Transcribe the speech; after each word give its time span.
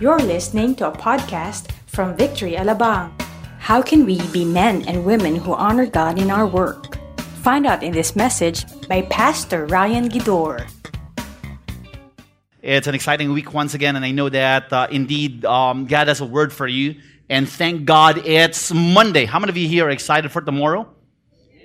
You're 0.00 0.18
listening 0.18 0.74
to 0.76 0.88
a 0.88 0.92
podcast 0.92 1.70
from 1.86 2.16
Victory 2.16 2.54
Alabang. 2.54 3.12
How 3.60 3.80
can 3.80 4.04
we 4.04 4.20
be 4.32 4.44
men 4.44 4.82
and 4.88 5.04
women 5.04 5.36
who 5.36 5.54
honor 5.54 5.86
God 5.86 6.18
in 6.18 6.32
our 6.32 6.48
work? 6.48 6.98
Find 7.46 7.64
out 7.64 7.84
in 7.84 7.92
this 7.92 8.16
message 8.16 8.66
by 8.88 9.02
Pastor 9.02 9.66
Ryan 9.66 10.08
Gidor. 10.08 10.68
It's 12.60 12.88
an 12.88 12.94
exciting 12.96 13.32
week 13.32 13.54
once 13.54 13.74
again, 13.74 13.94
and 13.94 14.04
I 14.04 14.10
know 14.10 14.28
that 14.28 14.72
uh, 14.72 14.88
indeed 14.90 15.44
um, 15.44 15.86
God 15.86 16.08
has 16.08 16.20
a 16.20 16.26
word 16.26 16.52
for 16.52 16.66
you. 16.66 16.96
And 17.28 17.48
thank 17.48 17.84
God 17.84 18.18
it's 18.26 18.72
Monday. 18.74 19.26
How 19.26 19.38
many 19.38 19.50
of 19.50 19.56
you 19.56 19.68
here 19.68 19.86
are 19.86 19.90
excited 19.90 20.32
for 20.32 20.42
tomorrow? 20.42 20.92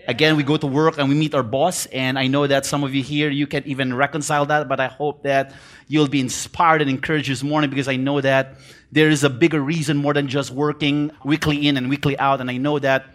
Again, 0.10 0.38
we 0.38 0.41
go 0.41 0.57
to 0.57 0.66
work 0.66 0.98
and 0.98 1.07
we 1.07 1.14
meet 1.14 1.36
our 1.36 1.44
boss, 1.44 1.86
and 1.86 2.18
I 2.18 2.26
know 2.26 2.48
that 2.48 2.66
some 2.66 2.84
of 2.84 2.96
you 2.96 3.04
here, 3.04 3.30
you 3.30 3.46
can't 3.46 3.68
even 3.68 3.94
reconcile 3.94 4.44
that, 4.48 4.68
but 4.68 4.80
I 4.80 4.88
hope 4.88 5.21
that 5.21 5.54
you'll 5.88 6.08
be 6.08 6.20
inspired 6.20 6.82
and 6.82 6.89
encouraged 6.89 7.30
this 7.30 7.44
morning 7.44 7.70
because 7.70 7.88
I 7.88 7.96
know 7.96 8.20
that 8.20 8.55
there 8.91 9.12
is 9.12 9.23
a 9.23 9.30
bigger 9.30 9.62
reason 9.62 9.98
more 9.98 10.16
than 10.16 10.27
just 10.27 10.50
working 10.50 11.12
weekly 11.23 11.67
in 11.67 11.77
and 11.77 11.91
weekly 11.91 12.17
out, 12.17 12.41
and 12.41 12.50
I 12.50 12.58
know 12.58 12.80
that 12.80 13.05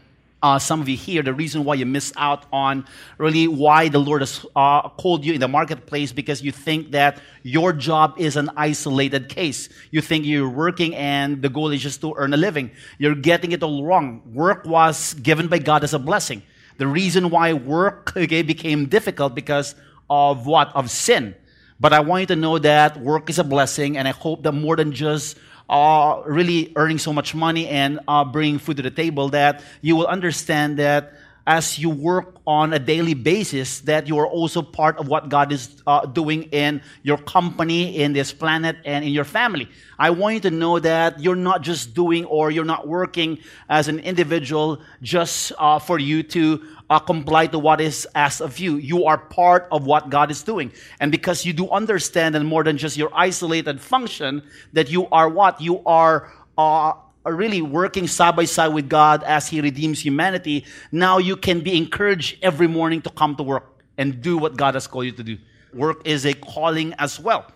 uh, 0.40 0.60
some 0.60 0.80
of 0.80 0.88
you 0.88 0.96
here, 0.96 1.24
the 1.24 1.34
reason 1.34 1.64
why 1.64 1.74
you 1.74 1.84
miss 1.84 2.12
out 2.16 2.46
on 2.52 2.86
really 3.18 3.48
why 3.48 3.88
the 3.88 3.98
Lord 3.98 4.22
has 4.22 4.46
uh, 4.54 4.88
called 4.90 5.24
you 5.24 5.32
in 5.32 5.40
the 5.40 5.48
marketplace 5.48 6.12
because 6.12 6.42
you 6.42 6.52
think 6.52 6.92
that 6.92 7.18
your 7.42 7.72
job 7.72 8.14
is 8.18 8.36
an 8.36 8.50
isolated 8.56 9.28
case. 9.28 9.68
You 9.90 10.00
think 10.00 10.26
you're 10.26 10.48
working 10.48 10.94
and 10.94 11.42
the 11.42 11.48
goal 11.48 11.72
is 11.72 11.82
just 11.82 12.02
to 12.02 12.14
earn 12.16 12.34
a 12.34 12.36
living. 12.36 12.70
You're 12.98 13.16
getting 13.16 13.50
it 13.50 13.64
all 13.64 13.84
wrong. 13.84 14.22
Work 14.32 14.64
was 14.64 15.14
given 15.14 15.48
by 15.48 15.58
God 15.58 15.82
as 15.82 15.92
a 15.92 15.98
blessing. 15.98 16.42
The 16.76 16.86
reason 16.86 17.30
why 17.30 17.52
work 17.52 18.12
okay, 18.16 18.42
became 18.42 18.86
difficult 18.86 19.34
because 19.34 19.74
of 20.10 20.46
what? 20.46 20.74
Of 20.74 20.90
sin. 20.90 21.34
But 21.80 21.92
I 21.92 22.00
want 22.00 22.22
you 22.22 22.26
to 22.28 22.36
know 22.36 22.58
that 22.58 23.00
work 23.00 23.28
is 23.30 23.38
a 23.38 23.44
blessing, 23.44 23.96
and 23.96 24.06
I 24.06 24.12
hope 24.12 24.42
that 24.44 24.52
more 24.52 24.76
than 24.76 24.92
just 24.92 25.36
uh, 25.68 26.22
really 26.26 26.72
earning 26.76 26.98
so 26.98 27.12
much 27.12 27.34
money 27.34 27.68
and 27.68 28.00
uh, 28.06 28.24
bringing 28.24 28.58
food 28.58 28.76
to 28.76 28.82
the 28.82 28.90
table 28.90 29.30
that 29.30 29.62
you 29.80 29.96
will 29.96 30.06
understand 30.06 30.78
that 30.78 31.14
as 31.46 31.78
you 31.78 31.90
work 31.90 32.36
on 32.46 32.72
a 32.72 32.78
daily 32.78 33.14
basis 33.14 33.80
that 33.80 34.08
you 34.08 34.18
are 34.18 34.26
also 34.26 34.62
part 34.62 34.98
of 34.98 35.08
what 35.08 35.28
god 35.28 35.52
is 35.52 35.82
uh, 35.86 36.06
doing 36.06 36.44
in 36.44 36.80
your 37.02 37.18
company 37.18 37.96
in 37.96 38.12
this 38.12 38.32
planet 38.32 38.76
and 38.84 39.04
in 39.04 39.12
your 39.12 39.24
family 39.24 39.68
i 39.98 40.10
want 40.10 40.34
you 40.34 40.40
to 40.40 40.50
know 40.50 40.78
that 40.78 41.20
you're 41.20 41.36
not 41.36 41.62
just 41.62 41.94
doing 41.94 42.24
or 42.26 42.50
you're 42.50 42.64
not 42.64 42.88
working 42.88 43.38
as 43.68 43.88
an 43.88 43.98
individual 44.00 44.80
just 45.02 45.52
uh, 45.58 45.78
for 45.78 45.98
you 45.98 46.22
to 46.22 46.62
uh, 46.90 46.98
comply 46.98 47.46
to 47.46 47.58
what 47.58 47.80
is 47.80 48.06
asked 48.14 48.40
of 48.40 48.58
you. 48.58 48.76
You 48.76 49.06
are 49.06 49.18
part 49.18 49.68
of 49.72 49.86
what 49.86 50.10
God 50.10 50.30
is 50.30 50.42
doing. 50.42 50.72
And 51.00 51.10
because 51.10 51.44
you 51.44 51.52
do 51.52 51.68
understand, 51.70 52.36
and 52.36 52.46
more 52.46 52.62
than 52.62 52.76
just 52.78 52.96
your 52.96 53.10
isolated 53.14 53.80
function, 53.80 54.42
that 54.72 54.90
you 54.90 55.08
are 55.08 55.28
what? 55.28 55.60
You 55.60 55.82
are 55.86 56.32
uh, 56.58 56.92
really 57.32 57.62
working 57.62 58.06
side 58.06 58.36
by 58.36 58.44
side 58.44 58.68
with 58.68 58.88
God 58.88 59.22
as 59.22 59.48
He 59.48 59.60
redeems 59.60 60.04
humanity. 60.04 60.64
Now 60.92 61.18
you 61.18 61.36
can 61.36 61.60
be 61.60 61.76
encouraged 61.76 62.38
every 62.42 62.66
morning 62.66 63.00
to 63.02 63.10
come 63.10 63.36
to 63.36 63.42
work 63.42 63.82
and 63.96 64.20
do 64.20 64.36
what 64.36 64.56
God 64.56 64.74
has 64.74 64.86
called 64.86 65.06
you 65.06 65.12
to 65.12 65.22
do. 65.22 65.38
Work 65.72 66.06
is 66.06 66.26
a 66.26 66.34
calling 66.34 66.94
as 66.98 67.18
well. 67.18 67.46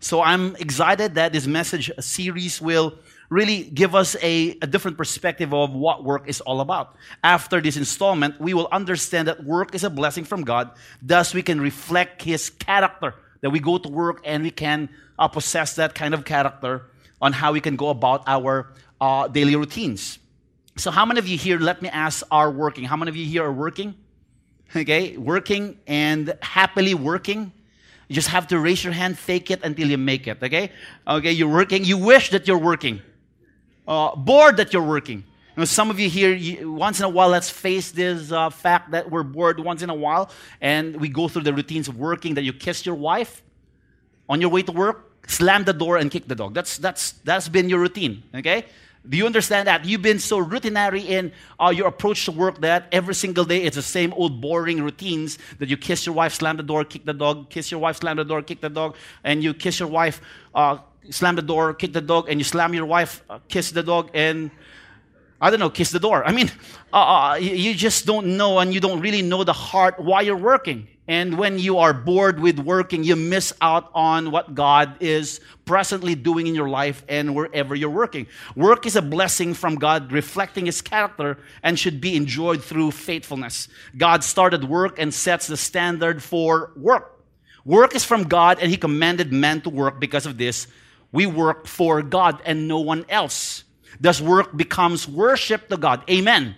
So 0.00 0.22
I'm 0.22 0.54
excited 0.56 1.16
that 1.16 1.32
this 1.32 1.46
message 1.46 1.90
series 1.98 2.60
will 2.60 2.94
really 3.30 3.64
give 3.64 3.94
us 3.94 4.16
a, 4.22 4.56
a 4.62 4.66
different 4.66 4.96
perspective 4.96 5.52
of 5.52 5.72
what 5.72 6.04
work 6.04 6.28
is 6.28 6.40
all 6.40 6.60
about. 6.60 6.96
After 7.22 7.60
this 7.60 7.76
installment, 7.76 8.40
we 8.40 8.54
will 8.54 8.68
understand 8.72 9.28
that 9.28 9.44
work 9.44 9.74
is 9.74 9.84
a 9.84 9.90
blessing 9.90 10.24
from 10.24 10.44
God. 10.44 10.70
Thus, 11.02 11.34
we 11.34 11.42
can 11.42 11.60
reflect 11.60 12.22
His 12.22 12.50
character. 12.50 13.14
That 13.40 13.50
we 13.50 13.60
go 13.60 13.78
to 13.78 13.88
work 13.88 14.20
and 14.24 14.42
we 14.42 14.50
can 14.50 14.88
uh, 15.18 15.28
possess 15.28 15.76
that 15.76 15.94
kind 15.94 16.14
of 16.14 16.24
character 16.24 16.86
on 17.20 17.32
how 17.32 17.52
we 17.52 17.60
can 17.60 17.76
go 17.76 17.88
about 17.90 18.24
our 18.26 18.72
uh, 19.00 19.28
daily 19.28 19.56
routines. 19.56 20.18
So, 20.76 20.90
how 20.90 21.04
many 21.04 21.18
of 21.18 21.26
you 21.26 21.36
here, 21.36 21.58
let 21.58 21.82
me 21.82 21.88
ask, 21.88 22.24
are 22.30 22.50
working? 22.50 22.84
How 22.84 22.96
many 22.96 23.08
of 23.08 23.16
you 23.16 23.26
here 23.26 23.44
are 23.44 23.52
working? 23.52 23.94
Okay, 24.74 25.16
working 25.16 25.78
and 25.86 26.36
happily 26.42 26.94
working. 26.94 27.52
You 28.08 28.14
just 28.14 28.28
have 28.28 28.46
to 28.48 28.58
raise 28.58 28.84
your 28.84 28.92
hand, 28.92 29.18
fake 29.18 29.50
it 29.50 29.62
until 29.64 29.88
you 29.88 29.98
make 29.98 30.26
it. 30.26 30.42
Okay? 30.42 30.70
Okay, 31.06 31.32
you're 31.32 31.48
working. 31.48 31.84
You 31.84 31.98
wish 31.98 32.30
that 32.30 32.46
you're 32.46 32.58
working 32.58 33.02
uh, 33.88 34.14
bored 34.14 34.58
that 34.58 34.72
you're 34.72 34.82
working. 34.82 35.24
You 35.56 35.62
know, 35.62 35.64
some 35.64 35.90
of 35.90 35.98
you 35.98 36.08
here, 36.08 36.32
you, 36.34 36.70
once 36.70 37.00
in 37.00 37.06
a 37.06 37.08
while, 37.08 37.30
let's 37.30 37.50
face 37.50 37.90
this 37.90 38.30
uh, 38.30 38.50
fact 38.50 38.92
that 38.92 39.10
we're 39.10 39.24
bored 39.24 39.58
once 39.58 39.82
in 39.82 39.90
a 39.90 39.94
while, 39.94 40.30
and 40.60 41.00
we 41.00 41.08
go 41.08 41.26
through 41.26 41.42
the 41.42 41.54
routines 41.54 41.88
of 41.88 41.98
working. 41.98 42.34
That 42.34 42.42
you 42.42 42.52
kiss 42.52 42.86
your 42.86 42.94
wife 42.94 43.42
on 44.28 44.40
your 44.40 44.50
way 44.50 44.62
to 44.62 44.70
work, 44.70 45.26
slam 45.26 45.64
the 45.64 45.72
door, 45.72 45.96
and 45.96 46.10
kick 46.10 46.28
the 46.28 46.36
dog. 46.36 46.54
That's 46.54 46.76
that's 46.76 47.12
that's 47.24 47.48
been 47.48 47.68
your 47.68 47.80
routine. 47.80 48.22
Okay. 48.34 48.66
Do 49.08 49.16
you 49.16 49.24
understand 49.24 49.68
that? 49.68 49.86
You've 49.86 50.02
been 50.02 50.18
so 50.18 50.44
routinary 50.44 51.04
in 51.04 51.32
uh, 51.58 51.72
your 51.74 51.86
approach 51.86 52.26
to 52.26 52.32
work 52.32 52.60
that 52.60 52.88
every 52.92 53.14
single 53.14 53.44
day 53.44 53.62
it's 53.62 53.76
the 53.76 53.82
same 53.82 54.12
old 54.12 54.40
boring 54.40 54.82
routines 54.82 55.38
that 55.58 55.70
you 55.70 55.78
kiss 55.78 56.04
your 56.04 56.14
wife, 56.14 56.34
slam 56.34 56.58
the 56.58 56.62
door, 56.62 56.84
kick 56.84 57.06
the 57.06 57.14
dog, 57.14 57.48
kiss 57.48 57.70
your 57.70 57.80
wife, 57.80 57.96
slam 57.96 58.16
the 58.16 58.24
door, 58.24 58.42
kick 58.42 58.60
the 58.60 58.68
dog, 58.68 58.96
and 59.24 59.42
you 59.42 59.54
kiss 59.54 59.80
your 59.80 59.88
wife, 59.88 60.20
uh, 60.54 60.76
slam 61.08 61.36
the 61.36 61.42
door, 61.42 61.72
kick 61.72 61.94
the 61.94 62.02
dog, 62.02 62.28
and 62.28 62.38
you 62.38 62.44
slam 62.44 62.74
your 62.74 62.84
wife, 62.84 63.22
uh, 63.30 63.38
kiss 63.48 63.70
the 63.70 63.82
dog, 63.82 64.10
and 64.12 64.50
I 65.40 65.48
don't 65.50 65.60
know, 65.60 65.70
kiss 65.70 65.90
the 65.90 66.00
door. 66.00 66.24
I 66.24 66.32
mean, 66.32 66.50
uh, 66.92 66.96
uh, 66.96 67.34
you 67.36 67.74
just 67.74 68.04
don't 68.04 68.36
know 68.36 68.58
and 68.58 68.74
you 68.74 68.80
don't 68.80 69.00
really 69.00 69.22
know 69.22 69.42
the 69.44 69.52
heart 69.54 69.98
why 69.98 70.20
you're 70.22 70.36
working. 70.36 70.88
And 71.08 71.38
when 71.38 71.58
you 71.58 71.78
are 71.78 71.94
bored 71.94 72.38
with 72.38 72.58
working, 72.58 73.02
you 73.02 73.16
miss 73.16 73.54
out 73.62 73.90
on 73.94 74.30
what 74.30 74.54
God 74.54 74.98
is 75.00 75.40
presently 75.64 76.14
doing 76.14 76.46
in 76.46 76.54
your 76.54 76.68
life 76.68 77.02
and 77.08 77.34
wherever 77.34 77.74
you're 77.74 77.88
working. 77.88 78.26
Work 78.54 78.84
is 78.84 78.94
a 78.94 79.02
blessing 79.02 79.54
from 79.54 79.76
God, 79.76 80.12
reflecting 80.12 80.66
His 80.66 80.82
character, 80.82 81.38
and 81.62 81.78
should 81.78 82.00
be 82.00 82.14
enjoyed 82.14 82.62
through 82.62 82.90
faithfulness. 82.90 83.68
God 83.96 84.22
started 84.22 84.64
work 84.64 84.98
and 84.98 85.12
sets 85.12 85.46
the 85.46 85.56
standard 85.56 86.22
for 86.22 86.72
work. 86.76 87.24
Work 87.64 87.96
is 87.96 88.04
from 88.04 88.24
God, 88.24 88.58
and 88.60 88.70
He 88.70 88.76
commanded 88.76 89.32
men 89.32 89.62
to 89.62 89.70
work 89.70 89.98
because 89.98 90.26
of 90.26 90.36
this 90.36 90.68
we 91.12 91.26
work 91.26 91.66
for 91.66 92.02
God 92.02 92.42
and 92.44 92.68
no 92.68 92.80
one 92.80 93.04
else. 93.08 93.64
Thus, 94.00 94.20
work 94.20 94.56
becomes 94.56 95.08
worship 95.08 95.68
to 95.68 95.76
God. 95.76 96.08
Amen. 96.10 96.54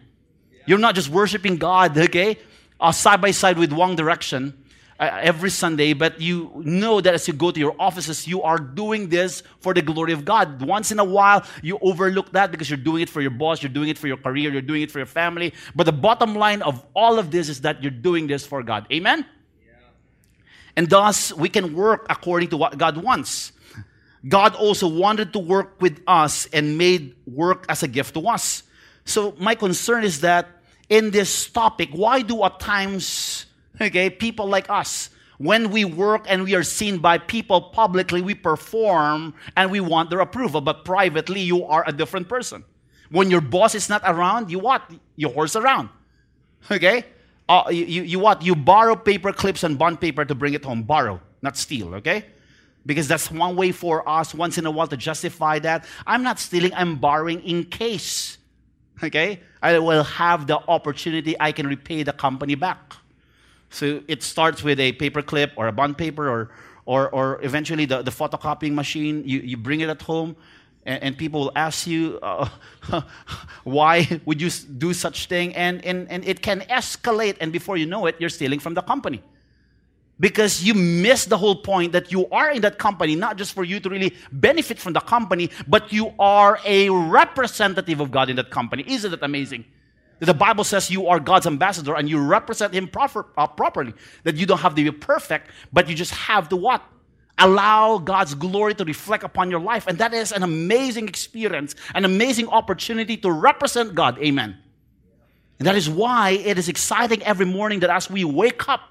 You're 0.67 0.79
not 0.79 0.95
just 0.95 1.09
worshiping 1.09 1.57
God, 1.57 1.97
okay, 2.07 2.39
uh, 2.81 2.93
side 2.93 3.21
by 3.21 3.31
side 3.31 3.59
with 3.59 3.73
one 3.73 3.95
direction 3.97 4.55
uh, 5.01 5.19
every 5.23 5.51
Sunday, 5.51 5.95
but 5.95 6.21
you 6.21 6.51
know 6.57 7.01
that 7.01 7.15
as 7.15 7.27
you 7.27 7.33
go 7.33 7.51
to 7.51 7.59
your 7.59 7.75
offices, 7.79 8.29
you 8.29 8.43
are 8.43 8.59
doing 8.59 9.09
this 9.09 9.43
for 9.61 9.73
the 9.73 9.81
glory 9.81 10.13
of 10.13 10.25
God. 10.25 10.61
Once 10.63 10.93
in 10.93 10.99
a 10.99 11.05
while, 11.05 11.45
you 11.63 11.79
overlook 11.81 12.33
that 12.33 12.51
because 12.51 12.69
you're 12.69 12.77
doing 12.77 13.03
it 13.03 13.09
for 13.09 13.23
your 13.23 13.31
boss, 13.31 13.63
you're 13.63 13.73
doing 13.73 13.89
it 13.89 13.97
for 13.97 14.09
your 14.09 14.19
career, 14.19 14.53
you're 14.53 14.61
doing 14.61 14.83
it 14.83 14.91
for 14.91 14.99
your 14.99 15.07
family. 15.07 15.55
But 15.75 15.85
the 15.85 15.93
bottom 15.93 16.35
line 16.35 16.61
of 16.63 16.85
all 16.95 17.19
of 17.19 17.31
this 17.31 17.49
is 17.49 17.63
that 17.63 17.83
you're 17.83 17.91
doing 17.91 18.27
this 18.27 18.45
for 18.47 18.63
God. 18.63 18.87
Amen? 18.93 19.25
Yeah. 19.65 19.73
And 20.77 20.91
thus, 20.91 21.33
we 21.33 21.49
can 21.49 21.75
work 21.75 22.07
according 22.11 22.51
to 22.51 22.59
what 22.59 22.77
God 22.77 22.99
wants. 22.99 23.53
God 24.29 24.55
also 24.55 24.87
wanted 24.87 25.33
to 25.33 25.39
work 25.39 25.81
with 25.81 26.03
us 26.07 26.47
and 26.53 26.77
made 26.77 27.17
work 27.27 27.65
as 27.71 27.83
a 27.83 27.89
gift 27.89 28.13
to 28.15 28.29
us. 28.29 28.65
So 29.07 29.35
my 29.39 29.55
concern 29.55 30.05
is 30.05 30.21
that 30.21 30.60
in 30.91 31.11
this 31.11 31.49
topic, 31.49 31.89
why 31.93 32.21
do 32.21 32.45
at 32.45 32.61
times, 32.61 33.47
okay, 33.81 34.11
people 34.11 34.47
like 34.47 34.69
us, 34.69 35.09
when 35.39 35.71
we 35.71 35.87
work 35.87 36.27
and 36.29 36.45
we 36.45 36.55
are 36.55 36.63
seen 36.63 36.99
by 36.99 37.17
people 37.17 37.63
publicly, 37.63 38.21
we 38.21 38.35
perform 38.35 39.33
and 39.57 39.71
we 39.71 39.81
want 39.81 40.11
their 40.11 40.21
approval, 40.21 40.61
but 40.61 40.85
privately 40.85 41.41
you 41.41 41.65
are 41.65 41.83
a 41.87 41.93
different 41.93 42.29
person. 42.29 42.63
When 43.11 43.31
your 43.31 43.41
boss 43.41 43.75
is 43.75 43.89
not 43.89 44.03
around, 44.05 44.51
you 44.51 44.59
what? 44.59 44.83
You 45.17 45.31
horse 45.31 45.57
around. 45.57 45.89
Okay? 46.71 47.07
Uh, 47.49 47.65
you, 47.71 47.85
you, 47.87 48.03
you 48.03 48.19
what? 48.19 48.43
You 48.43 48.55
borrow 48.55 48.95
paper 48.95 49.33
clips 49.33 49.65
and 49.65 49.79
bond 49.79 50.01
paper 50.01 50.25
to 50.25 50.35
bring 50.35 50.55
it 50.55 50.65
home. 50.65 50.83
Borrow, 50.83 51.21
not 51.41 51.57
steal, 51.57 51.95
okay? 51.97 52.27
Because 52.85 53.09
that's 53.09 53.31
one 53.31 53.57
way 53.57 53.73
for 53.73 54.07
us 54.09 54.35
once 54.35 54.59
in 54.59 54.67
a 54.67 54.71
while 54.71 54.87
to 54.89 54.97
justify 54.97 55.59
that. 55.61 55.87
I'm 56.07 56.23
not 56.23 56.39
stealing, 56.39 56.75
I'm 56.75 56.97
borrowing 56.97 57.41
in 57.43 57.65
case. 57.65 58.37
Okay? 59.03 59.41
I 59.63 59.79
will 59.79 60.05
have 60.05 60.47
the 60.47 60.59
opportunity, 60.69 61.37
I 61.39 61.53
can 61.53 61.67
repay 61.67 62.03
the 62.03 62.13
company 62.13 62.55
back. 62.55 62.95
So 63.71 64.03
it 64.09 64.23
starts 64.23 64.63
with 64.63 64.81
a 64.81 64.93
paper 64.93 65.23
clip 65.23 65.53
or 65.57 65.69
a 65.69 65.73
bond 65.73 65.97
paper 65.97 66.29
or, 66.29 66.51
or, 66.87 67.09
or 67.11 67.41
eventually 67.43 67.85
the, 67.85 68.03
the 68.03 68.11
photocopying 68.11 68.73
machine. 68.73 69.23
You, 69.25 69.41
you 69.41 69.57
bring 69.57 69.81
it 69.81 69.89
at 69.89 70.03
home 70.03 70.35
and, 70.85 71.03
and 71.03 71.19
people 71.19 71.41
will 71.41 71.53
ask 71.55 71.87
you, 71.87 72.19
uh, 72.23 72.49
why 73.65 74.21
would 74.25 74.41
you 74.43 74.51
do 74.51 74.93
such 74.93 75.27
thing? 75.27 75.55
And, 75.55 75.85
and, 75.85 76.11
and 76.11 76.25
it 76.25 76.43
can 76.43 76.61
escalate 76.63 77.37
and 77.41 77.53
before 77.53 77.77
you 77.77 77.87
know 77.87 78.07
it, 78.07 78.17
you're 78.19 78.31
stealing 78.31 78.59
from 78.59 78.75
the 78.75 78.83
company 78.83 79.23
because 80.21 80.63
you 80.63 80.75
miss 80.75 81.25
the 81.25 81.39
whole 81.39 81.57
point 81.57 81.93
that 81.93 82.13
you 82.13 82.29
are 82.29 82.51
in 82.51 82.61
that 82.61 82.79
company, 82.79 83.17
not 83.17 83.39
just 83.39 83.55
for 83.55 83.65
you 83.65 83.81
to 83.81 83.89
really 83.89 84.15
benefit 84.31 84.79
from 84.79 84.93
the 84.93 85.01
company, 85.01 85.51
but 85.67 85.93
you 85.93 86.13
are 86.19 86.61
a 86.65 86.91
representative 86.91 88.01
of 88.01 88.11
God 88.11 88.29
in 88.29 88.37
that 88.37 88.51
company. 88.51 88.85
Isn't 88.87 89.11
that 89.11 89.23
amazing? 89.23 89.65
The 90.21 90.35
Bible 90.35 90.65
says 90.65 90.91
you 90.91 91.09
are 91.09 91.19
God's 91.19 91.47
ambassador 91.47 91.95
and 91.97 92.09
you 92.09 92.21
represent 92.21 92.75
Him 92.75 92.87
proper, 92.87 93.27
uh, 93.39 93.47
properly. 93.47 93.95
That 94.25 94.37
you 94.37 94.45
don't 94.45 94.59
have 94.59 94.75
to 94.75 94.85
be 94.85 94.91
perfect, 94.91 95.51
but 95.73 95.89
you 95.89 95.95
just 95.97 96.13
have 96.13 96.49
to 96.51 96.57
what? 96.57 96.83
allow 97.43 97.97
God's 97.97 98.35
glory 98.35 98.75
to 98.75 98.85
reflect 98.85 99.25
upon 99.25 99.51
your 99.51 99.61
life. 99.61 99.87
And 99.87 99.97
that 99.97 100.13
is 100.13 100.31
an 100.31 100.43
amazing 100.43 101.09
experience, 101.09 101.75
an 101.95 102.05
amazing 102.05 102.49
opportunity 102.49 103.17
to 103.17 103.33
represent 103.33 103.95
God. 103.95 104.19
Amen. 104.19 104.59
And 105.59 105.67
that 105.67 105.75
is 105.75 105.89
why 105.89 106.33
it 106.33 106.59
is 106.59 106.69
exciting 106.69 107.23
every 107.23 107.47
morning 107.47 107.81
that 107.81 107.89
as 107.89 108.11
we 108.11 108.25
wake 108.25 108.69
up, 108.69 108.83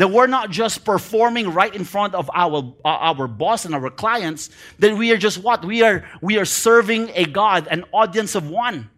that 0.00 0.08
we're 0.08 0.26
not 0.26 0.48
just 0.48 0.86
performing 0.86 1.52
right 1.52 1.74
in 1.74 1.84
front 1.84 2.14
of 2.14 2.30
our, 2.32 2.74
uh, 2.86 2.88
our 2.88 3.28
boss 3.28 3.66
and 3.66 3.74
our 3.74 3.90
clients, 3.90 4.48
that 4.78 4.96
we 4.96 5.12
are 5.12 5.18
just 5.18 5.36
what? 5.36 5.62
We 5.62 5.82
are, 5.82 6.08
we 6.22 6.38
are 6.38 6.46
serving 6.46 7.10
a 7.14 7.26
God, 7.26 7.68
an 7.70 7.84
audience 7.92 8.34
of 8.34 8.48
one. 8.48 8.88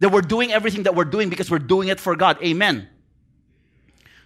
That 0.00 0.08
we're 0.08 0.20
doing 0.20 0.50
everything 0.50 0.82
that 0.82 0.96
we're 0.96 1.04
doing 1.04 1.28
because 1.28 1.48
we're 1.48 1.60
doing 1.60 1.86
it 1.86 2.00
for 2.00 2.16
God. 2.16 2.42
Amen. 2.42 2.88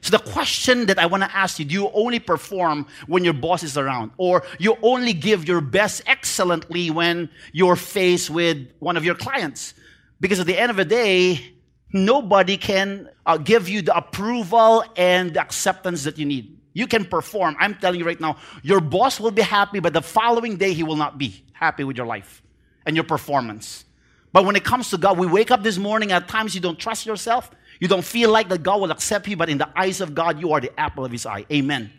So 0.00 0.16
the 0.16 0.24
question 0.30 0.86
that 0.86 0.98
I 0.98 1.04
want 1.04 1.22
to 1.22 1.36
ask 1.36 1.58
you, 1.58 1.66
do 1.66 1.74
you 1.74 1.90
only 1.92 2.18
perform 2.18 2.86
when 3.06 3.24
your 3.24 3.34
boss 3.34 3.62
is 3.62 3.76
around? 3.76 4.12
Or 4.16 4.42
you 4.58 4.78
only 4.80 5.12
give 5.12 5.46
your 5.46 5.60
best 5.60 6.00
excellently 6.06 6.90
when 6.90 7.28
you're 7.52 7.76
faced 7.76 8.30
with 8.30 8.72
one 8.78 8.96
of 8.96 9.04
your 9.04 9.16
clients? 9.16 9.74
Because 10.18 10.40
at 10.40 10.46
the 10.46 10.58
end 10.58 10.70
of 10.70 10.78
the 10.78 10.86
day, 10.86 11.52
nobody 11.92 12.56
can 12.56 13.08
uh, 13.26 13.36
give 13.36 13.68
you 13.68 13.82
the 13.82 13.96
approval 13.96 14.84
and 14.96 15.34
the 15.34 15.40
acceptance 15.40 16.04
that 16.04 16.18
you 16.18 16.26
need. 16.26 16.58
You 16.74 16.86
can 16.86 17.04
perform. 17.04 17.56
I'm 17.58 17.74
telling 17.74 17.98
you 17.98 18.06
right 18.06 18.20
now, 18.20 18.38
your 18.62 18.80
boss 18.80 19.20
will 19.20 19.30
be 19.30 19.42
happy, 19.42 19.80
but 19.80 19.92
the 19.92 20.02
following 20.02 20.56
day 20.56 20.72
he 20.72 20.82
will 20.82 20.96
not 20.96 21.18
be 21.18 21.44
happy 21.52 21.84
with 21.84 21.96
your 21.96 22.06
life 22.06 22.42
and 22.86 22.96
your 22.96 23.04
performance. 23.04 23.84
But 24.32 24.46
when 24.46 24.56
it 24.56 24.64
comes 24.64 24.90
to 24.90 24.98
God, 24.98 25.18
we 25.18 25.26
wake 25.26 25.50
up 25.50 25.62
this 25.62 25.76
morning, 25.76 26.12
at 26.12 26.28
times 26.28 26.54
you 26.54 26.60
don't 26.60 26.78
trust 26.78 27.04
yourself. 27.04 27.50
You 27.78 27.88
don't 27.88 28.04
feel 28.04 28.30
like 28.30 28.48
that 28.48 28.62
God 28.62 28.80
will 28.80 28.90
accept 28.90 29.28
you, 29.28 29.36
but 29.36 29.50
in 29.50 29.58
the 29.58 29.68
eyes 29.78 30.00
of 30.00 30.14
God, 30.14 30.40
you 30.40 30.52
are 30.52 30.60
the 30.60 30.78
apple 30.80 31.04
of 31.04 31.12
his 31.12 31.26
eye. 31.26 31.44
Amen. 31.52 31.92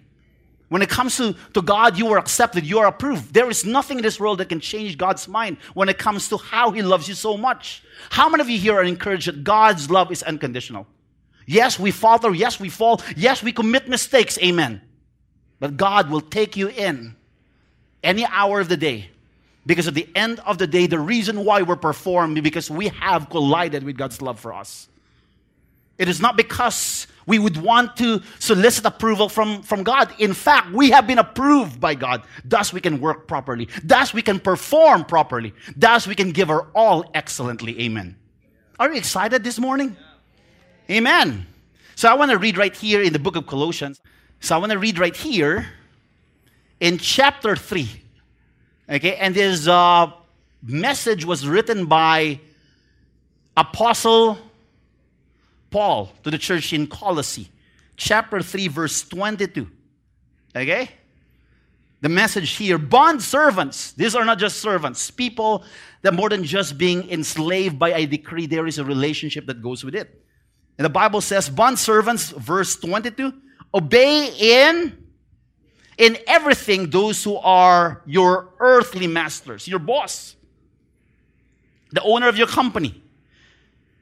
When 0.74 0.82
it 0.82 0.90
comes 0.90 1.18
to, 1.18 1.36
to 1.54 1.62
God, 1.62 2.00
you 2.00 2.08
are 2.14 2.18
accepted, 2.18 2.66
you 2.66 2.80
are 2.80 2.88
approved. 2.88 3.32
There 3.32 3.48
is 3.48 3.64
nothing 3.64 4.00
in 4.00 4.04
this 4.04 4.20
world 4.20 4.40
that 4.40 4.50
can 4.50 4.60
change 4.60 4.98
God's 4.98 5.28
mind 5.28 5.58
when 5.76 5.88
it 5.88 6.00
comes 6.00 6.30
to 6.30 6.38
how 6.38 6.72
He 6.72 6.82
loves 6.82 7.08
you 7.08 7.14
so 7.14 7.38
much. 7.38 7.84
How 8.10 8.28
many 8.28 8.42
of 8.42 8.50
you 8.50 8.58
here 8.58 8.74
are 8.74 8.84
encouraged 8.84 9.28
that 9.28 9.44
God's 9.44 9.92
love 9.92 10.12
is 10.12 10.24
unconditional? 10.24 10.88
Yes, 11.46 11.78
we 11.78 11.92
falter. 11.92 12.34
Yes, 12.34 12.60
we 12.60 12.70
fall. 12.70 13.04
Yes, 13.16 13.44
we 13.44 13.52
commit 13.52 13.88
mistakes. 13.88 14.40
Amen. 14.40 14.82
But 15.60 15.78
God 15.78 16.10
will 16.10 16.22
take 16.22 16.58
you 16.58 16.70
in 16.70 17.16
any 18.02 18.26
hour 18.26 18.60
of 18.60 18.68
the 18.68 18.76
day. 18.76 19.12
Because 19.68 19.88
at 19.88 19.94
the 19.94 20.10
end 20.16 20.40
of 20.40 20.58
the 20.58 20.66
day, 20.66 20.88
the 20.88 21.00
reason 21.00 21.46
why 21.46 21.62
we're 21.62 21.76
performing 21.76 22.42
because 22.42 22.72
we 22.72 22.88
have 22.88 23.30
collided 23.30 23.84
with 23.84 23.96
God's 23.96 24.24
love 24.24 24.40
for 24.40 24.52
us. 24.52 24.88
It 26.00 26.10
is 26.10 26.20
not 26.20 26.36
because 26.36 27.06
we 27.26 27.40
would 27.40 27.58
want 27.58 27.96
to 27.98 28.22
solicit 28.40 28.86
approval 28.86 29.30
from, 29.30 29.62
from 29.64 29.84
God. 29.84 30.14
In 30.20 30.34
fact, 30.34 30.72
we 30.72 30.92
have 30.92 31.08
been 31.08 31.20
approved 31.20 31.80
by 31.80 31.96
God. 31.96 32.24
Thus, 32.44 32.74
we 32.74 32.82
can 32.82 33.00
work 33.00 33.28
properly. 33.28 33.68
Thus, 33.84 34.14
we 34.14 34.22
can 34.22 34.40
perform 34.40 35.06
properly. 35.06 35.54
Thus, 35.76 36.08
we 36.08 36.16
can 36.16 36.32
give 36.32 36.50
our 36.50 36.68
all 36.76 37.10
excellently. 37.14 37.80
Amen. 37.82 38.18
Are 38.80 38.92
you 38.92 38.98
excited 38.98 39.44
this 39.44 39.60
morning? 39.60 39.96
Amen. 40.90 41.48
So, 41.96 42.10
I 42.10 42.16
want 42.16 42.32
to 42.32 42.38
read 42.38 42.58
right 42.58 42.76
here 42.76 43.02
in 43.02 43.14
the 43.14 43.20
book 43.20 43.36
of 43.36 43.48
Colossians. 43.48 44.02
So, 44.40 44.56
I 44.56 44.58
want 44.58 44.72
to 44.72 44.80
read 44.80 45.00
right 45.00 45.16
here 45.16 45.68
in 46.80 46.98
chapter 46.98 47.56
3. 47.56 47.88
Okay, 48.90 49.16
and 49.16 49.34
this 49.34 49.68
uh, 49.68 50.12
message 50.62 51.24
was 51.24 51.48
written 51.48 51.86
by 51.86 52.42
Apostle 53.56 54.38
Paul 55.74 56.12
to 56.24 56.30
the 56.30 56.38
church 56.38 56.72
in 56.72 56.86
Colossae, 56.86 57.50
chapter 57.98 58.44
3, 58.44 58.68
verse 58.68 59.02
22. 59.02 59.68
Okay? 60.56 60.92
The 62.00 62.10
message 62.10 62.52
here 62.52 62.78
bond 62.78 63.24
servants. 63.24 63.92
These 63.94 64.14
are 64.16 64.24
not 64.24 64.38
just 64.38 64.58
servants, 64.58 65.10
people 65.10 65.64
that 66.04 66.14
more 66.14 66.30
than 66.30 66.44
just 66.44 66.78
being 66.78 67.10
enslaved 67.10 67.80
by 67.80 67.92
a 67.94 68.06
decree, 68.06 68.46
there 68.46 68.68
is 68.68 68.78
a 68.78 68.86
relationship 68.86 69.48
that 69.48 69.64
goes 69.64 69.84
with 69.84 69.96
it. 69.96 70.24
And 70.78 70.86
the 70.86 70.92
Bible 70.92 71.22
says, 71.22 71.50
bond 71.50 71.80
servants, 71.80 72.30
verse 72.30 72.76
22, 72.76 73.34
obey 73.74 74.32
in 74.40 74.98
in 75.98 76.18
everything 76.28 76.92
those 76.92 77.24
who 77.24 77.38
are 77.38 78.04
your 78.06 78.50
earthly 78.60 79.08
masters, 79.08 79.68
your 79.68 79.80
boss, 79.80 80.36
the 81.92 82.02
owner 82.04 82.28
of 82.28 82.38
your 82.38 82.48
company, 82.48 83.02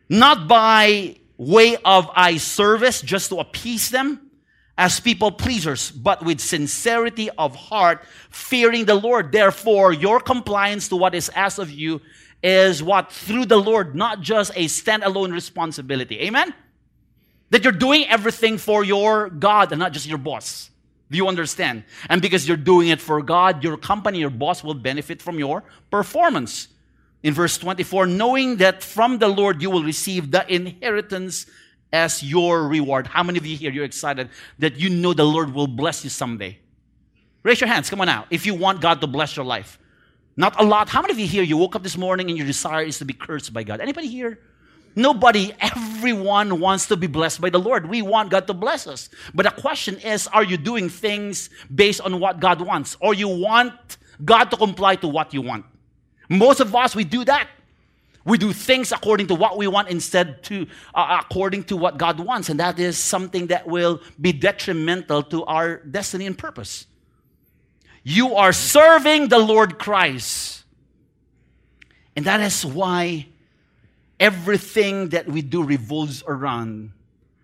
not 0.10 0.48
by 0.50 1.18
way 1.42 1.76
of 1.84 2.08
eye 2.16 2.38
service 2.38 3.02
just 3.02 3.30
to 3.30 3.38
appease 3.38 3.90
them 3.90 4.30
as 4.78 5.00
people 5.00 5.32
pleasers, 5.32 5.90
but 5.90 6.24
with 6.24 6.40
sincerity 6.40 7.32
of 7.32 7.56
heart, 7.56 8.04
fearing 8.30 8.86
the 8.86 8.94
Lord. 8.94 9.32
Therefore, 9.32 9.92
your 9.92 10.20
compliance 10.20 10.88
to 10.90 10.96
what 10.96 11.16
is 11.16 11.30
asked 11.34 11.58
of 11.58 11.72
you 11.72 12.00
is 12.44 12.84
what? 12.84 13.12
Through 13.12 13.46
the 13.46 13.58
Lord, 13.58 13.96
not 13.96 14.22
just 14.22 14.52
a 14.56 14.66
standalone 14.66 15.34
responsibility. 15.34 16.20
Amen? 16.22 16.54
That 17.50 17.64
you're 17.64 17.74
doing 17.74 18.06
everything 18.08 18.60
for 18.60 18.84
your 18.84 19.30
God 19.30 19.72
and 19.72 19.80
not 19.80 19.94
just 19.94 20.08
your 20.08 20.20
boss. 20.20 20.70
Do 21.10 21.18
you 21.18 21.28
understand? 21.28 21.84
And 22.08 22.22
because 22.22 22.48
you're 22.48 22.56
doing 22.56 22.90
it 22.90 23.02
for 23.02 23.22
God, 23.22 23.64
your 23.64 23.78
company, 23.78 24.20
your 24.20 24.30
boss 24.30 24.64
will 24.64 24.76
benefit 24.76 25.24
from 25.24 25.40
your 25.40 25.64
performance 25.90 26.68
in 27.24 27.34
verse 27.34 27.58
24, 27.58 28.08
knowing 28.08 28.58
that 28.58 28.84
from 28.84 29.20
the 29.20 29.28
Lord 29.28 29.62
you 29.62 29.70
will 29.70 29.84
receive 29.84 30.32
the 30.32 30.52
inheritance 30.54 31.46
as 31.94 32.24
your 32.24 32.68
reward. 32.68 33.08
How 33.08 33.24
many 33.24 33.38
of 33.38 33.46
you 33.46 33.56
here 33.56 33.72
you're 33.72 33.86
excited 33.86 34.30
that 34.60 34.78
you 34.78 34.90
know 34.90 35.14
the 35.14 35.26
Lord 35.26 35.54
will 35.54 35.68
bless 35.68 36.04
you 36.04 36.10
someday? 36.10 36.58
Raise 37.44 37.60
your 37.60 37.68
hands, 37.68 37.90
come 37.90 38.02
on 38.02 38.08
now. 38.08 38.26
If 38.30 38.46
you 38.46 38.54
want 38.54 38.82
God 38.82 39.02
to 39.02 39.08
bless 39.08 39.36
your 39.36 39.46
life. 39.46 39.78
Not 40.38 40.60
a 40.60 40.64
lot. 40.64 40.88
How 40.90 41.02
many 41.02 41.12
of 41.12 41.20
you 41.20 41.28
here 41.28 41.44
you 41.44 41.58
woke 41.58 41.76
up 41.76 41.84
this 41.84 41.98
morning 41.98 42.30
and 42.30 42.38
your 42.38 42.48
desire 42.48 42.84
is 42.84 42.98
to 43.00 43.06
be 43.06 43.14
cursed 43.14 43.54
by 43.54 43.64
God? 43.64 43.82
Anybody 43.82 44.08
here? 44.08 44.40
Nobody, 44.96 45.54
everyone 45.60 46.60
wants 46.60 46.88
to 46.88 46.98
be 46.98 47.08
blessed 47.08 47.42
by 47.42 47.50
the 47.50 47.60
Lord. 47.60 47.88
We 47.88 48.02
want 48.02 48.30
God 48.30 48.48
to 48.48 48.54
bless 48.54 48.88
us. 48.88 49.10
But 49.34 49.44
the 49.44 49.62
question 49.62 49.98
is, 50.00 50.28
are 50.28 50.44
you 50.44 50.58
doing 50.58 50.90
things 50.90 51.50
based 51.74 52.02
on 52.02 52.20
what 52.20 52.40
God 52.40 52.62
wants? 52.62 52.98
Or 53.00 53.14
you 53.14 53.28
want 53.28 53.74
God 54.24 54.46
to 54.46 54.58
comply 54.58 54.96
to 54.98 55.08
what 55.08 55.34
you 55.34 55.42
want? 55.42 55.66
Most 56.32 56.62
of 56.62 56.74
us, 56.74 56.96
we 56.96 57.04
do 57.04 57.26
that. 57.26 57.50
We 58.24 58.38
do 58.38 58.54
things 58.54 58.94
according 58.94 59.28
to 59.28 59.36
what 59.36 59.58
we 59.58 59.68
want 59.68 59.90
instead 59.90 60.44
to 60.44 60.66
uh, 60.96 61.22
according 61.26 61.66
to 61.66 61.76
what 61.76 61.98
God 61.98 62.20
wants, 62.20 62.48
and 62.48 62.60
that 62.60 62.80
is 62.80 62.98
something 62.98 63.48
that 63.48 63.68
will 63.68 64.00
be 64.20 64.32
detrimental 64.32 65.24
to 65.24 65.44
our 65.44 65.78
destiny 65.78 66.26
and 66.26 66.38
purpose. 66.38 66.86
You 68.04 68.36
are 68.36 68.54
serving 68.54 69.28
the 69.28 69.40
Lord 69.40 69.78
Christ. 69.78 70.64
And 72.16 72.24
that 72.26 72.40
is 72.40 72.66
why 72.66 73.28
everything 74.20 75.10
that 75.10 75.28
we 75.28 75.42
do 75.42 75.64
revolves 75.64 76.24
around 76.26 76.92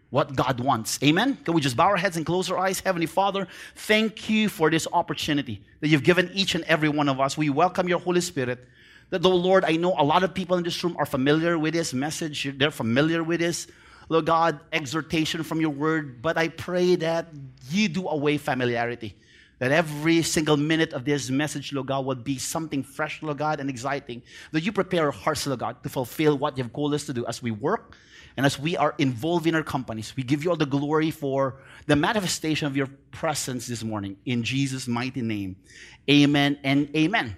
what 0.09 0.35
God 0.35 0.61
wants. 0.61 0.97
Amen? 1.03 1.37
Can 1.43 1.53
we 1.53 1.59
just 1.59 1.75
bow 1.75 1.87
our 1.87 1.97
heads 1.97 2.15
and 2.15 2.25
close 2.25 2.49
our 2.49 2.57
eyes? 2.57 2.79
Heavenly 2.79 3.05
Father, 3.05 3.47
thank 3.75 4.29
you 4.29 4.47
for 4.47 4.69
this 4.69 4.87
opportunity 4.93 5.61
that 5.81 5.89
you've 5.89 6.03
given 6.03 6.31
each 6.33 6.55
and 6.55 6.63
every 6.63 6.89
one 6.89 7.09
of 7.09 7.19
us. 7.19 7.37
We 7.37 7.49
welcome 7.49 7.89
your 7.89 7.99
Holy 7.99 8.21
Spirit 8.21 8.65
that, 9.09 9.21
though, 9.21 9.35
Lord, 9.35 9.63
I 9.65 9.77
know 9.77 9.95
a 9.97 10.03
lot 10.03 10.23
of 10.23 10.33
people 10.33 10.57
in 10.57 10.63
this 10.63 10.83
room 10.83 10.95
are 10.97 11.05
familiar 11.05 11.57
with 11.57 11.73
this 11.73 11.93
message, 11.93 12.51
they're 12.57 12.71
familiar 12.71 13.23
with 13.23 13.39
this, 13.39 13.67
Lord 14.09 14.25
God, 14.25 14.59
exhortation 14.71 15.43
from 15.43 15.61
your 15.61 15.69
word, 15.69 16.21
but 16.21 16.37
I 16.37 16.47
pray 16.49 16.95
that 16.95 17.27
you 17.69 17.87
do 17.87 18.07
away 18.07 18.37
familiarity. 18.37 19.15
That 19.59 19.71
every 19.71 20.21
single 20.21 20.55
minute 20.55 20.93
of 20.93 21.03
this 21.03 21.31
message, 21.31 21.73
Lord 21.73 21.87
God, 21.87 22.05
would 22.05 22.23
be 22.23 22.37
something 22.37 22.83
fresh, 22.83 23.23
Lord 23.23 23.39
God, 23.39 23.59
and 23.59 23.69
exciting. 23.71 24.21
That 24.51 24.61
you 24.61 24.71
prepare 24.71 25.05
our 25.05 25.11
hearts, 25.11 25.47
Lord 25.47 25.59
God, 25.59 25.81
to 25.81 25.89
fulfill 25.89 26.37
what 26.37 26.57
you've 26.57 26.71
called 26.71 26.93
us 26.93 27.05
to 27.07 27.13
do 27.13 27.25
as 27.25 27.41
we 27.41 27.49
work 27.49 27.97
and 28.37 28.45
as 28.45 28.59
we 28.59 28.77
are 28.77 28.93
involved 28.99 29.47
in 29.47 29.55
our 29.55 29.63
companies. 29.63 30.15
We 30.15 30.21
give 30.21 30.43
you 30.43 30.51
all 30.51 30.57
the 30.57 30.67
glory 30.67 31.09
for 31.09 31.55
the 31.87 31.95
manifestation 31.95 32.67
of 32.67 32.77
your 32.77 32.87
presence 33.09 33.65
this 33.65 33.83
morning. 33.83 34.17
In 34.25 34.43
Jesus' 34.43 34.87
mighty 34.87 35.23
name, 35.23 35.55
amen 36.07 36.59
and 36.63 36.95
amen. 36.95 37.35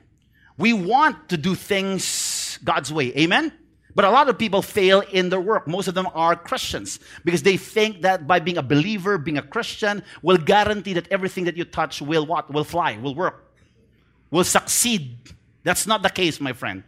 We 0.59 0.73
want 0.73 1.29
to 1.29 1.37
do 1.37 1.55
things 1.55 2.59
God's 2.63 2.91
way. 2.91 3.15
Amen? 3.17 3.53
But 3.95 4.05
a 4.05 4.11
lot 4.11 4.29
of 4.29 4.37
people 4.37 4.61
fail 4.61 5.01
in 5.11 5.29
their 5.29 5.39
work. 5.39 5.67
Most 5.67 5.87
of 5.87 5.95
them 5.95 6.07
are 6.13 6.35
Christians 6.35 6.99
because 7.23 7.43
they 7.43 7.57
think 7.57 8.01
that 8.01 8.27
by 8.27 8.39
being 8.39 8.57
a 8.57 8.61
believer, 8.61 9.17
being 9.17 9.37
a 9.37 9.41
Christian, 9.41 10.03
will 10.21 10.37
guarantee 10.37 10.93
that 10.93 11.07
everything 11.09 11.45
that 11.45 11.57
you 11.57 11.63
touch 11.63 12.01
will 12.01 12.25
what? 12.25 12.53
Will 12.53 12.65
fly, 12.65 12.97
will 12.97 13.15
work, 13.15 13.51
will 14.31 14.43
succeed. 14.43 15.17
That's 15.63 15.87
not 15.87 16.03
the 16.03 16.09
case, 16.09 16.39
my 16.39 16.53
friend. 16.53 16.83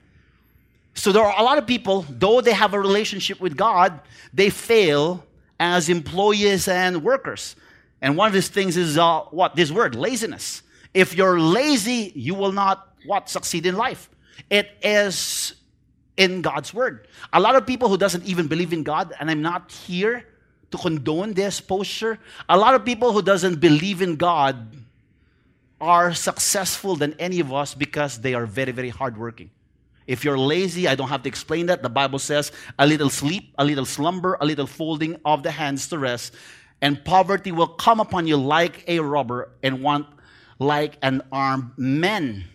So 0.94 1.14
there 1.14 1.24
are 1.24 1.40
a 1.40 1.44
lot 1.44 1.58
of 1.58 1.66
people, 1.66 2.06
though 2.10 2.42
they 2.42 2.54
have 2.54 2.74
a 2.74 2.80
relationship 2.80 3.40
with 3.40 3.56
God, 3.56 4.02
they 4.34 4.50
fail 4.50 5.26
as 5.60 5.88
employees 5.88 6.68
and 6.68 7.04
workers. 7.04 7.56
And 8.02 8.18
one 8.18 8.28
of 8.28 8.34
these 8.34 8.50
things 8.50 8.76
is 8.76 8.98
uh, 8.98 9.22
what? 9.32 9.56
This 9.56 9.72
word, 9.72 9.96
laziness. 9.96 10.62
If 10.94 11.16
you're 11.16 11.40
lazy, 11.40 12.12
you 12.16 12.36
will 12.36 12.52
not 12.52 12.91
what 13.06 13.30
succeed 13.30 13.66
in 13.66 13.76
life. 13.76 14.10
It 14.50 14.70
is 14.82 15.54
in 16.18 16.42
God's 16.42 16.74
word. 16.74 17.08
A 17.34 17.40
lot 17.40 17.56
of 17.56 17.66
people 17.66 17.90
who 17.90 17.98
doesn't 17.98 18.26
even 18.26 18.48
believe 18.48 18.74
in 18.74 18.84
God, 18.84 19.14
and 19.20 19.30
I'm 19.30 19.42
not 19.42 19.72
here 19.72 20.26
to 20.72 20.78
condone 20.78 21.34
this 21.34 21.60
posture. 21.62 22.20
A 22.48 22.58
lot 22.58 22.76
of 22.76 22.86
people 22.86 23.12
who 23.12 23.22
doesn't 23.22 23.60
believe 23.60 24.02
in 24.02 24.16
God 24.16 24.76
are 25.80 26.14
successful 26.14 26.96
than 26.96 27.16
any 27.20 27.40
of 27.40 27.52
us 27.52 27.74
because 27.74 28.20
they 28.22 28.34
are 28.34 28.46
very, 28.46 28.72
very 28.72 28.90
hardworking. 28.90 29.50
If 30.08 30.24
you're 30.24 30.38
lazy, 30.38 30.88
I 30.88 30.96
don't 30.96 31.10
have 31.10 31.24
to 31.24 31.30
explain 31.30 31.68
that. 31.68 31.82
The 31.82 31.90
Bible 31.90 32.20
says 32.20 32.52
a 32.78 32.86
little 32.86 33.10
sleep, 33.10 33.54
a 33.58 33.66
little 33.66 33.86
slumber, 33.86 34.38
a 34.40 34.46
little 34.46 34.68
folding 34.68 35.20
of 35.26 35.44
the 35.44 35.52
hands 35.52 35.88
to 35.90 35.98
rest, 35.98 36.34
and 36.82 37.04
poverty 37.04 37.52
will 37.52 37.68
come 37.68 38.00
upon 38.00 38.28
you 38.28 38.38
like 38.38 38.84
a 38.88 39.00
robber 39.00 39.50
and 39.64 39.82
want 39.82 40.08
like 40.60 40.98
an 41.02 41.22
armed 41.32 41.72
man. 41.78 42.46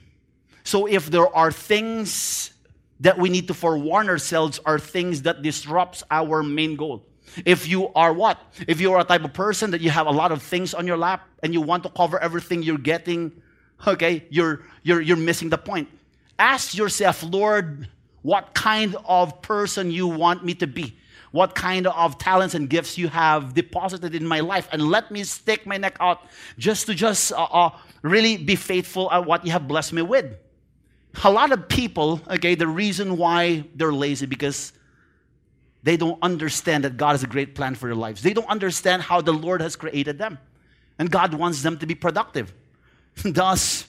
So 0.67 0.87
if 0.87 1.11
there 1.11 1.33
are 1.33 1.53
things 1.53 2.51
that 2.99 3.17
we 3.17 3.29
need 3.29 3.47
to 3.47 3.55
forewarn 3.55 4.09
ourselves 4.09 4.59
are 4.67 4.81
things 4.81 5.23
that 5.23 5.41
disrupts 5.41 6.03
our 6.11 6.43
main 6.43 6.75
goal. 6.75 7.07
If 7.45 7.69
you 7.69 7.93
are 7.95 8.13
what? 8.13 8.41
If 8.67 8.81
you 8.81 8.93
are 8.93 9.01
a 9.01 9.05
type 9.05 9.23
of 9.23 9.33
person 9.33 9.71
that 9.71 9.81
you 9.81 9.91
have 9.91 10.09
a 10.09 10.11
lot 10.11 10.33
of 10.33 10.43
things 10.43 10.75
on 10.75 10.85
your 10.85 10.97
lap 10.97 11.29
and 11.45 11.55
you 11.55 11.61
want 11.61 11.85
to 11.85 11.89
cover 11.91 12.19
everything 12.19 12.65
you're 12.65 12.79
getting, 12.79 13.31
okay, 13.87 14.25
you're 14.29 14.65
you're 14.83 15.01
you're 15.01 15.17
missing 15.17 15.51
the 15.51 15.59
point. 15.59 15.89
Ask 16.37 16.77
yourself, 16.77 17.23
Lord, 17.23 17.89
what 18.23 18.53
kind 18.55 18.97
of 19.05 19.41
person 19.43 19.93
you 19.93 20.09
want 20.09 20.45
me 20.45 20.55
to 20.55 20.67
be? 20.67 20.99
What 21.31 21.55
kind 21.55 21.87
of 21.87 22.19
talents 22.19 22.57
and 22.57 22.69
gifts 22.69 22.99
you 22.99 23.07
have 23.07 23.55
deposited 23.55 24.17
in 24.17 24.27
my 24.27 24.41
life, 24.41 24.69
and 24.73 24.83
let 24.83 25.13
me 25.13 25.23
stick 25.23 25.65
my 25.65 25.77
neck 25.77 25.97
out 26.01 26.23
just 26.59 26.87
to 26.87 26.95
just 26.95 27.33
uh, 27.33 27.45
uh, 27.45 27.71
really 28.03 28.37
be 28.37 28.57
faithful 28.57 29.13
at 29.13 29.27
what 29.27 29.47
you 29.47 29.53
have 29.53 29.69
blessed 29.69 29.93
me 29.93 30.03
with. 30.03 30.37
A 31.25 31.31
lot 31.31 31.53
of 31.53 31.69
people, 31.69 32.21
okay, 32.29 32.55
the 32.55 32.69
reason 32.69 33.17
why 33.17 33.65
they're 33.75 33.93
lazy 33.93 34.27
because 34.27 34.73
they 35.83 35.97
don't 35.97 36.19
understand 36.21 36.85
that 36.85 36.97
God 36.97 37.13
has 37.13 37.23
a 37.23 37.29
great 37.29 37.55
plan 37.55 37.75
for 37.75 37.87
their 37.87 37.95
lives. 37.95 38.23
They 38.23 38.33
don't 38.35 38.49
understand 38.49 39.03
how 39.03 39.21
the 39.21 39.33
Lord 39.33 39.61
has 39.61 39.77
created 39.77 40.19
them. 40.19 40.39
And 40.99 41.11
God 41.11 41.33
wants 41.35 41.63
them 41.63 41.79
to 41.79 41.87
be 41.87 41.95
productive. 41.95 42.53
Thus, 43.25 43.87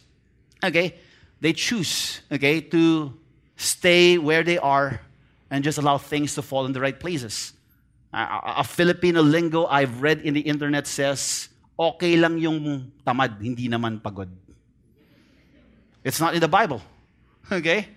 okay, 0.63 0.95
they 1.41 1.53
choose, 1.53 2.21
okay, 2.31 2.61
to 2.61 3.13
stay 3.55 4.17
where 4.17 4.43
they 4.43 4.57
are 4.57 5.01
and 5.49 5.63
just 5.63 5.77
allow 5.77 5.97
things 5.97 6.35
to 6.35 6.41
fall 6.41 6.65
in 6.65 6.71
the 6.71 6.79
right 6.79 6.99
places. 6.99 7.53
A, 8.13 8.57
a 8.57 8.63
Filipino 8.63 9.21
lingo 9.21 9.65
I've 9.65 10.01
read 10.01 10.21
in 10.21 10.33
the 10.33 10.41
internet 10.41 10.87
says, 10.87 11.49
okay 11.79 12.15
lang 12.15 12.37
yung 12.37 12.91
tamad, 13.05 13.41
hindi 13.41 13.67
naman 13.67 14.01
pagod. 14.01 14.29
It's 16.03 16.19
not 16.19 16.35
in 16.35 16.41
the 16.41 16.47
Bible. 16.47 16.81
Okay? 17.51 17.87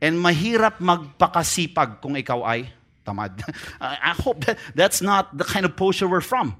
And 0.00 0.18
mahirap 0.18 0.78
magpakasipag 0.78 2.02
kung 2.02 2.16
ikaw 2.18 2.42
ay 2.42 2.68
tamad. 3.06 3.42
I 3.80 4.14
hope 4.18 4.44
that 4.46 4.58
that's 4.74 5.00
not 5.00 5.36
the 5.36 5.44
kind 5.44 5.64
of 5.64 5.76
posture 5.76 6.08
we're 6.08 6.20
from. 6.20 6.56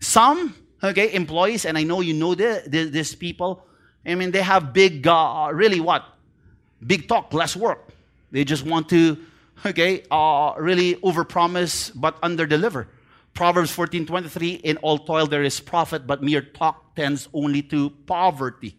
Some, 0.00 0.54
okay, 0.82 1.12
employees, 1.14 1.64
and 1.64 1.78
I 1.78 1.84
know 1.84 2.00
you 2.00 2.12
know 2.14 2.34
the, 2.34 2.62
the, 2.66 2.84
these 2.90 3.14
people, 3.14 3.64
I 4.04 4.14
mean, 4.14 4.30
they 4.32 4.42
have 4.42 4.72
big, 4.72 5.06
uh, 5.06 5.50
really 5.52 5.80
what? 5.80 6.04
Big 6.84 7.08
talk, 7.08 7.32
less 7.32 7.54
work. 7.54 7.88
They 8.32 8.44
just 8.44 8.66
want 8.66 8.88
to, 8.90 9.16
okay, 9.64 10.02
uh, 10.10 10.54
really 10.58 10.96
overpromise 10.96 11.92
but 11.94 12.20
underdeliver. 12.22 12.86
Proverbs 13.34 13.74
14:23, 13.74 14.60
in 14.60 14.76
all 14.78 14.98
toil 14.98 15.26
there 15.26 15.42
is 15.42 15.60
profit, 15.60 16.06
but 16.06 16.22
mere 16.22 16.42
talk 16.42 16.94
tends 16.94 17.28
only 17.32 17.62
to 17.62 17.90
poverty. 18.06 18.76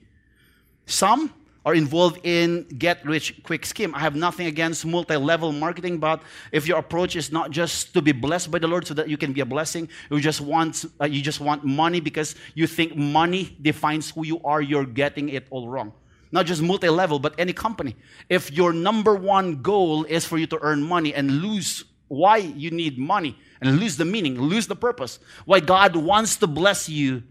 Some 0.86 1.34
are 1.66 1.74
involved 1.74 2.20
in 2.24 2.64
get 2.78 3.06
rich 3.06 3.42
quick 3.44 3.66
scheme. 3.66 3.96
I 3.96 4.00
have 4.00 4.16
nothing 4.16 4.48
against 4.48 4.86
multi-level 4.86 5.52
marketing, 5.52 5.98
but 5.98 6.22
if 6.52 6.68
your 6.68 6.78
approach 6.78 7.16
is 7.16 7.32
not 7.32 7.52
just 7.52 7.94
to 7.94 8.02
be 8.02 8.12
blessed 8.12 8.52
by 8.52 8.60
the 8.60 8.68
Lord 8.68 8.86
so 8.86 8.94
that 8.96 9.08
you 9.08 9.18
can 9.18 9.32
be 9.32 9.42
a 9.42 9.46
blessing, 9.46 9.88
you 10.12 10.20
just 10.20 10.42
want 10.42 10.86
uh, 11.00 11.06
you 11.06 11.22
just 11.22 11.40
want 11.40 11.64
money 11.64 12.00
because 12.00 12.36
you 12.54 12.68
think 12.68 12.96
money 12.96 13.56
defines 13.62 14.10
who 14.10 14.26
you 14.26 14.42
are, 14.44 14.62
you're 14.62 14.86
getting 14.86 15.30
it 15.30 15.48
all 15.50 15.70
wrong. 15.70 15.94
Not 16.32 16.48
just 16.48 16.62
multi-level, 16.62 17.20
but 17.20 17.36
any 17.38 17.54
company. 17.54 17.96
If 18.28 18.52
your 18.52 18.74
number 18.74 19.16
one 19.16 19.62
goal 19.62 20.04
is 20.04 20.26
for 20.26 20.38
you 20.38 20.48
to 20.48 20.60
earn 20.62 20.82
money 20.82 21.14
and 21.14 21.44
lose 21.44 21.86
why 22.08 22.38
you 22.38 22.72
need 22.72 22.98
money 22.98 23.38
and 23.62 23.80
lose 23.80 23.98
the 23.98 24.06
meaning, 24.06 24.42
lose 24.42 24.68
the 24.68 24.76
purpose, 24.76 25.20
why 25.46 25.60
God 25.60 25.96
wants 25.96 26.36
to 26.38 26.48
bless 26.48 26.90
you 26.90 27.24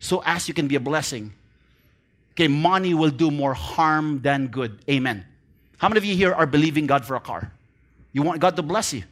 so 0.00 0.22
as 0.24 0.48
you 0.48 0.54
can 0.54 0.66
be 0.66 0.76
a 0.76 0.80
blessing 0.80 1.34
Okay, 2.38 2.46
money 2.46 2.94
will 2.94 3.10
do 3.10 3.32
more 3.32 3.52
harm 3.52 4.20
than 4.22 4.46
good. 4.46 4.78
Amen. 4.88 5.26
How 5.78 5.88
many 5.88 5.98
of 5.98 6.04
you 6.04 6.14
here 6.14 6.32
are 6.32 6.46
believing 6.46 6.86
God 6.86 7.04
for 7.04 7.16
a 7.16 7.20
car? 7.20 7.50
You 8.12 8.22
want 8.22 8.38
God 8.38 8.54
to 8.54 8.62
bless 8.62 8.94
you. 8.94 9.02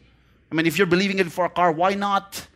I 0.52 0.54
mean, 0.54 0.64
if 0.64 0.78
you're 0.78 0.86
believing 0.86 1.18
it 1.18 1.32
for 1.32 1.44
a 1.44 1.50
car, 1.50 1.72
why 1.72 1.94
not 1.94 2.46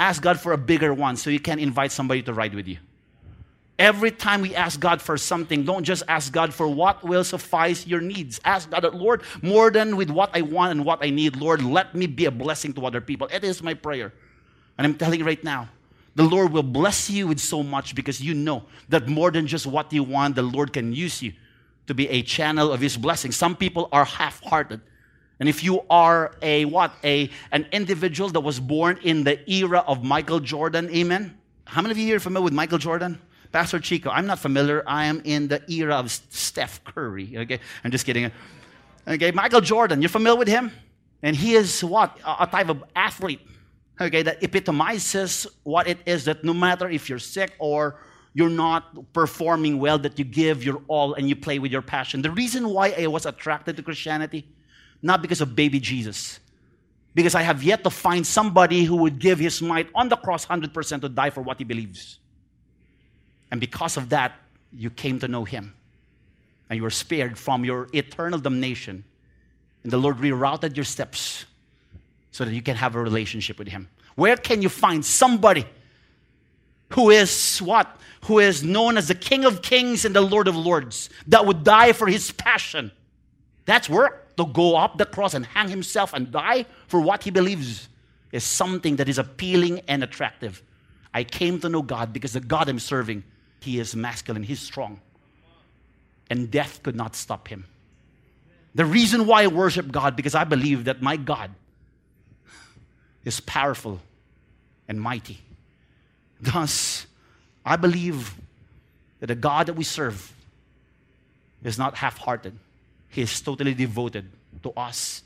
ask 0.00 0.22
God 0.22 0.40
for 0.40 0.52
a 0.52 0.56
bigger 0.56 0.94
one 0.94 1.18
so 1.18 1.28
you 1.28 1.38
can 1.38 1.58
invite 1.58 1.92
somebody 1.92 2.22
to 2.22 2.32
ride 2.32 2.54
with 2.54 2.66
you? 2.66 2.78
Every 3.78 4.10
time 4.10 4.40
we 4.40 4.54
ask 4.54 4.80
God 4.80 5.02
for 5.02 5.18
something, 5.18 5.64
don't 5.64 5.84
just 5.84 6.02
ask 6.08 6.32
God 6.32 6.54
for 6.54 6.66
what 6.66 7.04
will 7.04 7.22
suffice 7.22 7.86
your 7.86 8.00
needs. 8.00 8.40
Ask 8.42 8.70
God, 8.70 8.94
Lord, 8.94 9.20
more 9.42 9.70
than 9.70 9.98
with 9.98 10.08
what 10.08 10.30
I 10.32 10.40
want 10.40 10.70
and 10.70 10.82
what 10.82 11.04
I 11.04 11.10
need, 11.10 11.36
Lord, 11.36 11.62
let 11.62 11.94
me 11.94 12.06
be 12.06 12.24
a 12.24 12.30
blessing 12.30 12.72
to 12.72 12.86
other 12.86 13.02
people. 13.02 13.28
It 13.30 13.44
is 13.44 13.62
my 13.62 13.74
prayer. 13.74 14.14
And 14.78 14.86
I'm 14.86 14.94
telling 14.94 15.18
you 15.18 15.26
right 15.26 15.44
now, 15.44 15.68
the 16.16 16.24
Lord 16.24 16.50
will 16.50 16.62
bless 16.62 17.10
you 17.10 17.28
with 17.28 17.38
so 17.38 17.62
much 17.62 17.94
because 17.94 18.22
you 18.22 18.32
know 18.32 18.64
that 18.88 19.06
more 19.06 19.30
than 19.30 19.46
just 19.46 19.66
what 19.66 19.92
you 19.92 20.02
want, 20.02 20.34
the 20.34 20.42
Lord 20.42 20.72
can 20.72 20.94
use 20.94 21.22
you 21.22 21.34
to 21.86 21.94
be 21.94 22.08
a 22.08 22.22
channel 22.22 22.72
of 22.72 22.80
His 22.80 22.96
blessing. 22.96 23.32
Some 23.32 23.54
people 23.54 23.90
are 23.92 24.06
half 24.06 24.42
hearted. 24.42 24.80
And 25.38 25.46
if 25.46 25.62
you 25.62 25.82
are 25.90 26.34
a 26.40 26.64
what? 26.64 26.92
A 27.04 27.30
an 27.52 27.66
individual 27.70 28.30
that 28.30 28.40
was 28.40 28.58
born 28.58 28.98
in 29.02 29.24
the 29.24 29.38
era 29.48 29.84
of 29.86 30.02
Michael 30.02 30.40
Jordan, 30.40 30.88
amen. 30.88 31.36
How 31.66 31.82
many 31.82 31.92
of 31.92 31.98
you 31.98 32.16
are 32.16 32.20
familiar 32.20 32.44
with 32.44 32.54
Michael 32.54 32.78
Jordan? 32.78 33.20
Pastor 33.52 33.78
Chico, 33.78 34.08
I'm 34.08 34.26
not 34.26 34.38
familiar. 34.38 34.82
I 34.86 35.04
am 35.04 35.20
in 35.24 35.48
the 35.48 35.62
era 35.70 35.96
of 35.96 36.10
Steph 36.10 36.82
Curry. 36.84 37.36
Okay, 37.36 37.60
I'm 37.84 37.90
just 37.90 38.06
kidding. 38.06 38.32
Okay, 39.06 39.32
Michael 39.32 39.60
Jordan, 39.60 40.00
you're 40.00 40.08
familiar 40.08 40.38
with 40.38 40.48
him? 40.48 40.72
And 41.22 41.36
he 41.36 41.54
is 41.54 41.84
what? 41.84 42.18
A 42.24 42.46
type 42.46 42.70
of 42.70 42.82
athlete 42.94 43.40
okay, 44.00 44.22
that 44.22 44.42
epitomizes 44.42 45.46
what 45.62 45.88
it 45.88 45.98
is 46.06 46.24
that 46.26 46.44
no 46.44 46.52
matter 46.52 46.88
if 46.88 47.08
you're 47.08 47.18
sick 47.18 47.52
or 47.58 48.00
you're 48.34 48.50
not 48.50 49.12
performing 49.14 49.78
well, 49.78 49.98
that 49.98 50.18
you 50.18 50.24
give 50.24 50.62
your 50.62 50.82
all 50.88 51.14
and 51.14 51.28
you 51.28 51.34
play 51.34 51.58
with 51.58 51.72
your 51.72 51.80
passion. 51.80 52.20
The 52.20 52.30
reason 52.30 52.68
why 52.68 52.94
I 52.96 53.06
was 53.06 53.24
attracted 53.24 53.76
to 53.76 53.82
Christianity, 53.82 54.46
not 55.00 55.22
because 55.22 55.40
of 55.40 55.56
baby 55.56 55.80
Jesus, 55.80 56.38
because 57.14 57.34
I 57.34 57.40
have 57.40 57.62
yet 57.62 57.82
to 57.84 57.90
find 57.90 58.26
somebody 58.26 58.84
who 58.84 58.96
would 58.96 59.18
give 59.18 59.38
his 59.38 59.62
might 59.62 59.88
on 59.94 60.10
the 60.10 60.16
cross 60.16 60.44
100% 60.44 61.00
to 61.00 61.08
die 61.08 61.30
for 61.30 61.40
what 61.40 61.56
he 61.56 61.64
believes. 61.64 62.18
And 63.50 63.58
because 63.58 63.96
of 63.96 64.10
that, 64.10 64.32
you 64.70 64.90
came 64.90 65.18
to 65.20 65.28
know 65.28 65.44
him. 65.44 65.72
And 66.68 66.76
you 66.76 66.82
were 66.82 66.90
spared 66.90 67.38
from 67.38 67.64
your 67.64 67.88
eternal 67.94 68.38
damnation. 68.38 69.04
And 69.82 69.90
the 69.90 69.96
Lord 69.96 70.18
rerouted 70.18 70.76
your 70.76 70.84
steps 70.84 71.46
so 72.36 72.44
that 72.44 72.52
you 72.52 72.60
can 72.60 72.76
have 72.76 72.94
a 72.94 73.00
relationship 73.00 73.58
with 73.58 73.68
Him. 73.68 73.88
Where 74.14 74.36
can 74.36 74.60
you 74.60 74.68
find 74.68 75.02
somebody 75.02 75.64
who 76.90 77.08
is 77.08 77.60
what? 77.62 77.98
Who 78.24 78.40
is 78.40 78.62
known 78.62 78.98
as 78.98 79.08
the 79.08 79.14
King 79.14 79.46
of 79.46 79.62
Kings 79.62 80.04
and 80.04 80.14
the 80.14 80.20
Lord 80.20 80.46
of 80.46 80.54
Lords 80.54 81.08
that 81.28 81.46
would 81.46 81.64
die 81.64 81.94
for 81.94 82.06
His 82.06 82.32
passion? 82.32 82.92
That's 83.64 83.88
work 83.88 84.36
to 84.36 84.44
go 84.44 84.76
up 84.76 84.98
the 84.98 85.06
cross 85.06 85.32
and 85.32 85.46
hang 85.46 85.68
Himself 85.68 86.12
and 86.12 86.30
die 86.30 86.66
for 86.88 87.00
what 87.00 87.22
He 87.22 87.30
believes 87.30 87.88
is 88.32 88.44
something 88.44 88.96
that 88.96 89.08
is 89.08 89.16
appealing 89.16 89.80
and 89.88 90.04
attractive. 90.04 90.62
I 91.14 91.24
came 91.24 91.58
to 91.60 91.70
know 91.70 91.80
God 91.80 92.12
because 92.12 92.34
the 92.34 92.40
God 92.40 92.68
I'm 92.68 92.78
serving, 92.78 93.24
He 93.60 93.80
is 93.80 93.96
masculine, 93.96 94.42
He's 94.42 94.60
strong. 94.60 95.00
And 96.28 96.50
death 96.50 96.82
could 96.82 96.96
not 96.96 97.16
stop 97.16 97.48
Him. 97.48 97.64
The 98.74 98.84
reason 98.84 99.26
why 99.26 99.44
I 99.44 99.46
worship 99.46 99.90
God 99.90 100.16
because 100.16 100.34
I 100.34 100.44
believe 100.44 100.84
that 100.84 101.00
my 101.00 101.16
God 101.16 101.50
is 103.26 103.40
powerful 103.40 104.00
and 104.88 105.00
mighty. 105.00 105.38
Thus, 106.40 107.06
I 107.64 107.76
believe 107.76 108.34
that 109.20 109.26
the 109.26 109.34
God 109.34 109.66
that 109.66 109.74
we 109.74 109.84
serve 109.84 110.32
is 111.64 111.76
not 111.76 111.96
half 111.96 112.18
hearted, 112.18 112.54
He 113.08 113.22
is 113.22 113.40
totally 113.40 113.74
devoted 113.74 114.30
to 114.62 114.70
us 114.70 115.22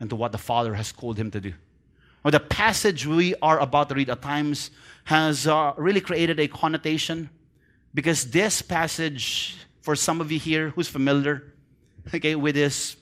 and 0.00 0.08
to 0.08 0.16
what 0.16 0.32
the 0.32 0.38
Father 0.38 0.74
has 0.74 0.90
called 0.90 1.18
Him 1.18 1.30
to 1.32 1.40
do. 1.40 1.52
Well, 2.22 2.30
the 2.30 2.40
passage 2.40 3.06
we 3.06 3.34
are 3.42 3.60
about 3.60 3.90
to 3.90 3.94
read 3.94 4.08
at 4.08 4.22
times 4.22 4.70
has 5.04 5.46
uh, 5.46 5.74
really 5.76 6.00
created 6.00 6.40
a 6.40 6.48
connotation 6.48 7.28
because 7.92 8.30
this 8.30 8.62
passage, 8.62 9.58
for 9.82 9.94
some 9.94 10.22
of 10.22 10.32
you 10.32 10.38
here 10.38 10.70
who's 10.70 10.88
familiar 10.88 11.44
okay, 12.14 12.34
with 12.34 12.54
this 12.54 12.96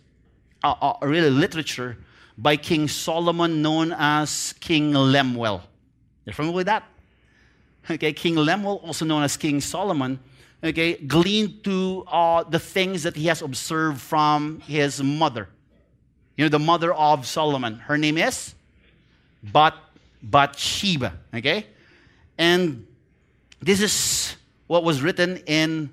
uh, 0.64 0.74
uh, 0.80 0.94
really 1.02 1.30
literature, 1.30 1.96
by 2.42 2.56
King 2.56 2.88
Solomon, 2.88 3.62
known 3.62 3.94
as 3.96 4.52
King 4.58 4.92
Lemuel. 4.92 5.62
You're 6.24 6.34
familiar 6.34 6.56
with 6.56 6.66
that? 6.66 6.82
Okay, 7.88 8.12
King 8.12 8.34
Lemuel, 8.34 8.82
also 8.84 9.04
known 9.04 9.22
as 9.22 9.36
King 9.36 9.60
Solomon, 9.60 10.18
okay, 10.62 10.94
gleaned 10.94 11.62
to 11.62 12.04
uh, 12.08 12.42
the 12.42 12.58
things 12.58 13.04
that 13.04 13.14
he 13.14 13.26
has 13.26 13.42
observed 13.42 14.00
from 14.00 14.58
his 14.60 15.00
mother. 15.00 15.48
You 16.36 16.44
know, 16.44 16.48
the 16.48 16.58
mother 16.58 16.92
of 16.92 17.26
Solomon. 17.26 17.76
Her 17.76 17.96
name 17.96 18.18
is 18.18 18.54
Bat 19.44 19.74
Bathsheba. 20.20 21.12
Okay, 21.34 21.66
and 22.38 22.86
this 23.60 23.80
is 23.80 24.36
what 24.66 24.82
was 24.82 25.00
written 25.00 25.36
in 25.46 25.90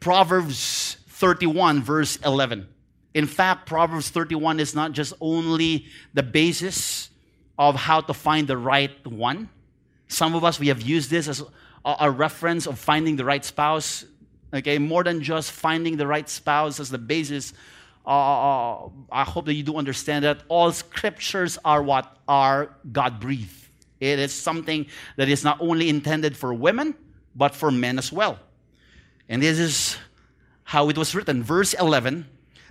Proverbs 0.00 0.96
31, 1.08 1.82
verse 1.82 2.16
11. 2.16 2.68
In 3.16 3.26
fact, 3.26 3.64
Proverbs 3.64 4.10
31 4.10 4.60
is 4.60 4.74
not 4.74 4.92
just 4.92 5.14
only 5.22 5.86
the 6.12 6.22
basis 6.22 7.08
of 7.58 7.74
how 7.74 8.02
to 8.02 8.12
find 8.12 8.46
the 8.46 8.58
right 8.58 8.94
one. 9.06 9.48
Some 10.06 10.34
of 10.34 10.44
us, 10.44 10.60
we 10.60 10.68
have 10.68 10.82
used 10.82 11.08
this 11.08 11.26
as 11.26 11.42
a, 11.82 12.10
reference 12.10 12.66
of 12.66 12.78
finding 12.78 13.16
the 13.16 13.24
right 13.24 13.42
spouse. 13.42 14.04
Okay, 14.52 14.76
more 14.76 15.02
than 15.02 15.22
just 15.22 15.52
finding 15.52 15.96
the 15.96 16.06
right 16.06 16.28
spouse 16.28 16.78
as 16.78 16.90
the 16.90 16.98
basis. 16.98 17.54
Uh, 18.06 18.88
I 19.10 19.24
hope 19.24 19.46
that 19.46 19.54
you 19.54 19.62
do 19.62 19.76
understand 19.76 20.26
that 20.26 20.42
all 20.48 20.70
scriptures 20.72 21.56
are 21.64 21.82
what 21.82 22.18
are 22.28 22.76
God 22.92 23.18
breathed. 23.18 23.66
It 23.98 24.18
is 24.18 24.34
something 24.34 24.88
that 25.16 25.30
is 25.30 25.42
not 25.42 25.58
only 25.62 25.88
intended 25.88 26.36
for 26.36 26.52
women, 26.52 26.94
but 27.34 27.54
for 27.54 27.70
men 27.70 27.98
as 27.98 28.12
well. 28.12 28.38
And 29.26 29.42
this 29.42 29.58
is 29.58 29.96
how 30.64 30.90
it 30.90 30.98
was 30.98 31.14
written. 31.14 31.42
Verse 31.42 31.72
11 31.72 32.26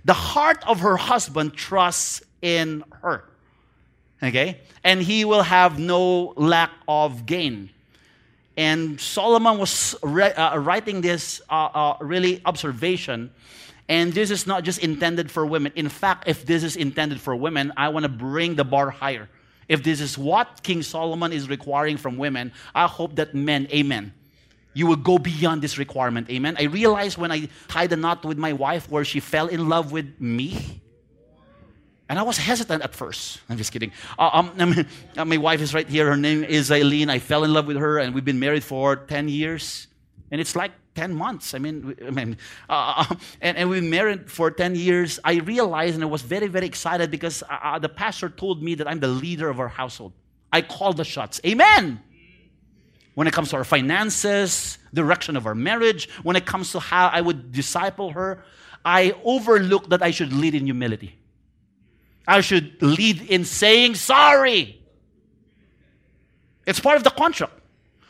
The 0.06 0.14
heart 0.14 0.64
of 0.68 0.80
her 0.80 0.98
husband 0.98 1.54
trusts 1.56 2.22
in 2.42 2.84
her. 3.02 3.26
Okay? 4.22 4.62
And 4.84 5.02
he 5.02 5.26
will 5.26 5.42
have 5.42 5.80
no 5.80 6.34
lack 6.38 6.72
of 6.88 7.26
gain. 7.26 7.70
And 8.58 9.00
Solomon 9.02 9.58
was 9.58 9.96
re- 10.02 10.32
uh, 10.32 10.58
writing 10.58 11.02
this 11.02 11.42
uh, 11.50 11.66
uh, 11.74 11.98
really 12.00 12.42
observation. 12.46 13.32
And 13.90 14.14
this 14.14 14.32
is 14.32 14.48
not 14.48 14.64
just 14.64 14.80
intended 14.80 15.30
for 15.30 15.46
women. 15.46 15.72
In 15.76 15.90
fact, 15.90 16.28
if 16.28 16.46
this 16.46 16.64
is 16.64 16.76
intended 16.76 17.20
for 17.20 17.36
women, 17.36 17.74
I 17.76 17.90
want 17.90 18.04
to 18.04 18.10
bring 18.10 18.56
the 18.56 18.64
bar 18.64 18.90
higher. 18.90 19.30
If 19.68 19.84
this 19.84 20.00
is 20.00 20.18
what 20.18 20.64
King 20.64 20.84
Solomon 20.84 21.34
is 21.34 21.50
requiring 21.50 21.98
from 21.98 22.18
women, 22.18 22.54
I 22.74 22.88
hope 22.88 23.16
that 23.16 23.34
men, 23.34 23.68
amen, 23.72 24.14
you 24.76 24.86
will 24.86 24.98
go 24.98 25.18
beyond 25.18 25.62
this 25.62 25.78
requirement, 25.80 26.30
amen. 26.30 26.58
I 26.60 26.64
realized 26.64 27.18
when 27.18 27.32
I 27.32 27.48
tied 27.70 27.90
the 27.90 27.96
knot 27.96 28.26
with 28.26 28.38
my 28.38 28.54
wife 28.54 28.92
where 28.92 29.06
she 29.06 29.22
fell 29.22 29.48
in 29.48 29.70
love 29.70 29.92
with 29.92 30.20
me. 30.20 30.82
And 32.08 32.20
I 32.20 32.24
was 32.24 32.38
hesitant 32.38 32.84
at 32.84 32.94
first. 32.94 33.40
I'm 33.50 33.58
just 33.58 33.72
kidding. 33.72 33.92
Uh, 34.20 34.30
um, 34.34 34.86
uh, 35.18 35.26
my 35.26 35.38
wife 35.38 35.62
is 35.62 35.74
right 35.74 35.88
here. 35.88 36.08
Her 36.08 36.18
name 36.18 36.44
is 36.44 36.72
Eileen. 36.72 37.10
I 37.10 37.20
fell 37.20 37.46
in 37.46 37.54
love 37.54 37.66
with 37.66 37.78
her, 37.78 37.98
and 37.98 38.14
we've 38.14 38.26
been 38.26 38.40
married 38.40 38.64
for 38.64 38.98
10 38.98 39.30
years. 39.30 39.88
And 40.30 40.42
it's 40.42 40.56
like 40.56 40.72
10 40.96 41.16
months. 41.16 41.54
I 41.54 41.60
mean, 41.60 41.96
I 42.06 42.12
mean 42.12 42.38
uh, 42.70 43.06
uh, 43.10 43.16
and, 43.40 43.58
and 43.58 43.70
we've 43.70 43.82
married 43.82 44.30
for 44.30 44.52
10 44.52 44.76
years. 44.76 45.20
I 45.24 45.36
realized 45.36 45.96
and 45.96 46.04
I 46.04 46.08
was 46.08 46.22
very, 46.22 46.48
very 46.48 46.66
excited 46.66 47.12
because 47.12 47.44
uh, 47.44 47.58
uh, 47.64 47.80
the 47.80 47.90
pastor 47.90 48.28
told 48.28 48.62
me 48.62 48.76
that 48.76 48.88
I'm 48.90 49.00
the 49.00 49.08
leader 49.08 49.50
of 49.50 49.62
our 49.62 49.70
household. 49.70 50.12
I 50.52 50.62
call 50.62 50.94
the 50.94 51.06
shots. 51.06 51.40
Amen. 51.46 52.02
When 53.16 53.28
it 53.28 53.34
comes 53.34 53.50
to 53.50 53.58
our 53.58 53.64
finances, 53.64 54.78
direction 54.94 55.36
of 55.36 55.46
our 55.48 55.56
marriage, 55.56 56.10
when 56.24 56.36
it 56.36 56.46
comes 56.46 56.72
to 56.74 56.80
how 56.80 57.08
I 57.08 57.22
would 57.22 57.52
disciple 57.52 58.12
her, 58.12 58.44
I 58.84 59.16
overlook 59.24 59.90
that 59.90 60.04
I 60.04 60.12
should 60.12 60.32
lead 60.32 60.54
in 60.54 60.66
humility. 60.66 61.18
I 62.28 62.42
should 62.42 62.82
lead 62.82 63.22
in 63.22 63.46
saying 63.46 63.96
sorry. 63.96 64.82
It's 66.66 66.80
part 66.80 66.98
of 66.98 67.04
the 67.04 67.10
contract. 67.10 67.54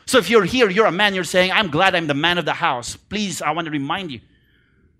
So 0.06 0.18
if 0.18 0.30
you're 0.30 0.44
here, 0.44 0.70
you're 0.70 0.86
a 0.86 0.92
man, 0.92 1.14
you're 1.14 1.24
saying, 1.24 1.50
I'm 1.52 1.68
glad 1.68 1.94
I'm 1.94 2.06
the 2.06 2.14
man 2.14 2.38
of 2.38 2.44
the 2.44 2.54
house. 2.54 2.96
Please, 2.96 3.42
I 3.42 3.50
want 3.50 3.66
to 3.66 3.70
remind 3.70 4.12
you 4.12 4.20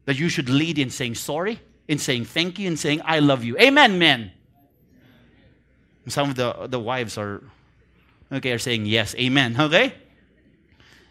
that 0.04 0.18
you 0.18 0.28
should 0.28 0.48
lead 0.48 0.78
in 0.78 0.90
saying 0.90 1.14
sorry, 1.14 1.60
in 1.88 1.98
saying 1.98 2.24
thank 2.24 2.58
you, 2.58 2.66
in 2.66 2.76
saying 2.76 3.02
I 3.04 3.20
love 3.20 3.44
you. 3.44 3.56
Amen, 3.58 3.98
men. 3.98 4.32
Some 6.08 6.30
of 6.30 6.36
the, 6.36 6.66
the 6.68 6.78
wives 6.78 7.18
are 7.18 7.42
okay, 8.30 8.52
are 8.52 8.58
saying 8.58 8.86
yes, 8.86 9.14
amen, 9.16 9.56
okay? 9.60 9.94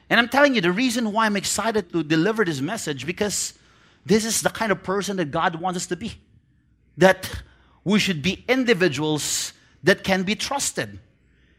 And 0.10 0.19
I'm 0.19 0.29
telling 0.29 0.53
you, 0.53 0.62
the 0.62 0.72
reason 0.72 1.12
why 1.12 1.25
I'm 1.25 1.36
excited 1.36 1.91
to 1.91 2.03
deliver 2.03 2.45
this 2.45 2.62
message, 2.62 3.05
because 3.05 3.53
this 4.05 4.24
is 4.24 4.41
the 4.41 4.50
kind 4.50 4.72
of 4.72 4.84
person 4.84 5.17
that 5.17 5.31
God 5.31 5.55
wants 5.55 5.77
us 5.77 5.88
to 5.88 5.95
be. 5.95 6.13
That 6.98 7.29
we 7.83 8.00
should 8.00 8.22
be 8.22 8.46
individuals 8.48 9.53
that 9.83 10.03
can 10.03 10.24
be 10.24 10.35
trusted. 10.35 11.00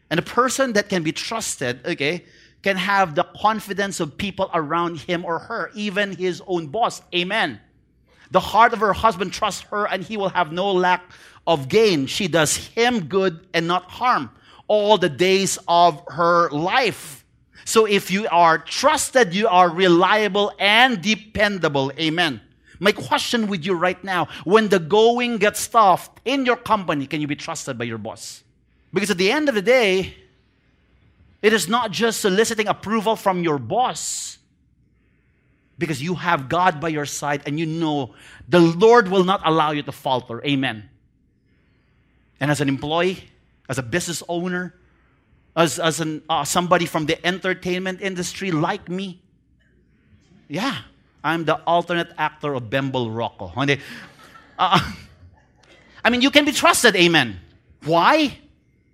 And 0.09 0.19
a 0.19 0.23
person 0.23 0.73
that 0.73 0.87
can 0.87 1.03
be 1.03 1.11
trusted, 1.11 1.85
okay, 1.85 2.23
can 2.63 2.77
have 2.77 3.15
the 3.15 3.25
confidence 3.41 3.99
of 3.99 4.17
people 4.17 4.49
around 4.53 4.99
him 4.99 5.25
or 5.25 5.39
her, 5.39 5.71
even 5.75 6.15
his 6.15 6.41
own 6.47 6.67
boss. 6.67 7.01
Amen. 7.13 7.59
The 8.31 8.39
heart 8.39 8.73
of 8.73 8.79
her 8.79 8.93
husband 8.93 9.33
trusts 9.33 9.61
her, 9.69 9.85
and 9.87 10.03
he 10.03 10.17
will 10.17 10.29
have 10.29 10.51
no 10.51 10.71
lack 10.71 11.03
of 11.45 11.67
gain. 11.67 12.07
She 12.07 12.27
does 12.27 12.55
him 12.55 13.07
good 13.07 13.47
and 13.53 13.67
not 13.67 13.83
harm 13.83 14.31
all 14.67 14.97
the 14.97 15.09
days 15.09 15.57
of 15.67 16.01
her 16.07 16.49
life. 16.49 17.25
So 17.65 17.85
if 17.85 18.11
you 18.11 18.27
are 18.29 18.57
trusted, 18.57 19.33
you 19.33 19.47
are 19.47 19.69
reliable 19.69 20.53
and 20.59 21.01
dependable. 21.01 21.91
Amen. 21.99 22.41
My 22.79 22.91
question 22.91 23.47
with 23.47 23.65
you 23.65 23.73
right 23.73 24.01
now 24.03 24.27
when 24.43 24.69
the 24.69 24.79
going 24.79 25.37
gets 25.37 25.67
tough 25.67 26.09
in 26.25 26.45
your 26.45 26.57
company, 26.57 27.07
can 27.07 27.21
you 27.21 27.27
be 27.27 27.35
trusted 27.35 27.77
by 27.77 27.85
your 27.85 27.97
boss? 27.97 28.43
Because 28.93 29.11
at 29.11 29.17
the 29.17 29.31
end 29.31 29.49
of 29.49 29.55
the 29.55 29.61
day, 29.61 30.15
it 31.41 31.53
is 31.53 31.67
not 31.67 31.91
just 31.91 32.21
soliciting 32.21 32.67
approval 32.67 33.15
from 33.15 33.43
your 33.43 33.57
boss, 33.57 34.37
because 35.77 36.01
you 36.01 36.15
have 36.15 36.49
God 36.49 36.79
by 36.79 36.89
your 36.89 37.05
side 37.05 37.43
and 37.45 37.59
you 37.59 37.65
know 37.65 38.15
the 38.49 38.59
Lord 38.59 39.09
will 39.09 39.23
not 39.23 39.41
allow 39.45 39.71
you 39.71 39.83
to 39.83 39.91
falter. 39.91 40.43
Amen. 40.45 40.89
And 42.39 42.49
as 42.49 42.61
an 42.61 42.69
employee, 42.69 43.23
as 43.69 43.77
a 43.77 43.83
business 43.83 44.23
owner, 44.27 44.75
as, 45.55 45.79
as 45.79 45.99
an, 45.99 46.21
uh, 46.29 46.43
somebody 46.43 46.85
from 46.85 47.05
the 47.05 47.25
entertainment 47.25 48.01
industry 48.01 48.51
like 48.51 48.89
me, 48.89 49.21
yeah, 50.47 50.77
I'm 51.23 51.45
the 51.45 51.55
alternate 51.63 52.09
actor 52.17 52.53
of 52.53 52.63
Bembol 52.63 53.09
Roco. 53.09 53.51
Uh, 54.57 54.91
I 56.03 56.09
mean, 56.09 56.21
you 56.21 56.31
can 56.31 56.45
be 56.45 56.51
trusted, 56.51 56.95
amen. 56.95 57.39
Why? 57.83 58.37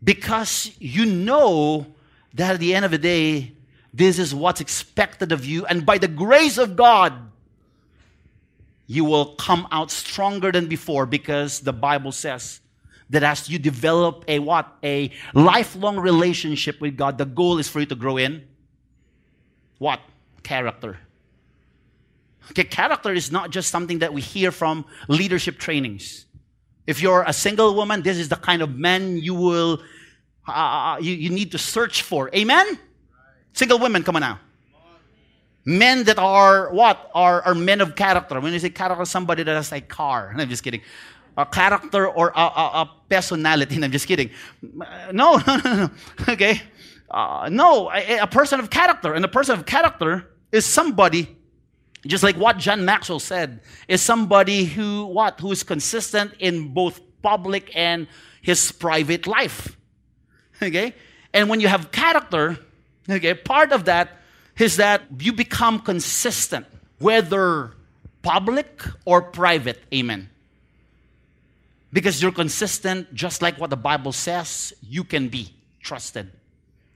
because 0.03 0.71
you 0.79 1.05
know 1.05 1.86
that 2.33 2.55
at 2.55 2.59
the 2.59 2.75
end 2.75 2.86
of 2.86 2.91
the 2.91 2.97
day, 2.97 3.53
this 3.93 4.19
is 4.19 4.33
what's 4.33 4.59
expected 4.59 5.31
of 5.31 5.45
you. 5.45 5.65
And 5.65 5.86
by 5.86 5.97
the 5.97 6.07
grace 6.07 6.57
of 6.57 6.75
God, 6.75 7.13
you 8.88 9.05
will 9.05 9.36
come 9.36 9.67
out 9.71 9.91
stronger 9.91 10.51
than 10.51 10.67
before 10.67 11.05
because 11.05 11.62
the 11.62 11.73
Bible 11.73 12.12
says 12.12 12.59
that 13.09 13.23
as 13.23 13.49
you 13.49 13.59
develop 13.59 14.25
a 14.27 14.39
what? 14.39 14.67
A 14.83 15.11
lifelong 15.33 15.99
relationship 15.99 16.81
with 16.81 16.97
God, 16.97 17.17
the 17.17 17.25
goal 17.25 17.59
is 17.59 17.67
for 17.67 17.79
you 17.79 17.85
to 17.87 17.95
grow 17.95 18.17
in 18.17 18.47
what? 19.77 19.99
Character. 20.43 20.97
Okay, 22.51 22.63
character 22.63 23.13
is 23.13 23.31
not 23.31 23.49
just 23.49 23.69
something 23.69 23.99
that 23.99 24.13
we 24.13 24.21
hear 24.21 24.51
from 24.51 24.85
leadership 25.07 25.57
trainings. 25.59 26.25
If 26.85 27.01
you're 27.01 27.23
a 27.23 27.33
single 27.33 27.75
woman, 27.75 28.01
this 28.01 28.17
is 28.17 28.29
the 28.29 28.35
kind 28.35 28.61
of 28.61 28.75
man 28.75 29.17
you 29.17 29.33
will 29.33 29.81
uh, 30.47 30.51
uh, 30.51 30.53
uh, 30.53 30.97
you, 30.99 31.13
you 31.13 31.29
need 31.29 31.51
to 31.51 31.57
search 31.57 32.01
for. 32.01 32.29
Amen? 32.35 32.67
Right. 32.67 32.79
Single 33.53 33.79
women, 33.79 34.03
come 34.03 34.17
on 34.17 34.21
now. 34.21 34.39
Men 35.65 36.03
that 36.03 36.19
are 36.19 36.73
what? 36.73 37.09
Are, 37.15 37.41
are 37.43 37.55
men 37.55 37.79
of 37.79 37.95
character. 37.95 38.41
When 38.41 38.51
you 38.51 38.59
say 38.59 38.69
character, 38.69 39.05
somebody 39.05 39.43
that 39.43 39.55
has 39.55 39.71
a 39.71 39.79
car. 39.79 40.35
I'm 40.37 40.49
just 40.49 40.63
kidding. 40.63 40.81
A 41.37 41.45
character 41.45 42.07
or 42.07 42.31
a, 42.35 42.39
a, 42.39 42.65
a 42.81 42.91
personality. 43.09 43.83
I'm 43.83 43.91
just 43.91 44.07
kidding. 44.07 44.29
No, 45.11 45.37
no, 45.47 45.57
no, 45.57 45.75
no. 45.75 45.89
Okay. 46.29 46.61
Uh, 47.09 47.49
no, 47.51 47.91
a, 47.91 48.19
a 48.19 48.27
person 48.27 48.59
of 48.59 48.69
character. 48.69 49.13
And 49.13 49.23
a 49.25 49.27
person 49.27 49.59
of 49.59 49.65
character 49.65 50.29
is 50.51 50.65
somebody 50.65 51.35
just 52.05 52.23
like 52.23 52.35
what 52.35 52.57
John 52.57 52.85
Maxwell 52.85 53.19
said, 53.19 53.61
is 53.87 54.01
somebody 54.01 54.65
who 54.65 55.05
what 55.05 55.39
who 55.39 55.51
is 55.51 55.63
consistent 55.63 56.33
in 56.39 56.73
both 56.73 56.99
public 57.21 57.71
and 57.75 58.07
his 58.41 58.71
private 58.71 59.25
life. 59.25 59.77
Okay? 60.61 60.93
And 61.33 61.49
when 61.49 61.59
you 61.59 61.67
have 61.67 61.91
character, 61.91 62.57
okay, 63.09 63.33
part 63.33 63.71
of 63.71 63.85
that 63.85 64.19
is 64.59 64.77
that 64.77 65.03
you 65.19 65.33
become 65.33 65.79
consistent, 65.79 66.67
whether 66.99 67.71
public 68.21 68.83
or 69.05 69.21
private. 69.21 69.81
Amen. 69.93 70.29
Because 71.93 72.21
you're 72.21 72.32
consistent, 72.32 73.13
just 73.13 73.43
like 73.43 73.60
what 73.60 73.69
the 73.69 73.77
Bible 73.77 74.12
says, 74.12 74.73
you 74.82 75.03
can 75.03 75.29
be 75.29 75.53
trusted. 75.82 76.32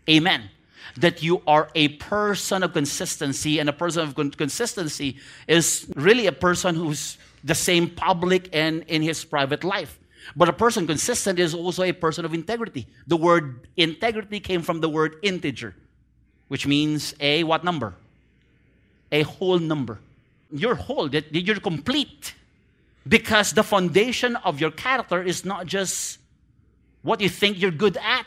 Amen. 0.10 0.50
That 0.98 1.22
you 1.22 1.44
are 1.46 1.70
a 1.76 1.90
person 1.90 2.64
of 2.64 2.74
consistency, 2.74 3.60
and 3.60 3.70
a 3.70 3.74
person 3.74 4.02
of 4.02 4.16
consistency 4.16 5.18
is 5.48 5.88
really 5.96 6.26
a 6.26 6.32
person 6.32 6.74
who's 6.76 7.20
the 7.44 7.54
same 7.54 7.90
public 7.90 8.50
and 8.52 8.84
in 8.88 9.04
his 9.04 9.24
private 9.24 9.64
life. 9.64 10.00
But 10.36 10.50
a 10.50 10.54
person 10.54 10.88
consistent 10.88 11.38
is 11.40 11.54
also 11.54 11.84
a 11.84 11.92
person 11.92 12.26
of 12.26 12.34
integrity. 12.34 12.88
The 13.06 13.18
word 13.18 13.68
integrity 13.78 14.40
came 14.40 14.62
from 14.62 14.82
the 14.82 14.90
word 14.90 15.18
integer, 15.22 15.76
which 16.48 16.66
means 16.66 17.14
a 17.20 17.44
what 17.44 17.64
number? 17.64 17.94
A 19.12 19.22
whole 19.22 19.60
number. 19.60 20.00
You're 20.52 20.76
whole, 20.76 21.08
you're 21.14 21.60
complete. 21.60 22.34
Because 23.08 23.54
the 23.54 23.64
foundation 23.64 24.36
of 24.38 24.60
your 24.60 24.72
character 24.72 25.22
is 25.24 25.46
not 25.46 25.66
just 25.66 26.20
what 27.02 27.22
you 27.22 27.30
think 27.30 27.62
you're 27.62 27.72
good 27.72 27.98
at, 27.98 28.26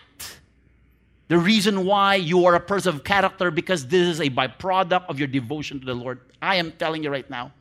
The 1.31 1.39
reason 1.39 1.85
why 1.85 2.17
you 2.17 2.45
are 2.47 2.57
a 2.57 2.61
person 2.61 2.93
of 2.93 3.05
character 3.05 3.53
because 3.53 3.87
this 3.87 4.09
is 4.09 4.21
a 4.21 4.29
byproduct 4.29 5.09
of 5.09 5.21
your 5.21 5.29
devotion 5.29 5.79
to 5.79 5.87
the 5.87 5.95
Lord. 5.95 6.19
I 6.43 6.57
am 6.57 6.73
telling 6.73 7.05
you 7.05 7.11
right 7.11 7.31
now. 7.31 7.53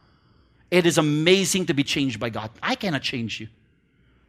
It 0.72 0.88
is 0.88 0.98
amazing 0.98 1.68
to 1.68 1.76
be 1.76 1.84
changed 1.84 2.20
by 2.20 2.30
God. 2.32 2.50
I 2.64 2.74
cannot 2.74 3.04
change 3.04 3.40
you. 3.40 3.48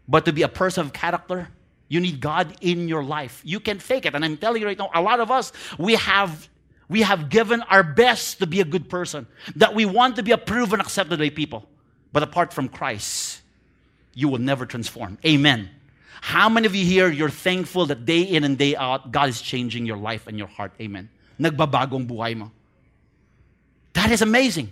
But 0.06 0.26
to 0.26 0.34
be 0.34 0.42
a 0.42 0.48
person 0.48 0.84
of 0.84 0.92
character, 0.92 1.48
you 1.88 2.00
need 2.00 2.20
God 2.20 2.54
in 2.60 2.86
your 2.86 3.02
life. 3.02 3.40
You 3.42 3.60
can 3.60 3.78
fake 3.78 4.04
it. 4.04 4.14
And 4.14 4.22
I'm 4.26 4.36
telling 4.36 4.60
you 4.60 4.66
right 4.66 4.76
now, 4.78 4.90
a 4.92 5.00
lot 5.00 5.20
of 5.20 5.30
us, 5.30 5.52
we 5.78 5.94
have 5.94 6.50
we 6.90 7.00
have 7.00 7.30
given 7.30 7.62
our 7.62 7.82
best 7.82 8.40
to 8.40 8.46
be 8.46 8.60
a 8.60 8.64
good 8.66 8.90
person, 8.90 9.26
that 9.56 9.74
we 9.74 9.86
want 9.86 10.16
to 10.16 10.22
be 10.22 10.32
approved 10.32 10.74
and 10.74 10.82
accepted 10.82 11.18
by 11.18 11.30
people. 11.30 11.66
But 12.12 12.22
apart 12.22 12.52
from 12.52 12.68
Christ, 12.68 13.40
you 14.14 14.28
will 14.28 14.38
never 14.38 14.66
transform. 14.66 15.18
Amen. 15.24 15.70
How 16.20 16.48
many 16.48 16.66
of 16.66 16.74
you 16.74 16.84
here, 16.84 17.10
you're 17.10 17.30
thankful 17.30 17.86
that 17.86 18.04
day 18.04 18.22
in 18.22 18.44
and 18.44 18.58
day 18.58 18.76
out, 18.76 19.10
God 19.10 19.28
is 19.28 19.40
changing 19.40 19.86
your 19.86 19.96
life 19.96 20.26
and 20.26 20.36
your 20.36 20.48
heart? 20.48 20.72
Amen. 20.80 21.08
Nagbabagong 21.38 22.06
buhay 22.06 22.36
mo. 22.36 22.50
That 23.94 24.10
is 24.10 24.20
amazing. 24.22 24.70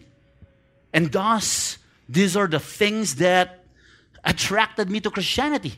And 0.92 1.10
thus, 1.10 1.78
these 2.08 2.36
are 2.36 2.46
the 2.46 2.60
things 2.60 3.16
that 3.16 3.64
attracted 4.24 4.90
me 4.90 5.00
to 5.00 5.10
Christianity. 5.10 5.74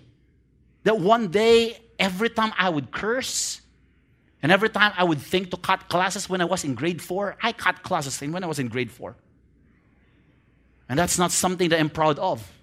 That 0.85 0.99
one 0.99 1.29
day, 1.29 1.79
every 1.99 2.31
time 2.31 2.53
I 2.59 2.69
would 2.69 2.91
curse, 2.91 3.61
and 4.43 4.51
every 4.51 4.71
time 4.71 4.93
I 4.97 5.05
would 5.05 5.21
think 5.21 5.51
to 5.51 5.57
cut 5.57 5.89
classes 5.89 6.29
when 6.29 6.41
I 6.41 6.47
was 6.47 6.65
in 6.65 6.75
grade 6.75 7.03
four, 7.03 7.37
I 7.43 7.53
cut 7.53 7.83
classes 7.83 8.21
when 8.21 8.43
I 8.43 8.47
was 8.47 8.59
in 8.59 8.69
grade 8.69 8.91
four. 8.91 9.17
And 10.91 10.99
that's 10.99 11.19
not 11.19 11.31
something 11.31 11.69
that 11.71 11.79
I'm 11.81 11.89
proud 11.89 12.19
of. 12.19 12.47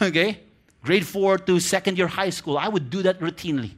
Okay? 0.00 0.38
Grade 0.84 1.04
four 1.04 1.38
to 1.38 1.58
second 1.58 1.98
year 1.98 2.06
high 2.06 2.30
school, 2.30 2.56
I 2.56 2.68
would 2.68 2.88
do 2.88 3.02
that 3.02 3.18
routinely. 3.18 3.72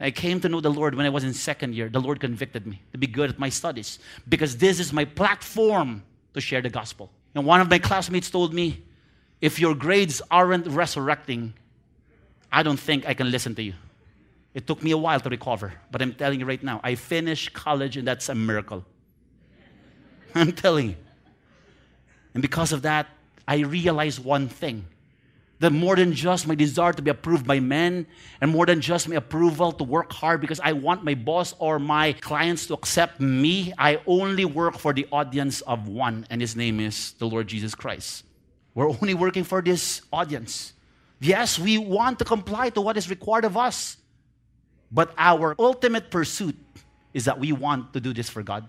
I 0.00 0.10
came 0.10 0.40
to 0.40 0.48
know 0.48 0.60
the 0.60 0.70
Lord 0.70 0.96
when 0.96 1.06
I 1.06 1.10
was 1.10 1.22
in 1.22 1.32
second 1.32 1.76
year. 1.76 1.88
The 1.88 2.00
Lord 2.00 2.18
convicted 2.18 2.66
me 2.66 2.82
to 2.90 2.98
be 2.98 3.06
good 3.06 3.30
at 3.30 3.38
my 3.38 3.50
studies 3.50 4.00
because 4.28 4.56
this 4.56 4.80
is 4.80 4.92
my 4.92 5.04
platform 5.04 6.02
to 6.34 6.40
share 6.40 6.60
the 6.60 6.70
gospel. 6.70 7.08
And 7.36 7.46
one 7.46 7.60
of 7.60 7.70
my 7.70 7.78
classmates 7.78 8.30
told 8.30 8.52
me, 8.52 8.82
if 9.40 9.60
your 9.60 9.76
grades 9.76 10.20
aren't 10.28 10.66
resurrecting, 10.66 11.54
I 12.50 12.64
don't 12.64 12.80
think 12.80 13.06
I 13.06 13.14
can 13.14 13.30
listen 13.30 13.54
to 13.54 13.62
you. 13.62 13.74
It 14.54 14.66
took 14.66 14.82
me 14.82 14.90
a 14.90 14.98
while 14.98 15.20
to 15.20 15.28
recover, 15.28 15.72
but 15.92 16.02
I'm 16.02 16.14
telling 16.14 16.40
you 16.40 16.46
right 16.46 16.62
now, 16.64 16.80
I 16.82 16.96
finished 16.96 17.52
college 17.52 17.96
and 17.96 18.08
that's 18.08 18.28
a 18.28 18.34
miracle. 18.34 18.84
I'm 20.34 20.50
telling 20.50 20.88
you. 20.90 20.96
And 22.38 22.42
because 22.42 22.70
of 22.70 22.82
that, 22.82 23.08
I 23.48 23.66
realized 23.66 24.22
one 24.22 24.46
thing 24.46 24.86
that 25.58 25.72
more 25.72 25.96
than 25.96 26.12
just 26.12 26.46
my 26.46 26.54
desire 26.54 26.92
to 26.92 27.02
be 27.02 27.10
approved 27.10 27.44
by 27.44 27.58
men 27.58 28.06
and 28.40 28.52
more 28.52 28.64
than 28.64 28.80
just 28.80 29.08
my 29.08 29.16
approval 29.16 29.72
to 29.72 29.82
work 29.82 30.12
hard 30.12 30.40
because 30.40 30.60
I 30.60 30.70
want 30.70 31.02
my 31.02 31.14
boss 31.14 31.52
or 31.58 31.80
my 31.80 32.12
clients 32.12 32.68
to 32.68 32.74
accept 32.74 33.18
me, 33.18 33.72
I 33.76 34.00
only 34.06 34.44
work 34.44 34.78
for 34.78 34.92
the 34.92 35.08
audience 35.10 35.62
of 35.62 35.88
one, 35.88 36.28
and 36.30 36.40
his 36.40 36.54
name 36.54 36.78
is 36.78 37.14
the 37.18 37.26
Lord 37.26 37.48
Jesus 37.48 37.74
Christ. 37.74 38.22
We're 38.72 38.88
only 38.88 39.14
working 39.14 39.42
for 39.42 39.60
this 39.60 40.02
audience. 40.12 40.74
Yes, 41.18 41.58
we 41.58 41.76
want 41.76 42.20
to 42.20 42.24
comply 42.24 42.70
to 42.70 42.80
what 42.80 42.96
is 42.96 43.10
required 43.10 43.46
of 43.46 43.56
us, 43.56 43.96
but 44.92 45.12
our 45.18 45.56
ultimate 45.58 46.12
pursuit 46.12 46.54
is 47.12 47.24
that 47.24 47.40
we 47.40 47.50
want 47.50 47.94
to 47.94 48.00
do 48.00 48.14
this 48.14 48.28
for 48.30 48.44
God. 48.44 48.68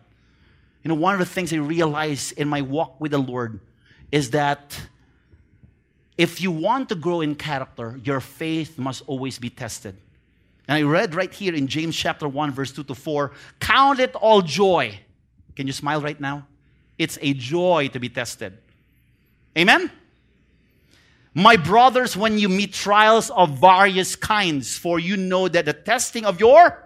You 0.83 0.89
know, 0.89 0.95
one 0.95 1.13
of 1.13 1.19
the 1.19 1.25
things 1.25 1.51
I 1.51 1.57
realized 1.57 2.37
in 2.37 2.47
my 2.47 2.61
walk 2.61 2.99
with 2.99 3.11
the 3.11 3.17
Lord 3.17 3.59
is 4.11 4.31
that 4.31 4.79
if 6.17 6.41
you 6.41 6.51
want 6.51 6.89
to 6.89 6.95
grow 6.95 7.21
in 7.21 7.35
character, 7.35 7.99
your 8.03 8.19
faith 8.19 8.77
must 8.77 9.03
always 9.07 9.39
be 9.39 9.49
tested. 9.49 9.95
And 10.67 10.77
I 10.77 10.81
read 10.83 11.15
right 11.15 11.33
here 11.33 11.55
in 11.55 11.67
James 11.67 11.95
chapter 11.95 12.27
1, 12.27 12.51
verse 12.51 12.71
2 12.71 12.83
to 12.83 12.95
4 12.95 13.31
Count 13.59 13.99
it 13.99 14.15
all 14.15 14.41
joy. 14.41 14.99
Can 15.55 15.67
you 15.67 15.73
smile 15.73 16.01
right 16.01 16.19
now? 16.19 16.45
It's 16.97 17.17
a 17.21 17.33
joy 17.33 17.89
to 17.93 17.99
be 17.99 18.09
tested. 18.09 18.57
Amen? 19.57 19.91
My 21.33 21.55
brothers, 21.55 22.17
when 22.17 22.37
you 22.37 22.49
meet 22.49 22.73
trials 22.73 23.29
of 23.29 23.59
various 23.59 24.15
kinds, 24.15 24.77
for 24.77 24.99
you 24.99 25.15
know 25.15 25.47
that 25.47 25.65
the 25.65 25.73
testing 25.73 26.25
of 26.25 26.39
your 26.39 26.83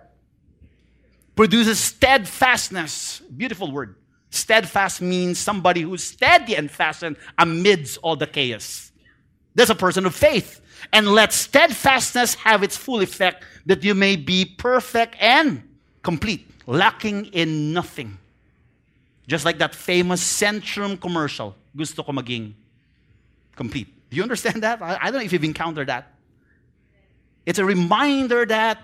produces 1.35 1.79
steadfastness. 1.79 3.21
Beautiful 3.35 3.71
word. 3.71 3.95
Steadfast 4.29 5.01
means 5.01 5.37
somebody 5.37 5.81
who's 5.81 6.03
steady 6.03 6.55
and 6.55 6.69
fastened 6.69 7.17
amidst 7.37 7.99
all 8.01 8.15
the 8.15 8.27
chaos. 8.27 8.91
That's 9.55 9.69
a 9.69 9.75
person 9.75 10.05
of 10.05 10.15
faith. 10.15 10.59
And 10.91 11.07
let 11.07 11.31
steadfastness 11.31 12.35
have 12.35 12.63
its 12.63 12.75
full 12.75 13.01
effect, 13.01 13.43
that 13.65 13.83
you 13.83 13.93
may 13.93 14.15
be 14.15 14.43
perfect 14.43 15.15
and 15.19 15.63
complete, 16.01 16.49
lacking 16.65 17.27
in 17.27 17.73
nothing. 17.73 18.17
Just 19.27 19.45
like 19.45 19.59
that 19.59 19.73
famous 19.73 20.21
Centrum 20.21 20.99
commercial, 20.99 21.55
gusto 21.75 22.03
ko 22.03 22.11
maging 22.11 22.53
complete. 23.55 23.87
Do 24.09 24.17
you 24.17 24.23
understand 24.23 24.63
that? 24.63 24.81
I, 24.81 24.97
I 25.01 25.11
don't 25.11 25.19
know 25.21 25.25
if 25.25 25.31
you've 25.31 25.43
encountered 25.43 25.87
that. 25.87 26.11
It's 27.45 27.59
a 27.59 27.65
reminder 27.65 28.45
that 28.45 28.83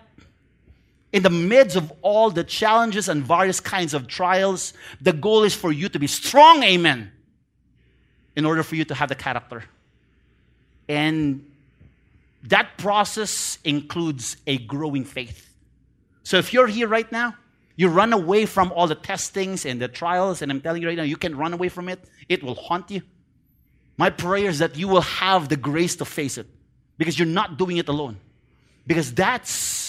in 1.12 1.24
the 1.24 1.30
midst 1.30 1.76
of 1.76 1.91
all 2.02 2.30
the 2.30 2.43
challenges 2.43 3.10
and 3.10 3.24
various 3.24 3.60
kinds 3.60 3.93
of 3.93 4.08
trials, 4.08 4.74
the 5.02 5.13
goal 5.13 5.43
is 5.43 5.56
for 5.56 5.72
you 5.72 5.89
to 5.89 6.00
be 6.00 6.08
strong, 6.08 6.63
amen, 6.63 7.12
in 8.36 8.45
order 8.45 8.63
for 8.63 8.76
you 8.76 8.86
to 8.86 8.93
have 8.93 9.10
the 9.10 9.15
character 9.15 9.63
and 10.89 11.45
that 12.43 12.78
process 12.78 13.60
includes 13.63 14.38
a 14.48 14.58
growing 14.58 15.06
faith. 15.06 15.48
So 16.24 16.38
if 16.38 16.52
you're 16.52 16.67
here 16.67 16.88
right 16.88 17.10
now, 17.12 17.36
you 17.76 17.88
run 17.88 18.12
away 18.12 18.45
from 18.45 18.74
all 18.74 18.88
the 18.88 18.95
testings 18.95 19.65
and 19.65 19.80
the 19.80 19.88
trials, 19.88 20.41
and 20.41 20.52
I'm 20.52 20.60
telling 20.60 20.82
you 20.82 20.88
right 20.88 20.98
now, 20.98 21.04
you 21.04 21.15
can 21.15 21.38
run 21.38 21.54
away 21.54 21.69
from 21.69 21.88
it. 21.88 22.00
It 22.28 22.43
will 22.43 22.56
haunt 22.56 22.91
you. 22.91 23.04
My 23.98 24.10
prayer 24.10 24.50
is 24.50 24.60
that 24.60 24.78
you 24.78 24.88
will 24.88 25.02
have 25.02 25.48
the 25.48 25.56
grace 25.56 25.95
to 25.98 26.06
face 26.06 26.38
it 26.38 26.48
because 26.98 27.17
you're 27.17 27.28
not 27.28 27.58
doing 27.58 27.78
it 27.78 27.88
alone. 27.88 28.17
Because 28.88 29.13
that's 29.13 29.88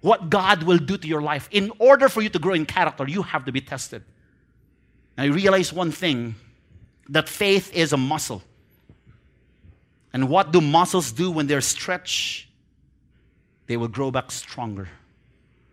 what 0.00 0.30
God 0.30 0.62
will 0.62 0.78
do 0.78 0.96
to 0.96 1.08
your 1.08 1.22
life. 1.22 1.48
In 1.50 1.72
order 1.78 2.08
for 2.08 2.22
you 2.22 2.28
to 2.28 2.38
grow 2.38 2.54
in 2.54 2.66
character, 2.66 3.08
you 3.08 3.22
have 3.22 3.44
to 3.46 3.52
be 3.52 3.60
tested. 3.60 4.02
And 5.16 5.30
I 5.30 5.34
realize 5.34 5.72
one 5.72 5.90
thing 5.90 6.36
that 7.08 7.28
faith 7.28 7.74
is 7.74 7.92
a 7.92 7.96
muscle. 7.96 8.42
And 10.12 10.28
what 10.28 10.52
do 10.52 10.60
muscles 10.60 11.12
do 11.12 11.30
when 11.30 11.46
they're 11.46 11.60
stretched? 11.60 12.46
They 13.66 13.76
will 13.76 13.88
grow 13.88 14.10
back 14.10 14.30
stronger. 14.30 14.88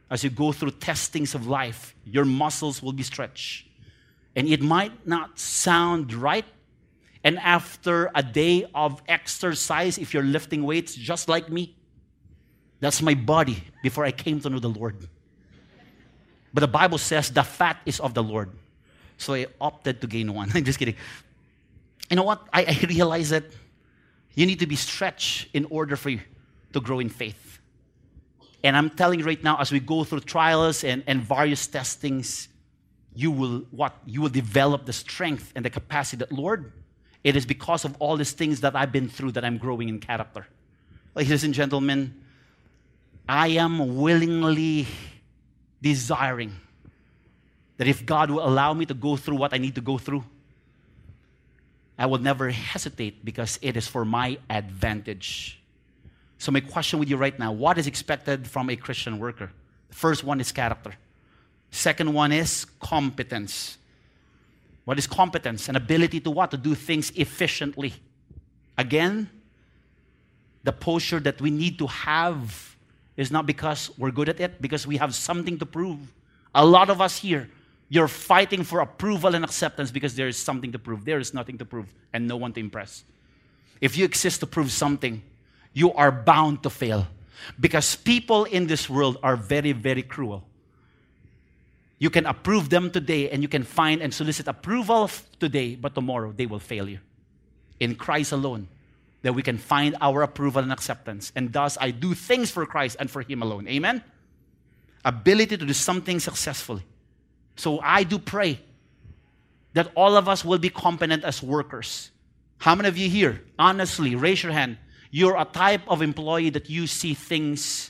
As 0.10 0.24
you 0.24 0.30
go 0.30 0.52
through 0.52 0.72
testings 0.72 1.36
of 1.36 1.48
life, 1.48 1.96
your 2.06 2.26
muscles 2.26 2.82
will 2.82 2.94
be 2.94 3.04
stretched. 3.04 3.68
And 4.36 4.48
it 4.48 4.62
might 4.62 5.08
not 5.08 5.40
sound 5.40 6.14
right. 6.14 6.46
And 7.24 7.40
after 7.40 8.12
a 8.14 8.22
day 8.22 8.66
of 8.76 9.02
exercise, 9.08 9.98
if 9.98 10.14
you're 10.14 10.24
lifting 10.24 10.64
weights 10.64 10.94
just 10.94 11.30
like 11.30 11.50
me, 11.50 11.76
that's 12.86 13.02
my 13.02 13.16
body 13.16 13.64
before 13.82 14.06
I 14.06 14.12
came 14.12 14.40
to 14.42 14.50
know 14.50 14.60
the 14.60 14.70
Lord. 14.70 14.96
But 16.54 16.62
the 16.62 16.68
Bible 16.68 17.00
says 17.00 17.32
the 17.32 17.42
fat 17.42 17.78
is 17.84 18.00
of 18.00 18.14
the 18.14 18.22
Lord. 18.22 18.52
So 19.18 19.34
I 19.34 19.48
opted 19.60 20.02
to 20.02 20.08
gain 20.08 20.32
one. 20.32 20.52
I'm 20.54 20.64
just 20.64 20.78
kidding. 20.78 20.96
You 22.12 22.18
know 22.18 22.24
what? 22.24 22.48
I, 22.54 22.64
I 22.64 22.86
realized 22.88 23.32
that 23.32 23.46
you 24.36 24.46
need 24.46 24.60
to 24.60 24.68
be 24.68 24.76
stretched 24.76 25.48
in 25.56 25.66
order 25.72 25.96
for 25.96 26.12
you 26.12 26.20
to 26.74 26.80
grow 26.80 27.00
in 27.00 27.10
faith. 27.10 27.60
And 28.64 28.78
I'm 28.78 28.92
telling 28.92 29.20
you 29.20 29.26
right 29.26 29.44
now, 29.44 29.58
as 29.60 29.72
we 29.72 29.80
go 29.80 30.04
through 30.04 30.20
trials 30.20 30.84
and, 30.84 31.04
and 31.08 31.22
various 31.22 31.66
testings, 31.66 32.50
you 33.16 33.32
will 33.32 33.66
what? 33.72 33.96
You 34.06 34.22
will 34.22 34.30
develop 34.30 34.86
the 34.86 34.94
strength 34.94 35.52
and 35.56 35.66
the 35.66 35.72
capacity 35.72 36.18
that, 36.18 36.32
Lord, 36.32 36.72
it 37.24 37.36
is 37.36 37.48
because 37.48 37.84
of 37.84 37.96
all 37.98 38.16
these 38.16 38.34
things 38.34 38.62
that 38.62 38.76
I've 38.76 38.92
been 38.92 39.10
through 39.10 39.32
that 39.32 39.44
I'm 39.44 39.58
growing 39.58 39.90
in 39.90 40.00
character. 40.00 40.46
Ladies 41.16 41.44
and 41.44 41.54
gentlemen, 41.54 42.22
I 43.28 43.48
am 43.50 43.98
willingly 43.98 44.88
desiring 45.82 46.54
that 47.78 47.88
if 47.88 48.06
God 48.06 48.30
will 48.30 48.46
allow 48.46 48.74
me 48.74 48.86
to 48.86 48.94
go 48.94 49.16
through 49.16 49.38
what 49.38 49.54
I 49.54 49.58
need 49.58 49.76
to 49.76 49.82
go 49.82 49.98
through, 49.98 50.24
I 51.98 52.06
will 52.06 52.20
never 52.20 52.50
hesitate 52.50 53.26
because 53.26 53.58
it 53.62 53.78
is 53.78 53.88
for 53.88 54.06
my 54.06 54.38
advantage. 54.50 55.62
So, 56.38 56.52
my 56.52 56.60
question 56.60 57.00
with 57.00 57.10
you 57.10 57.18
right 57.18 57.38
now 57.40 57.52
what 57.52 57.78
is 57.78 57.88
expected 57.88 58.48
from 58.48 58.70
a 58.70 58.76
Christian 58.76 59.18
worker? 59.18 59.52
The 59.90 59.96
first 59.96 60.24
one 60.24 60.40
is 60.40 60.52
character, 60.52 60.96
second 61.72 62.14
one 62.14 62.32
is 62.32 62.66
competence. 62.80 63.78
What 64.84 65.00
is 65.00 65.08
competence? 65.08 65.68
An 65.68 65.76
ability 65.76 66.20
to 66.20 66.30
what? 66.30 66.52
To 66.52 66.58
do 66.58 66.76
things 66.76 67.12
efficiently. 67.16 67.94
Again, 68.78 69.32
the 70.64 70.72
posture 70.72 71.20
that 71.22 71.42
we 71.42 71.50
need 71.50 71.80
to 71.80 71.88
have 71.88 72.75
is 73.18 73.32
not 73.32 73.46
because 73.46 73.90
we're 73.98 74.12
good 74.12 74.30
at 74.30 74.40
it, 74.40 74.62
because 74.62 74.86
we 74.86 74.98
have 74.98 75.16
something 75.16 75.58
to 75.60 75.66
prove. 75.66 76.00
A 76.54 76.66
lot 76.66 76.90
of 76.90 77.02
us 77.02 77.18
here, 77.18 77.50
you're 77.90 78.08
fighting 78.08 78.64
for 78.64 78.80
approval 78.80 79.36
and 79.36 79.46
acceptance 79.46 79.92
because 79.92 80.16
there 80.16 80.28
is 80.28 80.38
something 80.38 80.72
to 80.72 80.80
prove. 80.80 81.06
There 81.06 81.20
is 81.20 81.34
nothing 81.34 81.58
to 81.60 81.66
prove 81.66 81.94
and 82.14 82.28
no 82.28 82.38
one 82.38 82.54
to 82.54 82.60
impress. 82.60 83.04
If 83.80 83.98
you 83.98 84.06
exist 84.06 84.40
to 84.40 84.48
prove 84.48 84.72
something, 84.72 85.22
you 85.74 85.94
are 85.94 86.12
bound 86.12 86.64
to 86.64 86.70
fail. 86.70 87.08
Because 87.60 87.96
people 87.96 88.46
in 88.46 88.68
this 88.68 88.90
world 88.90 89.18
are 89.22 89.36
very, 89.36 89.72
very 89.72 90.02
cruel. 90.02 90.44
You 92.00 92.10
can 92.10 92.26
approve 92.26 92.70
them 92.70 92.92
today 92.92 93.30
and 93.30 93.42
you 93.42 93.48
can 93.48 93.64
find 93.64 94.02
and 94.02 94.14
solicit 94.14 94.48
approval 94.48 95.10
today, 95.40 95.76
but 95.76 95.96
tomorrow 95.96 96.34
they 96.36 96.46
will 96.46 96.60
fail 96.60 96.90
you. 96.90 97.00
In 97.80 97.96
Christ 97.96 98.32
alone, 98.32 98.68
that 99.26 99.34
we 99.34 99.42
can 99.42 99.58
find 99.58 99.96
our 100.02 100.22
approval 100.22 100.62
and 100.62 100.72
acceptance. 100.72 101.32
And 101.36 101.52
thus, 101.52 101.80
I 101.82 101.90
do 101.90 102.14
things 102.14 102.52
for 102.52 102.64
Christ 102.68 102.98
and 103.00 103.10
for 103.10 103.24
Him 103.24 103.42
alone. 103.42 103.68
Amen? 103.68 104.04
Ability 105.04 105.58
to 105.58 105.66
do 105.66 105.74
something 105.74 106.20
successfully. 106.20 106.84
So 107.56 107.80
I 107.82 108.04
do 108.04 108.20
pray 108.20 108.60
that 109.74 109.92
all 109.96 110.16
of 110.16 110.30
us 110.30 110.46
will 110.46 110.60
be 110.60 110.70
competent 110.70 111.24
as 111.24 111.42
workers. 111.42 112.12
How 112.60 112.76
many 112.76 112.88
of 112.88 113.00
you 113.00 113.10
here, 113.10 113.42
honestly, 113.58 114.14
raise 114.14 114.44
your 114.44 114.52
hand, 114.52 114.78
you're 115.10 115.36
a 115.36 115.46
type 115.46 115.82
of 115.88 116.04
employee 116.04 116.52
that 116.52 116.70
you 116.70 116.86
see 116.86 117.16
things 117.16 117.90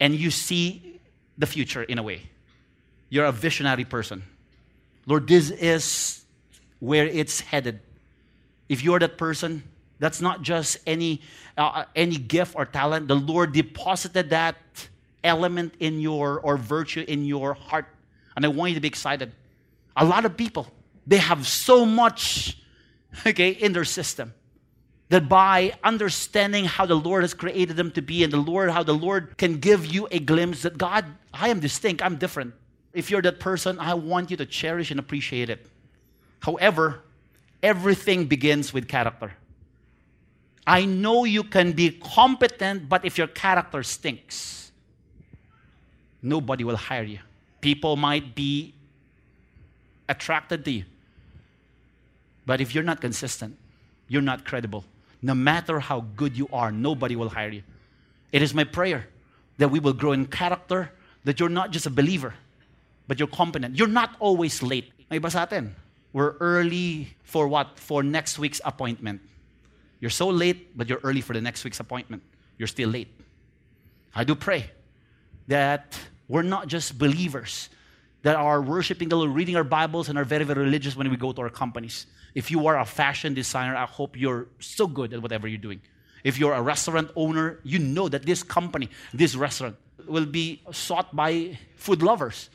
and 0.00 0.14
you 0.14 0.30
see 0.30 1.00
the 1.38 1.46
future 1.46 1.82
in 1.82 1.98
a 1.98 2.02
way. 2.02 2.28
You're 3.08 3.24
a 3.24 3.32
visionary 3.32 3.86
person. 3.86 4.22
Lord, 5.06 5.28
this 5.28 5.50
is 5.50 6.26
where 6.78 7.06
it's 7.06 7.40
headed. 7.40 7.80
If 8.68 8.84
you're 8.84 8.98
that 8.98 9.16
person, 9.16 9.62
that's 9.98 10.20
not 10.20 10.42
just 10.42 10.78
any, 10.86 11.22
uh, 11.56 11.84
any 11.94 12.16
gift 12.16 12.54
or 12.56 12.66
talent. 12.66 13.08
The 13.08 13.16
Lord 13.16 13.52
deposited 13.52 14.30
that 14.30 14.56
element 15.24 15.74
in 15.80 16.00
your, 16.00 16.40
or 16.40 16.56
virtue 16.56 17.04
in 17.06 17.24
your 17.24 17.54
heart. 17.54 17.86
And 18.36 18.44
I 18.44 18.48
want 18.48 18.70
you 18.70 18.74
to 18.74 18.80
be 18.80 18.88
excited. 18.88 19.32
A 19.96 20.04
lot 20.04 20.24
of 20.24 20.36
people, 20.36 20.68
they 21.06 21.16
have 21.16 21.46
so 21.46 21.86
much, 21.86 22.58
okay, 23.26 23.50
in 23.50 23.72
their 23.72 23.84
system 23.84 24.34
that 25.08 25.28
by 25.28 25.72
understanding 25.84 26.64
how 26.64 26.84
the 26.84 26.96
Lord 26.96 27.22
has 27.22 27.32
created 27.32 27.76
them 27.76 27.92
to 27.92 28.02
be 28.02 28.24
and 28.24 28.32
the 28.32 28.38
Lord, 28.38 28.70
how 28.70 28.82
the 28.82 28.94
Lord 28.94 29.38
can 29.38 29.58
give 29.58 29.86
you 29.86 30.08
a 30.10 30.18
glimpse 30.18 30.62
that 30.62 30.76
God, 30.76 31.04
I 31.32 31.48
am 31.48 31.60
distinct, 31.60 32.02
I'm 32.02 32.16
different. 32.16 32.54
If 32.92 33.10
you're 33.10 33.22
that 33.22 33.38
person, 33.38 33.78
I 33.78 33.94
want 33.94 34.30
you 34.30 34.36
to 34.38 34.46
cherish 34.46 34.90
and 34.90 34.98
appreciate 34.98 35.48
it. 35.48 35.66
However, 36.40 37.02
everything 37.62 38.26
begins 38.26 38.72
with 38.72 38.88
character. 38.88 39.32
I 40.66 40.84
know 40.84 41.24
you 41.24 41.44
can 41.44 41.72
be 41.72 41.90
competent, 41.90 42.88
but 42.88 43.04
if 43.04 43.16
your 43.16 43.28
character 43.28 43.82
stinks, 43.82 44.72
nobody 46.20 46.64
will 46.64 46.76
hire 46.76 47.04
you. 47.04 47.20
People 47.60 47.96
might 47.96 48.34
be 48.34 48.74
attracted 50.08 50.64
to 50.64 50.70
you. 50.70 50.84
But 52.44 52.60
if 52.60 52.74
you're 52.74 52.84
not 52.84 53.00
consistent, 53.00 53.56
you're 54.08 54.22
not 54.22 54.44
credible. 54.44 54.84
No 55.22 55.34
matter 55.34 55.80
how 55.80 56.00
good 56.16 56.36
you 56.36 56.48
are, 56.52 56.70
nobody 56.70 57.16
will 57.16 57.28
hire 57.28 57.50
you. 57.50 57.62
It 58.32 58.42
is 58.42 58.54
my 58.54 58.64
prayer 58.64 59.08
that 59.58 59.68
we 59.68 59.80
will 59.80 59.92
grow 59.92 60.12
in 60.12 60.26
character, 60.26 60.92
that 61.24 61.40
you're 61.40 61.48
not 61.48 61.70
just 61.70 61.86
a 61.86 61.90
believer, 61.90 62.34
but 63.08 63.18
you're 63.18 63.28
competent. 63.28 63.76
You're 63.76 63.88
not 63.88 64.16
always 64.20 64.62
late. 64.62 64.92
May 65.10 65.18
iba. 65.20 65.70
We're 66.12 66.36
early 66.38 67.14
for 67.24 67.48
what? 67.48 67.78
For 67.78 68.02
next 68.02 68.38
week's 68.38 68.60
appointment. 68.64 69.20
You're 70.00 70.10
so 70.10 70.28
late, 70.28 70.76
but 70.76 70.88
you're 70.88 71.00
early 71.02 71.20
for 71.20 71.32
the 71.32 71.40
next 71.40 71.64
week's 71.64 71.80
appointment. 71.80 72.22
You're 72.58 72.68
still 72.68 72.90
late. 72.90 73.08
I 74.14 74.24
do 74.24 74.34
pray 74.34 74.70
that 75.48 75.98
we're 76.28 76.42
not 76.42 76.66
just 76.68 76.98
believers 76.98 77.68
that 78.22 78.36
are 78.36 78.60
worshiping 78.60 79.08
the 79.08 79.16
Lord, 79.16 79.30
reading 79.30 79.56
our 79.56 79.64
Bibles, 79.64 80.08
and 80.08 80.18
are 80.18 80.24
very, 80.24 80.44
very 80.44 80.64
religious 80.64 80.96
when 80.96 81.08
we 81.10 81.16
go 81.16 81.32
to 81.32 81.42
our 81.42 81.50
companies. 81.50 82.06
If 82.34 82.50
you 82.50 82.66
are 82.66 82.78
a 82.78 82.84
fashion 82.84 83.34
designer, 83.34 83.76
I 83.76 83.86
hope 83.86 84.18
you're 84.18 84.48
so 84.58 84.86
good 84.86 85.12
at 85.12 85.22
whatever 85.22 85.46
you're 85.46 85.58
doing. 85.58 85.80
If 86.24 86.38
you're 86.38 86.54
a 86.54 86.62
restaurant 86.62 87.10
owner, 87.14 87.60
you 87.62 87.78
know 87.78 88.08
that 88.08 88.26
this 88.26 88.42
company, 88.42 88.90
this 89.14 89.36
restaurant, 89.36 89.76
will 90.08 90.26
be 90.26 90.60
sought 90.72 91.14
by 91.14 91.58
food 91.76 92.02
lovers. 92.02 92.50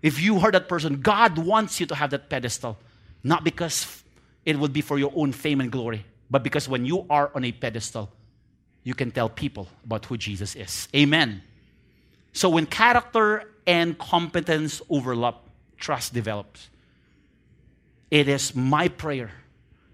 If 0.00 0.22
you 0.22 0.38
are 0.38 0.50
that 0.52 0.68
person, 0.68 1.00
God 1.00 1.38
wants 1.38 1.80
you 1.80 1.86
to 1.86 1.94
have 1.94 2.10
that 2.10 2.30
pedestal, 2.30 2.78
not 3.24 3.42
because 3.42 4.02
it 4.44 4.56
would 4.56 4.72
be 4.72 4.80
for 4.80 4.98
your 4.98 5.12
own 5.14 5.32
fame 5.32 5.60
and 5.60 5.70
glory, 5.70 6.04
but 6.30 6.42
because 6.42 6.68
when 6.68 6.86
you 6.86 7.04
are 7.10 7.30
on 7.34 7.44
a 7.44 7.52
pedestal, 7.52 8.10
you 8.84 8.94
can 8.94 9.10
tell 9.10 9.28
people 9.28 9.68
about 9.84 10.06
who 10.06 10.16
Jesus 10.16 10.54
is. 10.56 10.88
Amen. 10.94 11.42
So 12.32 12.48
when 12.48 12.66
character 12.66 13.50
and 13.66 13.98
competence 13.98 14.80
overlap, 14.88 15.42
trust 15.76 16.14
develops. 16.14 16.70
It 18.10 18.28
is 18.28 18.54
my 18.54 18.88
prayer 18.88 19.30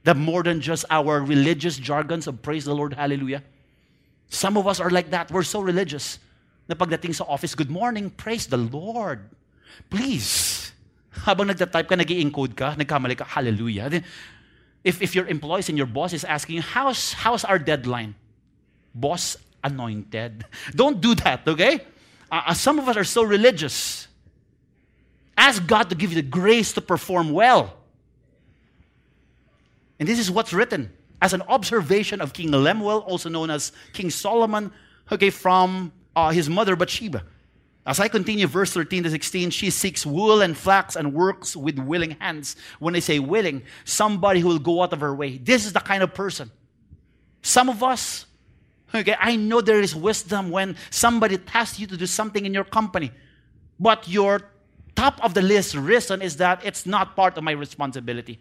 that 0.04 0.16
more 0.16 0.42
than 0.42 0.60
just 0.60 0.84
our 0.88 1.20
religious 1.20 1.76
jargons 1.76 2.26
of 2.26 2.40
praise 2.42 2.64
the 2.64 2.74
Lord, 2.74 2.94
hallelujah. 2.94 3.42
Some 4.28 4.56
of 4.56 4.66
us 4.66 4.78
are 4.80 4.90
like 4.90 5.10
that. 5.10 5.30
We're 5.30 5.42
so 5.42 5.60
religious. 5.60 6.18
Na 6.68 6.74
pagdating 6.74 7.14
sa 7.14 7.24
office, 7.24 7.54
good 7.54 7.70
morning, 7.70 8.10
praise 8.10 8.46
the 8.46 8.56
Lord. 8.58 9.30
Please, 9.90 10.72
habang 11.10 11.46
nagta-type 11.48 11.88
ka, 11.88 11.94
nag 11.94 12.10
encode 12.10 12.54
ka, 12.56 12.74
nagkamali 12.74 13.16
ka, 13.16 13.24
hallelujah. 13.24 14.02
If, 14.86 15.02
if 15.02 15.16
your 15.16 15.26
employees 15.26 15.68
and 15.68 15.76
your 15.76 15.88
boss 15.88 16.12
is 16.12 16.22
asking, 16.22 16.58
how's, 16.62 17.12
how's 17.12 17.42
our 17.42 17.58
deadline? 17.58 18.14
Boss 18.94 19.36
anointed. 19.64 20.44
Don't 20.76 21.00
do 21.00 21.16
that, 21.16 21.40
okay? 21.48 21.80
Uh, 22.30 22.42
uh, 22.46 22.54
some 22.54 22.78
of 22.78 22.88
us 22.88 22.96
are 22.96 23.02
so 23.02 23.24
religious. 23.24 24.06
Ask 25.36 25.66
God 25.66 25.90
to 25.90 25.96
give 25.96 26.12
you 26.12 26.22
the 26.22 26.28
grace 26.28 26.72
to 26.74 26.80
perform 26.80 27.32
well. 27.32 27.74
And 29.98 30.08
this 30.08 30.20
is 30.20 30.30
what's 30.30 30.52
written 30.52 30.92
as 31.20 31.32
an 31.32 31.42
observation 31.42 32.20
of 32.20 32.32
King 32.32 32.52
Lemuel, 32.52 33.00
also 33.00 33.28
known 33.28 33.50
as 33.50 33.72
King 33.92 34.08
Solomon, 34.08 34.70
okay, 35.10 35.30
from 35.30 35.90
uh, 36.14 36.30
his 36.30 36.48
mother 36.48 36.76
Bathsheba. 36.76 37.24
As 37.86 38.00
I 38.00 38.08
continue, 38.08 38.48
verse 38.48 38.72
13 38.72 39.04
to 39.04 39.10
16, 39.10 39.50
she 39.50 39.70
seeks 39.70 40.04
wool 40.04 40.42
and 40.42 40.56
flax 40.56 40.96
and 40.96 41.14
works 41.14 41.54
with 41.54 41.78
willing 41.78 42.16
hands. 42.20 42.56
When 42.80 42.96
I 42.96 42.98
say 42.98 43.20
willing, 43.20 43.62
somebody 43.84 44.40
who 44.40 44.48
will 44.48 44.58
go 44.58 44.82
out 44.82 44.92
of 44.92 45.00
her 45.00 45.14
way. 45.14 45.38
This 45.38 45.64
is 45.64 45.72
the 45.72 45.80
kind 45.80 46.02
of 46.02 46.12
person. 46.12 46.50
Some 47.42 47.68
of 47.68 47.84
us, 47.84 48.26
okay, 48.92 49.14
I 49.20 49.36
know 49.36 49.60
there 49.60 49.80
is 49.80 49.94
wisdom 49.94 50.50
when 50.50 50.76
somebody 50.90 51.38
tasks 51.38 51.78
you 51.78 51.86
to 51.86 51.96
do 51.96 52.06
something 52.06 52.44
in 52.44 52.52
your 52.52 52.64
company, 52.64 53.12
but 53.78 54.08
your 54.08 54.40
top 54.96 55.22
of 55.24 55.34
the 55.34 55.42
list 55.42 55.76
reason 55.76 56.22
is 56.22 56.38
that 56.38 56.64
it's 56.64 56.86
not 56.86 57.14
part 57.14 57.38
of 57.38 57.44
my 57.44 57.52
responsibility. 57.52 58.40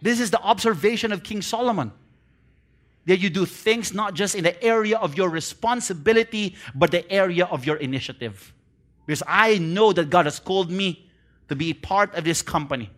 This 0.00 0.20
is 0.20 0.30
the 0.30 0.40
observation 0.40 1.10
of 1.10 1.24
King 1.24 1.42
Solomon 1.42 1.90
that 3.06 3.18
you 3.18 3.30
do 3.30 3.46
things 3.46 3.92
not 3.92 4.14
just 4.14 4.34
in 4.34 4.44
the 4.44 4.62
area 4.62 4.98
of 4.98 5.16
your 5.16 5.28
responsibility, 5.28 6.54
but 6.74 6.90
the 6.90 7.10
area 7.10 7.46
of 7.46 7.64
your 7.64 7.76
initiative. 7.76 8.52
Because 9.06 9.22
I 9.26 9.58
know 9.58 9.92
that 9.92 10.10
God 10.10 10.26
has 10.26 10.38
called 10.38 10.70
me 10.70 11.08
to 11.48 11.56
be 11.56 11.74
part 11.74 12.14
of 12.14 12.24
this 12.24 12.42
company. 12.42 12.90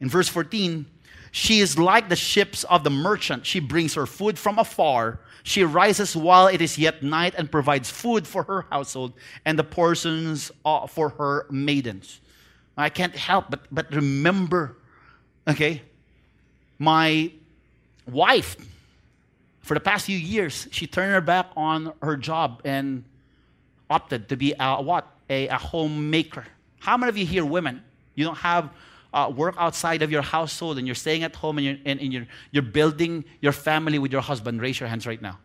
In 0.00 0.08
verse 0.08 0.28
14, 0.28 0.86
she 1.30 1.60
is 1.60 1.78
like 1.78 2.08
the 2.08 2.16
ships 2.16 2.64
of 2.64 2.84
the 2.84 2.90
merchant. 2.90 3.44
She 3.44 3.60
brings 3.60 3.94
her 3.94 4.06
food 4.06 4.38
from 4.38 4.58
afar. 4.58 5.20
She 5.42 5.62
rises 5.62 6.16
while 6.16 6.46
it 6.46 6.60
is 6.60 6.78
yet 6.78 7.02
night 7.02 7.34
and 7.36 7.50
provides 7.50 7.90
food 7.90 8.26
for 8.26 8.44
her 8.44 8.66
household 8.70 9.12
and 9.44 9.58
the 9.58 9.64
portions 9.64 10.50
uh, 10.64 10.86
for 10.86 11.10
her 11.10 11.46
maidens. 11.50 12.20
I 12.76 12.88
can't 12.90 13.14
help 13.14 13.46
but, 13.50 13.62
but 13.72 13.92
remember, 13.92 14.76
okay, 15.46 15.82
my 16.78 17.32
wife, 18.08 18.56
for 19.60 19.74
the 19.74 19.80
past 19.80 20.06
few 20.06 20.16
years, 20.16 20.66
she 20.70 20.86
turned 20.86 21.12
her 21.12 21.20
back 21.20 21.50
on 21.56 21.92
her 22.02 22.16
job 22.16 22.62
and 22.64 23.04
opted 23.90 24.28
to 24.30 24.36
be 24.36 24.54
a 24.58 24.82
what? 24.82 25.06
A, 25.28 25.48
a 25.48 25.56
homemaker. 25.56 26.46
How 26.80 26.96
many 26.96 27.10
of 27.10 27.16
you 27.16 27.26
here, 27.26 27.44
women, 27.44 27.82
you 28.14 28.24
don't 28.24 28.38
have 28.38 28.70
uh, 29.12 29.30
work 29.34 29.54
outside 29.58 30.02
of 30.02 30.10
your 30.10 30.22
household 30.22 30.78
and 30.78 30.86
you're 30.86 30.94
staying 30.94 31.22
at 31.22 31.36
home 31.36 31.58
and, 31.58 31.66
you're, 31.66 31.76
and, 31.84 32.00
and 32.00 32.12
you're, 32.12 32.26
you're 32.50 32.62
building 32.62 33.24
your 33.40 33.52
family 33.52 33.98
with 33.98 34.10
your 34.10 34.22
husband? 34.22 34.60
Raise 34.62 34.80
your 34.80 34.88
hands 34.88 35.06
right 35.06 35.20
now. 35.20 35.38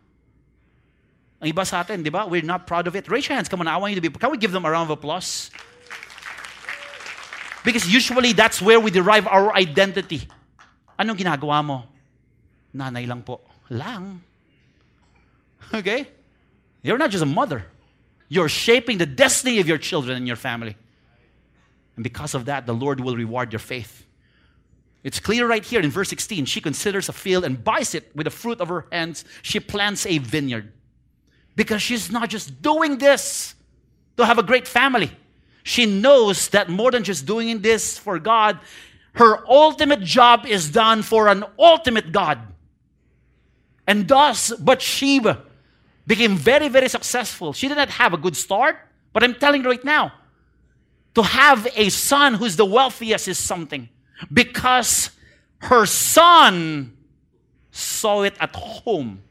Ang 1.42 1.52
iba 1.52 1.66
sa 1.66 1.80
atin, 1.80 2.02
di 2.02 2.08
ba? 2.08 2.26
We're 2.26 2.40
not 2.40 2.66
proud 2.66 2.86
of 2.86 2.96
it. 2.96 3.10
Raise 3.10 3.28
your 3.28 3.36
hands. 3.36 3.48
Come 3.48 3.60
on, 3.60 3.68
I 3.68 3.76
want 3.76 3.92
you 3.92 4.00
to 4.00 4.08
be. 4.08 4.08
Can 4.08 4.30
we 4.30 4.38
give 4.38 4.52
them 4.52 4.64
a 4.64 4.70
round 4.70 4.90
of 4.90 4.96
applause? 4.96 5.50
Because 7.64 7.86
usually 7.92 8.32
that's 8.32 8.62
where 8.62 8.80
we 8.80 8.90
derive 8.90 9.26
our 9.26 9.54
identity. 9.54 10.28
Anong 10.98 11.16
ginagawa 11.16 11.64
mo? 11.64 11.84
Nanay 12.74 13.06
lang 13.06 13.22
po. 13.22 13.40
Lang. 13.70 14.22
Okay? 15.72 16.08
You're 16.82 16.98
not 16.98 17.10
just 17.10 17.22
a 17.22 17.26
mother. 17.26 17.64
You're 18.28 18.48
shaping 18.48 18.98
the 18.98 19.06
destiny 19.06 19.60
of 19.60 19.68
your 19.68 19.78
children 19.78 20.16
and 20.16 20.26
your 20.26 20.36
family. 20.36 20.76
And 21.96 22.02
because 22.02 22.34
of 22.34 22.46
that, 22.46 22.66
the 22.66 22.74
Lord 22.74 23.00
will 23.00 23.16
reward 23.16 23.52
your 23.52 23.60
faith. 23.60 24.04
It's 25.02 25.20
clear 25.20 25.46
right 25.46 25.64
here 25.64 25.80
in 25.80 25.90
verse 25.90 26.08
16. 26.08 26.46
She 26.46 26.60
considers 26.60 27.08
a 27.08 27.12
field 27.12 27.44
and 27.44 27.62
buys 27.62 27.94
it 27.94 28.10
with 28.16 28.24
the 28.24 28.30
fruit 28.30 28.60
of 28.60 28.68
her 28.68 28.86
hands. 28.90 29.24
She 29.42 29.60
plants 29.60 30.06
a 30.06 30.18
vineyard. 30.18 30.72
Because 31.56 31.82
she's 31.82 32.10
not 32.10 32.30
just 32.30 32.60
doing 32.62 32.98
this 32.98 33.54
to 34.16 34.24
have 34.26 34.38
a 34.38 34.42
great 34.42 34.66
family. 34.66 35.12
She 35.62 35.86
knows 35.86 36.48
that 36.48 36.68
more 36.68 36.90
than 36.90 37.04
just 37.04 37.26
doing 37.26 37.60
this 37.60 37.96
for 37.98 38.18
God, 38.18 38.58
her 39.14 39.44
ultimate 39.48 40.00
job 40.00 40.46
is 40.46 40.70
done 40.70 41.02
for 41.02 41.28
an 41.28 41.44
ultimate 41.58 42.10
God. 42.10 42.40
And 43.86 44.08
thus, 44.08 44.52
Bathsheba 44.52 45.42
became 46.06 46.36
very, 46.36 46.68
very 46.68 46.88
successful. 46.88 47.52
She 47.52 47.68
did 47.68 47.76
not 47.76 47.90
have 47.90 48.12
a 48.12 48.16
good 48.16 48.36
start, 48.36 48.76
but 49.12 49.22
I'm 49.22 49.34
telling 49.34 49.62
you 49.62 49.68
right 49.68 49.84
now, 49.84 50.12
to 51.14 51.22
have 51.22 51.68
a 51.76 51.88
son 51.90 52.34
who's 52.34 52.56
the 52.56 52.64
wealthiest 52.64 53.28
is 53.28 53.38
something 53.38 53.88
because 54.32 55.10
her 55.58 55.86
son 55.86 56.96
saw 57.70 58.22
it 58.22 58.34
at 58.40 58.54
home. 58.54 59.22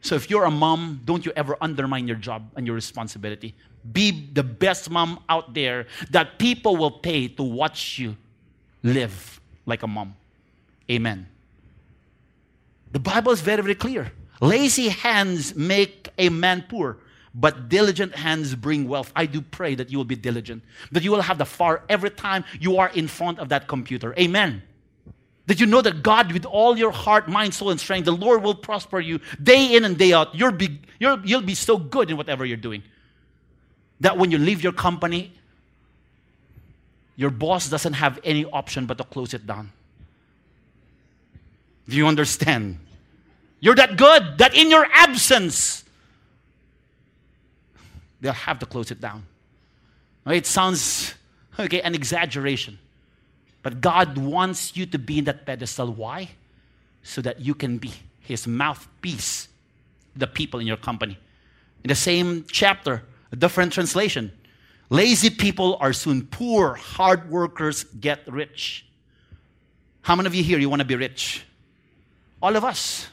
So 0.00 0.14
if 0.14 0.30
you're 0.30 0.44
a 0.44 0.50
mom, 0.50 1.02
don't 1.04 1.26
you 1.26 1.32
ever 1.34 1.56
undermine 1.60 2.06
your 2.06 2.16
job 2.16 2.50
and 2.56 2.66
your 2.66 2.74
responsibility. 2.74 3.54
Be 3.92 4.28
the 4.32 4.42
best 4.42 4.90
mom 4.90 5.20
out 5.28 5.54
there 5.54 5.86
that 6.10 6.38
people 6.38 6.76
will 6.76 6.90
pay 6.90 7.28
to 7.28 7.42
watch 7.42 7.98
you 7.98 8.16
live 8.82 9.40
like 9.66 9.82
a 9.82 9.86
mom. 9.86 10.14
Amen. 10.90 11.26
The 12.92 12.98
Bible 12.98 13.32
is 13.32 13.40
very, 13.40 13.62
very 13.62 13.74
clear. 13.74 14.12
Lazy 14.40 14.88
hands 14.88 15.54
make 15.54 16.08
a 16.16 16.28
man 16.28 16.64
poor, 16.68 16.98
but 17.34 17.68
diligent 17.68 18.14
hands 18.14 18.54
bring 18.54 18.88
wealth. 18.88 19.12
I 19.16 19.26
do 19.26 19.40
pray 19.40 19.74
that 19.74 19.90
you 19.90 19.98
will 19.98 20.04
be 20.04 20.16
diligent, 20.16 20.62
that 20.92 21.02
you 21.02 21.10
will 21.10 21.22
have 21.22 21.38
the 21.38 21.44
fire 21.44 21.82
every 21.88 22.10
time 22.10 22.44
you 22.60 22.78
are 22.78 22.88
in 22.90 23.08
front 23.08 23.38
of 23.38 23.48
that 23.50 23.68
computer. 23.68 24.14
Amen. 24.18 24.62
That 25.46 25.60
you 25.60 25.66
know 25.66 25.80
that 25.80 26.02
God, 26.02 26.32
with 26.32 26.44
all 26.44 26.76
your 26.76 26.92
heart, 26.92 27.28
mind, 27.28 27.54
soul, 27.54 27.70
and 27.70 27.80
strength, 27.80 28.04
the 28.04 28.12
Lord 28.12 28.42
will 28.42 28.54
prosper 28.54 29.00
you 29.00 29.20
day 29.42 29.74
in 29.74 29.84
and 29.84 29.96
day 29.96 30.12
out. 30.12 30.34
You'll 30.34 30.52
be, 30.52 30.80
you'll, 31.00 31.20
you'll 31.26 31.42
be 31.42 31.54
so 31.54 31.78
good 31.78 32.10
in 32.10 32.16
whatever 32.16 32.44
you're 32.44 32.56
doing 32.56 32.82
that 34.00 34.16
when 34.16 34.30
you 34.30 34.38
leave 34.38 34.62
your 34.62 34.72
company, 34.72 35.32
your 37.16 37.30
boss 37.30 37.68
doesn't 37.68 37.94
have 37.94 38.20
any 38.22 38.44
option 38.44 38.86
but 38.86 38.98
to 38.98 39.04
close 39.04 39.34
it 39.34 39.46
down. 39.46 39.72
Do 41.88 41.96
you 41.96 42.06
understand? 42.06 42.78
You're 43.60 43.74
that 43.76 43.96
good 43.96 44.38
that 44.38 44.54
in 44.54 44.70
your 44.70 44.86
absence, 44.92 45.84
they'll 48.20 48.32
have 48.32 48.58
to 48.60 48.66
close 48.66 48.90
it 48.90 49.00
down. 49.00 49.24
It 50.26 50.46
sounds 50.46 51.14
okay, 51.58 51.80
an 51.80 51.94
exaggeration. 51.94 52.78
But 53.62 53.80
God 53.80 54.16
wants 54.18 54.76
you 54.76 54.86
to 54.86 54.98
be 54.98 55.18
in 55.18 55.24
that 55.24 55.46
pedestal. 55.46 55.92
Why? 55.92 56.28
So 57.02 57.20
that 57.22 57.40
you 57.40 57.54
can 57.54 57.78
be 57.78 57.92
his 58.20 58.46
mouthpiece, 58.46 59.48
the 60.14 60.26
people 60.26 60.60
in 60.60 60.66
your 60.66 60.76
company. 60.76 61.18
In 61.82 61.88
the 61.88 61.94
same 61.94 62.44
chapter, 62.50 63.02
a 63.32 63.36
different 63.36 63.72
translation. 63.72 64.32
Lazy 64.90 65.30
people 65.30 65.76
are 65.80 65.92
soon 65.92 66.26
poor, 66.26 66.74
hard 66.74 67.30
workers 67.30 67.84
get 67.84 68.20
rich. 68.26 68.86
How 70.02 70.16
many 70.16 70.26
of 70.26 70.34
you 70.34 70.42
here 70.42 70.58
you 70.58 70.68
want 70.68 70.80
to 70.80 70.86
be 70.86 70.96
rich? 70.96 71.44
All 72.42 72.54
of 72.56 72.64
us. 72.64 73.08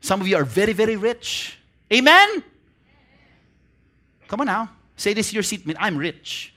Some 0.00 0.20
of 0.20 0.28
you 0.28 0.36
are 0.36 0.44
very, 0.44 0.72
very 0.72 0.96
rich. 0.96 1.58
Amen? 1.92 2.42
Come 4.28 4.40
on 4.40 4.46
now. 4.46 4.70
Say 4.96 5.14
this 5.14 5.30
to 5.30 5.34
your 5.34 5.42
seatmate 5.42 5.76
I'm 5.78 5.96
rich. 5.96 6.52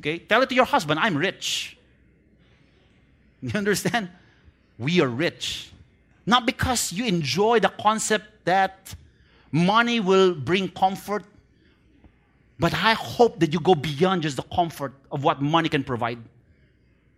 Okay? 0.00 0.18
Tell 0.18 0.42
it 0.42 0.48
to 0.48 0.54
your 0.54 0.64
husband 0.64 1.00
I'm 1.00 1.16
rich. 1.16 1.76
You 3.42 3.52
understand? 3.54 4.08
We 4.78 5.00
are 5.00 5.08
rich. 5.08 5.70
Not 6.24 6.46
because 6.46 6.92
you 6.92 7.04
enjoy 7.04 7.60
the 7.60 7.68
concept 7.68 8.24
that 8.44 8.94
money 9.52 10.00
will 10.00 10.34
bring 10.34 10.68
comfort, 10.68 11.24
but 12.58 12.74
I 12.74 12.94
hope 12.94 13.38
that 13.40 13.52
you 13.52 13.60
go 13.60 13.74
beyond 13.74 14.22
just 14.22 14.36
the 14.36 14.42
comfort 14.42 14.94
of 15.12 15.22
what 15.22 15.40
money 15.42 15.68
can 15.68 15.84
provide. 15.84 16.18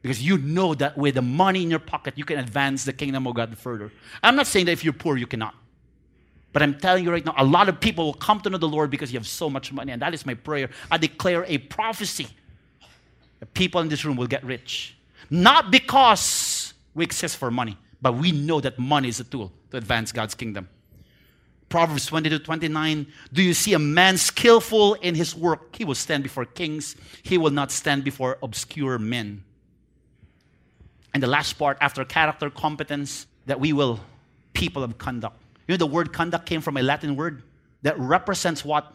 Because 0.03 0.23
you 0.23 0.39
know 0.39 0.75
that 0.75 0.97
with 0.97 1.17
the 1.17 1.23
money 1.23 1.63
in 1.63 1.71
your 1.71 1.81
pocket, 1.81 2.15
you 2.17 2.25
can 2.25 2.39
advance 2.39 2.85
the 2.85 2.93
kingdom 2.93 3.27
of 3.27 3.35
God 3.35 3.57
further. 3.59 3.93
I'm 4.23 4.37
not 4.37 4.47
saying 4.47 4.67
that 4.67 4.73
if 4.73 4.85
you're 4.85 4.93
poor, 4.93 5.17
you 5.17 5.27
cannot. 5.27 5.55
But 6.53 6.63
I'm 6.63 6.79
telling 6.79 7.05
you 7.05 7.11
right 7.11 7.25
now, 7.25 7.35
a 7.37 7.45
lot 7.45 7.69
of 7.69 7.81
people 7.81 8.07
will 8.07 8.15
come 8.15 8.41
to 8.41 8.51
know 8.51 8.59
the 8.59 8.69
Lord 8.69 8.91
because 8.91 9.13
you 9.13 9.19
have 9.19 9.27
so 9.27 9.51
much 9.51 9.73
money. 9.73 9.93
And 9.93 10.01
that 10.03 10.15
is 10.15 10.25
my 10.25 10.35
prayer. 10.35 10.71
I 10.91 10.99
declare 10.99 11.45
a 11.47 11.59
prophecy 11.59 12.29
that 13.41 13.53
people 13.55 13.81
in 13.81 13.89
this 13.89 14.05
room 14.05 14.17
will 14.17 14.27
get 14.27 14.45
rich. 14.45 14.97
Not 15.31 15.71
because 15.71 16.73
we 16.95 17.05
exist 17.05 17.37
for 17.37 17.51
money, 17.51 17.77
but 18.01 18.15
we 18.15 18.33
know 18.33 18.61
that 18.61 18.79
money 18.79 19.09
is 19.09 19.21
a 19.21 19.25
tool 19.25 19.53
to 19.71 19.77
advance 19.77 20.13
God's 20.13 20.35
kingdom. 20.35 20.69
Proverbs 21.69 22.07
20 22.07 22.31
to 22.31 22.39
29. 22.39 23.07
Do 23.33 23.43
you 23.43 23.53
see 23.53 23.75
a 23.75 23.79
man 23.79 24.17
skillful 24.17 24.95
in 24.95 25.15
his 25.15 25.35
work? 25.35 25.77
He 25.77 25.85
will 25.85 25.95
stand 25.95 26.23
before 26.23 26.47
kings, 26.47 26.97
he 27.23 27.37
will 27.37 27.51
not 27.51 27.71
stand 27.71 28.05
before 28.05 28.39
obscure 28.43 28.99
men. 28.99 29.45
And 31.19 31.23
the 31.25 31.27
last 31.27 31.55
part, 31.55 31.79
after 31.81 32.05
character 32.05 32.49
competence, 32.49 33.27
that 33.47 33.59
we 33.59 33.73
will 33.73 33.99
people 34.53 34.85
of 34.85 34.99
conduct. 34.99 35.37
You 35.67 35.73
know, 35.73 35.77
the 35.77 35.85
word 35.85 36.13
conduct 36.13 36.47
came 36.47 36.61
from 36.61 36.77
a 36.77 36.83
Latin 36.85 37.17
word 37.17 37.43
that 37.83 37.99
represents 37.99 38.65
what? 38.65 38.95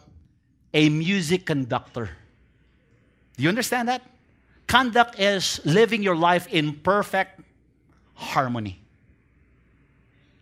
A 0.72 0.88
music 0.88 1.44
conductor. 1.44 2.08
Do 3.36 3.42
you 3.42 3.50
understand 3.50 3.88
that? 3.88 4.00
Conduct 4.66 5.20
is 5.20 5.60
living 5.66 6.02
your 6.02 6.16
life 6.16 6.46
in 6.50 6.76
perfect 6.76 7.42
harmony. 8.14 8.80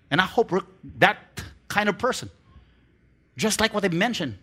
And 0.09 0.21
I 0.21 0.27
hope 0.27 0.53
that 0.99 1.43
kind 1.67 1.89
of 1.89 1.99
person, 1.99 2.31
just 3.37 3.61
like 3.61 3.75
what 3.75 3.85
I 3.85 3.89
mentioned 3.89 4.39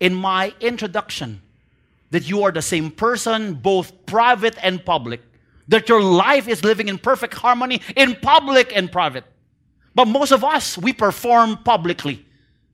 in 0.00 0.16
my 0.16 0.52
introduction, 0.58 1.42
that 2.10 2.28
you 2.28 2.42
are 2.42 2.50
the 2.50 2.60
same 2.60 2.90
person, 2.90 3.54
both 3.54 4.04
private 4.04 4.56
and 4.60 4.84
public 4.84 5.20
that 5.68 5.88
your 5.88 6.02
life 6.02 6.48
is 6.48 6.64
living 6.64 6.88
in 6.88 6.98
perfect 6.98 7.34
harmony 7.34 7.80
in 7.96 8.14
public 8.16 8.72
and 8.74 8.90
private. 8.90 9.24
But 9.94 10.06
most 10.06 10.32
of 10.32 10.42
us, 10.42 10.78
we 10.78 10.92
perform 10.92 11.58
publicly, 11.58 12.24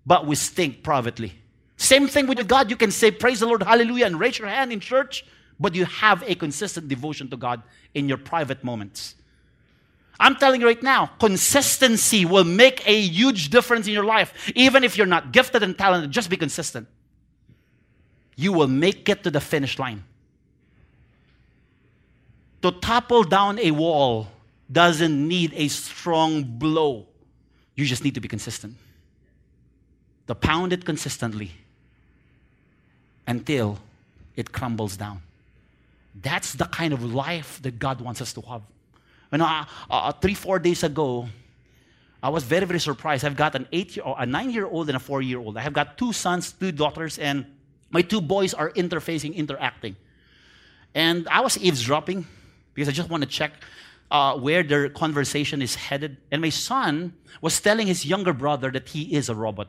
but 0.07 0.27
we 0.27 0.37
stink 0.37 0.83
privately. 0.83 1.35
Same 1.77 2.09
thing 2.09 2.27
with 2.27 2.47
God. 2.49 2.71
You 2.71 2.77
can 2.77 2.91
say, 2.91 3.11
Praise 3.11 3.41
the 3.41 3.47
Lord, 3.47 3.63
hallelujah, 3.63 4.07
and 4.07 4.19
raise 4.19 4.39
your 4.39 4.49
hand 4.49 4.73
in 4.73 4.81
church, 4.81 5.25
but 5.61 5.75
you 5.75 5.85
have 5.87 6.23
a 6.27 6.35
consistent 6.35 6.89
devotion 6.89 7.29
to 7.31 7.37
God 7.37 7.63
in 7.95 8.09
your 8.09 8.19
private 8.19 8.63
moments. 8.65 9.15
I'm 10.21 10.35
telling 10.35 10.61
you 10.61 10.67
right 10.67 10.83
now, 10.83 11.07
consistency 11.21 12.25
will 12.25 12.45
make 12.45 12.83
a 12.87 13.01
huge 13.01 13.51
difference 13.51 13.87
in 13.87 13.93
your 13.93 14.05
life. 14.05 14.51
Even 14.57 14.83
if 14.83 14.97
you're 14.97 15.07
not 15.07 15.33
gifted 15.33 15.63
and 15.63 15.79
talented, 15.79 16.11
just 16.11 16.29
be 16.29 16.37
consistent. 16.37 16.89
You 18.35 18.53
will 18.53 18.67
make 18.67 19.09
it 19.09 19.23
to 19.25 19.31
the 19.31 19.41
finish 19.41 19.79
line. 19.79 20.05
To 22.63 22.73
topple 22.73 23.25
down 23.25 23.59
a 23.59 23.71
wall 23.71 24.29
doesn't 24.71 25.29
need 25.29 25.53
a 25.55 25.69
strong 25.69 26.43
blow. 26.43 27.07
You 27.75 27.85
just 27.87 28.03
need 28.03 28.15
to 28.15 28.21
be 28.21 28.29
consistent. 28.29 28.77
To 30.27 30.35
pound 30.35 30.73
it 30.73 30.85
consistently 30.85 31.53
until 33.27 33.79
it 34.37 34.53
crumbles 34.53 34.97
down. 34.97 35.23
That's 36.21 36.55
the 36.55 36.65
kind 36.65 36.93
of 36.93 37.05
life 37.05 37.61
that 37.63 37.79
God 37.79 38.01
wants 38.01 38.21
us 38.21 38.33
to 38.33 38.41
have. 38.43 38.63
You 39.31 39.39
know, 39.39 39.45
uh, 39.45 39.65
uh, 39.91 40.13
three, 40.13 40.35
four 40.35 40.59
days 40.59 40.83
ago, 40.83 41.29
I 42.23 42.31
was 42.31 42.43
very, 42.43 42.67
very 42.67 42.81
surprised. 42.81 43.25
I've 43.25 43.37
got 43.37 43.55
an 43.55 43.69
eight 43.71 43.97
year, 43.97 44.05
a 44.19 44.27
nine 44.27 44.51
year 44.51 44.67
old 44.67 44.89
and 44.89 44.97
a 44.97 44.99
four 44.99 45.23
year 45.23 45.39
old. 45.39 45.57
I 45.57 45.61
have 45.61 45.73
got 45.73 45.97
two 45.97 46.13
sons, 46.13 46.53
two 46.53 46.73
daughters, 46.73 47.19
and 47.19 47.47
my 47.91 48.03
two 48.03 48.21
boys 48.21 48.55
are 48.55 48.71
interfacing, 48.73 49.35
interacting. 49.35 49.95
And 50.95 51.29
I 51.29 51.41
was 51.41 51.57
eavesdropping 51.59 52.27
because 52.79 52.89
I 52.89 52.93
just 52.93 53.11
want 53.11 53.25
to 53.25 53.29
check 53.29 53.53
uh, 54.09 54.39
where 54.39 54.63
their 54.63 54.89
conversation 54.89 55.61
is 55.61 55.75
headed. 55.75 56.17
And 56.31 56.41
my 56.41 56.51
son 56.51 57.13
was 57.41 57.61
telling 57.61 57.89
his 57.89 58.07
younger 58.07 58.33
brother 58.33 58.71
that 58.71 58.89
he 58.89 59.17
is 59.17 59.29
a 59.29 59.35
robot. 59.35 59.67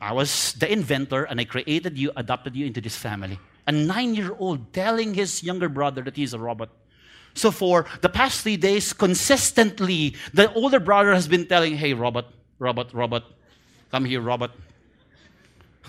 I 0.00 0.12
was 0.12 0.52
the 0.52 0.70
inventor 0.70 1.24
and 1.24 1.40
I 1.40 1.44
created 1.44 1.98
you, 1.98 2.12
adopted 2.14 2.54
you 2.54 2.64
into 2.64 2.80
this 2.80 2.94
family. 2.94 3.40
A 3.66 3.72
nine 3.72 4.14
year 4.14 4.36
old 4.38 4.72
telling 4.72 5.14
his 5.14 5.42
younger 5.42 5.68
brother 5.68 6.00
that 6.02 6.14
he's 6.14 6.32
a 6.32 6.38
robot. 6.38 6.68
So 7.34 7.50
for 7.50 7.86
the 8.02 8.08
past 8.08 8.42
three 8.42 8.56
days, 8.56 8.92
consistently, 8.92 10.14
the 10.32 10.52
older 10.54 10.78
brother 10.78 11.12
has 11.12 11.26
been 11.26 11.44
telling, 11.46 11.76
hey, 11.76 11.92
robot, 11.92 12.30
robot, 12.60 12.94
robot, 12.94 13.24
come 13.90 14.04
here, 14.04 14.20
robot. 14.20 14.52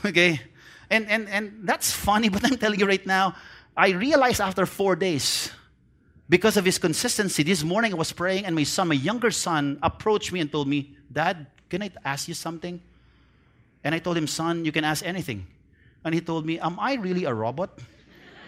Okay? 0.05 0.41
And, 0.89 1.07
and, 1.09 1.27
and 1.29 1.59
that's 1.63 1.91
funny, 1.91 2.29
but 2.33 2.43
I'm 2.43 2.57
telling 2.57 2.79
you 2.79 2.87
right 2.87 3.05
now, 3.05 3.35
I 3.77 3.89
realized 3.89 4.41
after 4.41 4.65
four 4.65 4.95
days, 4.95 5.51
because 6.27 6.57
of 6.57 6.65
his 6.65 6.79
consistency, 6.79 7.43
this 7.43 7.63
morning 7.63 7.93
I 7.93 7.95
was 7.95 8.11
praying, 8.11 8.45
and 8.45 8.55
my 8.55 8.63
son, 8.63 8.87
my 8.87 8.95
younger 8.95 9.29
son, 9.29 9.77
approached 9.83 10.33
me 10.33 10.39
and 10.39 10.51
told 10.51 10.67
me, 10.67 10.97
Dad, 11.13 11.45
can 11.69 11.83
I 11.83 11.91
ask 12.03 12.27
you 12.27 12.33
something? 12.33 12.81
And 13.83 13.93
I 13.93 13.99
told 13.99 14.17
him, 14.17 14.25
Son, 14.25 14.65
you 14.65 14.71
can 14.71 14.83
ask 14.83 15.05
anything. 15.05 15.45
And 16.03 16.13
he 16.13 16.21
told 16.21 16.45
me, 16.45 16.59
Am 16.59 16.79
I 16.79 16.95
really 16.95 17.25
a 17.25 17.33
robot? 17.33 17.79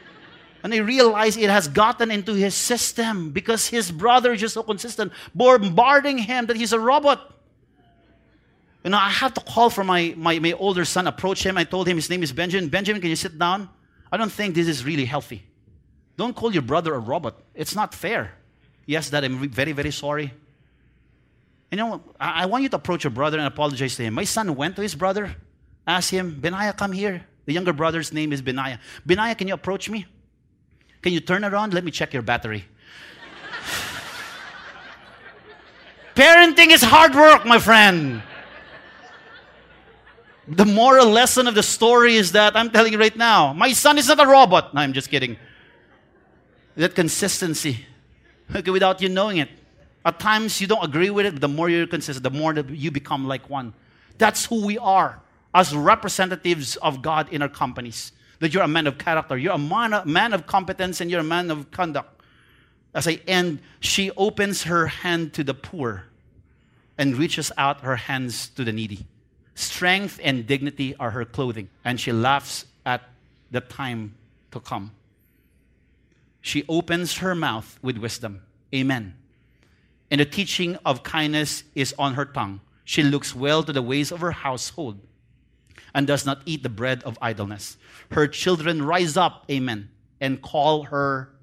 and 0.64 0.74
I 0.74 0.78
realized 0.78 1.38
it 1.38 1.50
has 1.50 1.68
gotten 1.68 2.10
into 2.10 2.34
his 2.34 2.56
system 2.56 3.30
because 3.30 3.68
his 3.68 3.92
brother 3.92 4.34
is 4.34 4.42
just 4.42 4.56
so 4.56 4.64
consistent, 4.64 5.14
bombarding 5.36 6.18
him 6.18 6.48
that 6.48 6.58
he's 6.58 6.74
a 6.74 6.80
robot. 6.80 7.36
You 8.84 8.90
know, 8.90 8.98
I 8.98 9.10
have 9.10 9.34
to 9.36 9.42
call 9.42 9.70
for 9.70 9.84
my, 9.84 10.14
my, 10.18 10.40
my 10.40 10.54
older 10.54 10.86
son, 10.86 11.06
approach 11.06 11.46
him. 11.46 11.58
I 11.58 11.66
told 11.66 11.88
him 11.88 11.98
his 11.98 12.10
name 12.10 12.24
is 12.24 12.32
Benjamin. 12.32 12.70
Benjamin, 12.70 13.02
can 13.02 13.10
you 13.10 13.16
sit 13.16 13.38
down? 13.38 13.70
I 14.12 14.18
don't 14.18 14.32
think 14.32 14.56
this 14.56 14.68
is 14.68 14.84
really 14.84 15.06
healthy. 15.06 15.44
Don't 16.18 16.36
call 16.36 16.52
your 16.52 16.64
brother 16.64 16.94
a 16.94 17.00
robot. 17.00 17.40
It's 17.54 17.76
not 17.76 17.94
fair. 17.94 18.34
Yes, 18.86 19.10
Dad, 19.10 19.24
I'm 19.24 19.50
very, 19.50 19.72
very 19.72 19.92
sorry. 19.92 20.34
You 21.72 21.78
know, 21.78 22.02
I, 22.20 22.48
want 22.48 22.64
you 22.64 22.70
to 22.70 22.78
approach 22.78 23.04
your 23.04 23.12
brother 23.12 23.38
and 23.38 23.46
apologize 23.46 23.96
to 23.98 24.04
him. 24.04 24.16
My 24.16 24.24
son 24.24 24.56
went 24.56 24.76
to 24.78 24.82
his 24.82 24.96
brother, 24.96 25.36
asked 25.86 26.10
him, 26.10 26.40
Benaiah, 26.42 26.74
come 26.74 26.92
here. 26.92 27.24
The 27.46 27.54
younger 27.54 27.74
brother's 27.74 28.12
name 28.12 28.34
is 28.34 28.42
Benaiah. 28.42 28.80
Benaiah, 29.06 29.36
can 29.36 29.48
you 29.48 29.54
approach 29.54 29.90
me? 29.90 30.08
Can 31.02 31.14
you 31.14 31.20
turn 31.20 31.46
around? 31.46 31.74
Let 31.74 31.84
me 31.84 31.92
check 31.92 32.12
your 32.12 32.24
battery. 32.24 32.66
Parenting 36.16 36.72
is 36.72 36.82
hard 36.82 37.14
work, 37.14 37.46
my 37.46 37.60
friend. 37.60 38.24
The 40.50 40.66
moral 40.66 41.08
lesson 41.08 41.48
of 41.48 41.54
the 41.54 41.62
story 41.62 42.16
is 42.16 42.32
that 42.32 42.56
I'm 42.56 42.72
telling 42.72 42.92
you 42.92 43.00
right 43.00 43.16
now, 43.16 43.54
my 43.54 43.72
son 43.72 44.00
is 44.00 44.08
not 44.08 44.20
a 44.20 44.26
robot. 44.26 44.74
No, 44.74 44.82
I'm 44.82 44.94
just 44.94 45.10
kidding. 45.10 45.38
That 46.76 46.96
consistency, 46.96 47.86
okay, 48.56 48.72
without 48.72 49.00
you 49.00 49.10
knowing 49.10 49.38
it. 49.38 49.50
At 50.04 50.20
times 50.20 50.60
you 50.60 50.66
don't 50.66 50.84
agree 50.84 51.12
with 51.12 51.28
it, 51.28 51.34
but 51.34 51.42
the 51.42 51.48
more 51.48 51.70
you're 51.70 51.86
consistent, 51.86 52.24
the 52.24 52.32
more 52.32 52.54
that 52.54 52.68
you 52.68 52.90
become 52.90 53.28
like 53.28 53.48
one. 53.48 53.76
That's 54.18 54.46
who 54.46 54.66
we 54.66 54.80
are 54.80 55.22
as 55.54 55.76
representatives 55.76 56.78
of 56.78 57.04
God 57.04 57.32
in 57.32 57.44
our 57.44 57.50
companies. 57.50 58.12
That 58.40 58.52
you're 58.52 58.64
a 58.64 58.68
man 58.68 58.88
of 58.88 58.98
character, 58.98 59.38
you're 59.38 59.54
a 59.54 59.58
man, 59.60 60.02
man 60.06 60.34
of 60.34 60.48
competence, 60.48 61.00
and 61.00 61.12
you're 61.12 61.20
a 61.20 61.24
man 61.24 61.52
of 61.52 61.70
conduct. 61.70 62.22
As 62.96 63.08
I 63.08 63.20
end, 63.28 63.60
she 63.82 64.10
opens 64.18 64.64
her 64.64 64.88
hand 64.88 65.34
to 65.34 65.44
the 65.44 65.54
poor 65.54 66.06
and 66.98 67.18
reaches 67.18 67.52
out 67.56 67.82
her 67.82 67.98
hands 67.98 68.50
to 68.50 68.64
the 68.64 68.72
needy. 68.72 69.06
Strength 69.60 70.22
and 70.24 70.48
dignity 70.48 70.96
are 70.96 71.12
her 71.12 71.26
clothing, 71.26 71.68
and 71.84 72.00
she 72.00 72.14
laughs 72.14 72.64
at 72.86 73.02
the 73.52 73.60
time 73.60 74.16
to 74.52 74.62
come. 74.62 74.92
She 76.40 76.64
opens 76.70 77.18
her 77.18 77.36
mouth 77.36 77.78
with 77.82 77.98
wisdom. 77.98 78.42
Amen. 78.74 79.16
And 80.10 80.22
the 80.22 80.26
teaching 80.26 80.78
of 80.86 81.04
kindness 81.04 81.66
is 81.76 81.94
on 82.00 82.14
her 82.14 82.24
tongue. 82.24 82.62
She 82.86 83.04
looks 83.04 83.36
well 83.36 83.62
to 83.64 83.74
the 83.74 83.82
ways 83.82 84.14
of 84.14 84.22
her 84.22 84.32
household 84.32 85.02
and 85.94 86.08
does 86.08 86.26
not 86.26 86.42
eat 86.46 86.64
the 86.64 86.70
bread 86.70 87.04
of 87.04 87.18
idleness. 87.22 87.76
Her 88.12 88.30
children 88.30 88.82
rise 88.82 89.18
up, 89.18 89.44
amen, 89.52 89.90
and 90.22 90.42
call 90.42 90.84
her 90.84 91.34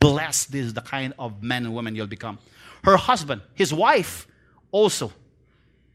blessed. 0.00 0.52
This 0.52 0.64
is 0.64 0.72
the 0.72 0.80
kind 0.80 1.12
of 1.18 1.42
man 1.42 1.66
and 1.66 1.74
woman 1.74 1.94
you'll 1.96 2.06
become. 2.06 2.38
Her 2.82 2.96
husband, 2.96 3.42
his 3.52 3.74
wife, 3.74 4.26
also, 4.70 5.12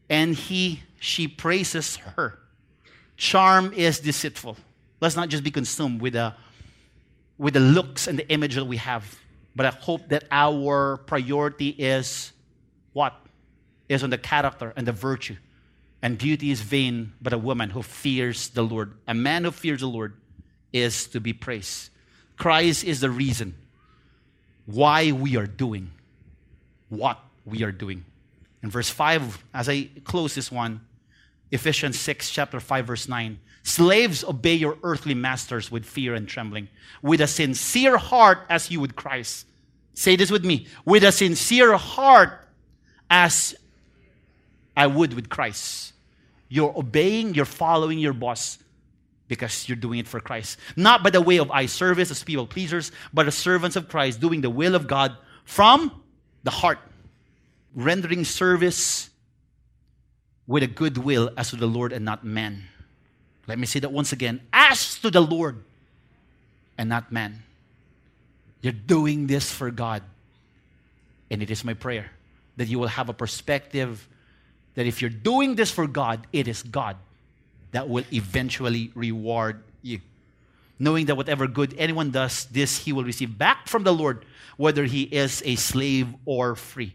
and 0.08 0.36
he, 0.36 0.84
she 0.98 1.28
praises 1.28 1.96
her. 1.96 2.38
Charm 3.16 3.72
is 3.72 4.00
deceitful. 4.00 4.56
Let's 5.00 5.16
not 5.16 5.28
just 5.28 5.44
be 5.44 5.50
consumed 5.50 6.00
with 6.00 6.14
the, 6.14 6.34
with 7.36 7.54
the 7.54 7.60
looks 7.60 8.06
and 8.06 8.18
the 8.18 8.28
image 8.30 8.54
that 8.54 8.64
we 8.64 8.76
have, 8.78 9.18
but 9.54 9.66
I 9.66 9.70
hope 9.70 10.08
that 10.08 10.24
our 10.30 10.98
priority 10.98 11.70
is 11.70 12.32
what? 12.92 13.14
Is 13.88 14.02
on 14.02 14.10
the 14.10 14.18
character 14.18 14.72
and 14.76 14.86
the 14.86 14.92
virtue 14.92 15.36
and 16.02 16.16
beauty 16.16 16.50
is 16.50 16.60
vain, 16.60 17.12
but 17.20 17.32
a 17.32 17.38
woman 17.38 17.70
who 17.70 17.82
fears 17.82 18.48
the 18.50 18.62
Lord, 18.62 18.94
a 19.06 19.14
man 19.14 19.44
who 19.44 19.50
fears 19.50 19.80
the 19.80 19.88
Lord, 19.88 20.14
is 20.72 21.08
to 21.08 21.20
be 21.20 21.32
praised. 21.32 21.90
Christ 22.36 22.84
is 22.84 23.00
the 23.00 23.10
reason 23.10 23.54
why 24.66 25.12
we 25.12 25.36
are 25.36 25.46
doing 25.46 25.90
what 26.88 27.18
we 27.44 27.64
are 27.64 27.72
doing. 27.72 28.04
In 28.62 28.70
verse 28.70 28.90
5, 28.90 29.44
as 29.54 29.68
I 29.68 29.88
close 30.04 30.34
this 30.34 30.52
one, 30.52 30.80
Ephesians 31.50 31.98
6, 31.98 32.30
chapter 32.30 32.60
5, 32.60 32.86
verse 32.86 33.08
9. 33.08 33.38
Slaves, 33.62 34.24
obey 34.24 34.54
your 34.54 34.78
earthly 34.82 35.14
masters 35.14 35.70
with 35.70 35.84
fear 35.84 36.14
and 36.14 36.28
trembling, 36.28 36.68
with 37.02 37.20
a 37.20 37.26
sincere 37.26 37.96
heart 37.96 38.38
as 38.48 38.70
you 38.70 38.80
would 38.80 38.96
Christ. 38.96 39.46
Say 39.94 40.16
this 40.16 40.30
with 40.30 40.44
me. 40.44 40.66
With 40.84 41.04
a 41.04 41.12
sincere 41.12 41.76
heart 41.76 42.46
as 43.10 43.54
I 44.76 44.86
would 44.86 45.14
with 45.14 45.28
Christ. 45.28 45.92
You're 46.48 46.72
obeying, 46.76 47.34
you're 47.34 47.44
following 47.44 47.98
your 47.98 48.12
boss 48.12 48.58
because 49.26 49.68
you're 49.68 49.76
doing 49.76 49.98
it 49.98 50.08
for 50.08 50.20
Christ. 50.20 50.58
Not 50.76 51.02
by 51.02 51.10
the 51.10 51.20
way 51.20 51.38
of 51.38 51.50
eye 51.50 51.66
service 51.66 52.10
as 52.10 52.24
people 52.24 52.46
pleasers, 52.46 52.92
but 53.12 53.26
as 53.26 53.34
servants 53.34 53.76
of 53.76 53.88
Christ, 53.88 54.20
doing 54.20 54.40
the 54.40 54.50
will 54.50 54.74
of 54.74 54.86
God 54.86 55.16
from 55.44 56.02
the 56.44 56.50
heart, 56.50 56.78
rendering 57.74 58.24
service 58.24 59.10
with 60.48 60.64
a 60.64 60.66
good 60.66 60.98
will 60.98 61.30
as 61.36 61.50
to 61.50 61.56
the 61.56 61.68
Lord 61.68 61.92
and 61.92 62.04
not 62.04 62.24
man. 62.24 62.64
Let 63.46 63.58
me 63.58 63.66
say 63.66 63.78
that 63.80 63.92
once 63.92 64.12
again 64.12 64.40
as 64.52 64.98
to 65.00 65.10
the 65.10 65.20
Lord 65.20 65.62
and 66.76 66.88
not 66.88 67.12
man. 67.12 67.42
You're 68.62 68.72
doing 68.72 69.28
this 69.28 69.52
for 69.52 69.70
God. 69.70 70.02
And 71.30 71.42
it 71.42 71.50
is 71.50 71.64
my 71.64 71.74
prayer 71.74 72.10
that 72.56 72.66
you 72.66 72.78
will 72.78 72.88
have 72.88 73.08
a 73.08 73.12
perspective 73.12 74.08
that 74.74 74.86
if 74.86 75.00
you're 75.02 75.10
doing 75.10 75.54
this 75.54 75.70
for 75.70 75.86
God, 75.86 76.26
it 76.32 76.48
is 76.48 76.62
God 76.62 76.96
that 77.72 77.88
will 77.88 78.04
eventually 78.12 78.90
reward 78.94 79.62
you. 79.82 80.00
Knowing 80.78 81.06
that 81.06 81.16
whatever 81.16 81.46
good 81.46 81.74
anyone 81.76 82.10
does, 82.10 82.46
this 82.46 82.78
he 82.78 82.92
will 82.92 83.04
receive 83.04 83.36
back 83.36 83.68
from 83.68 83.84
the 83.84 83.92
Lord, 83.92 84.24
whether 84.56 84.84
he 84.84 85.02
is 85.02 85.42
a 85.44 85.56
slave 85.56 86.08
or 86.24 86.54
free. 86.54 86.94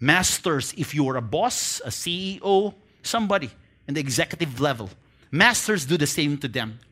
Masters, 0.00 0.72
if 0.78 0.94
you 0.94 1.06
are 1.10 1.16
a 1.16 1.22
boss, 1.22 1.80
a 1.84 1.90
CEO, 1.90 2.74
somebody 3.02 3.50
in 3.86 3.94
the 3.94 4.00
executive 4.00 4.60
level, 4.60 4.88
masters 5.30 5.84
do 5.84 5.98
the 5.98 6.06
same 6.06 6.38
to 6.38 6.48
them. 6.48 6.78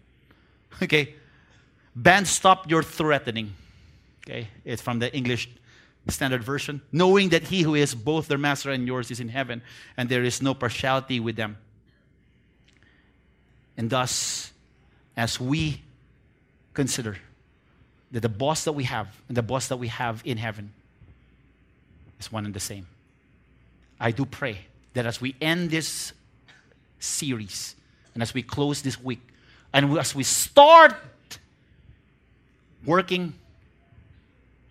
Okay? 0.81 1.15
Band 1.97 2.29
stop 2.29 2.71
your 2.71 2.85
threatening. 2.85 3.53
Okay? 4.25 4.47
It's 4.65 4.81
from 4.81 5.01
the 5.01 5.13
English 5.13 5.49
Standard 6.07 6.45
Version, 6.45 6.81
knowing 6.93 7.31
that 7.31 7.43
he 7.43 7.63
who 7.63 7.75
is 7.75 7.95
both 7.95 8.29
their 8.29 8.39
master 8.39 8.71
and 8.71 8.87
yours 8.87 9.11
is 9.11 9.21
in 9.21 9.29
heaven, 9.29 9.63
and 9.97 10.09
there 10.09 10.23
is 10.23 10.41
no 10.41 10.55
partiality 10.55 11.19
with 11.21 11.37
them. 11.37 11.57
And 13.77 13.91
thus, 13.91 14.53
as 15.17 15.41
we 15.41 15.83
consider 16.75 17.17
that 18.13 18.21
the 18.21 18.29
boss 18.29 18.65
that 18.65 18.73
we 18.73 18.85
have 18.85 19.09
and 19.29 19.37
the 19.37 19.43
boss 19.43 19.69
that 19.69 19.77
we 19.77 19.89
have 19.89 20.23
in 20.25 20.39
heaven 20.39 20.73
is 22.19 22.33
one 22.33 22.45
and 22.45 22.55
the 22.55 22.61
same, 22.61 22.87
I 24.01 24.11
do 24.11 24.24
pray 24.24 24.59
that 24.94 25.07
as 25.07 25.20
we 25.20 25.34
end 25.40 25.70
this 25.70 26.12
series 26.99 27.74
and 28.14 28.22
as 28.22 28.34
we 28.34 28.42
close 28.42 28.82
this 28.82 29.01
week, 29.01 29.20
and 29.72 29.99
as 29.99 30.14
we 30.14 30.22
start 30.22 30.94
working, 32.84 33.34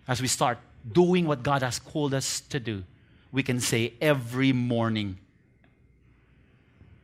as 0.06 0.20
we 0.20 0.28
start 0.28 0.58
doing 0.90 1.26
what 1.26 1.42
God 1.42 1.62
has 1.62 1.78
called 1.78 2.14
us 2.14 2.40
to 2.48 2.58
do, 2.58 2.82
we 3.30 3.42
can 3.42 3.60
say 3.60 3.92
every 4.00 4.52
morning, 4.52 5.18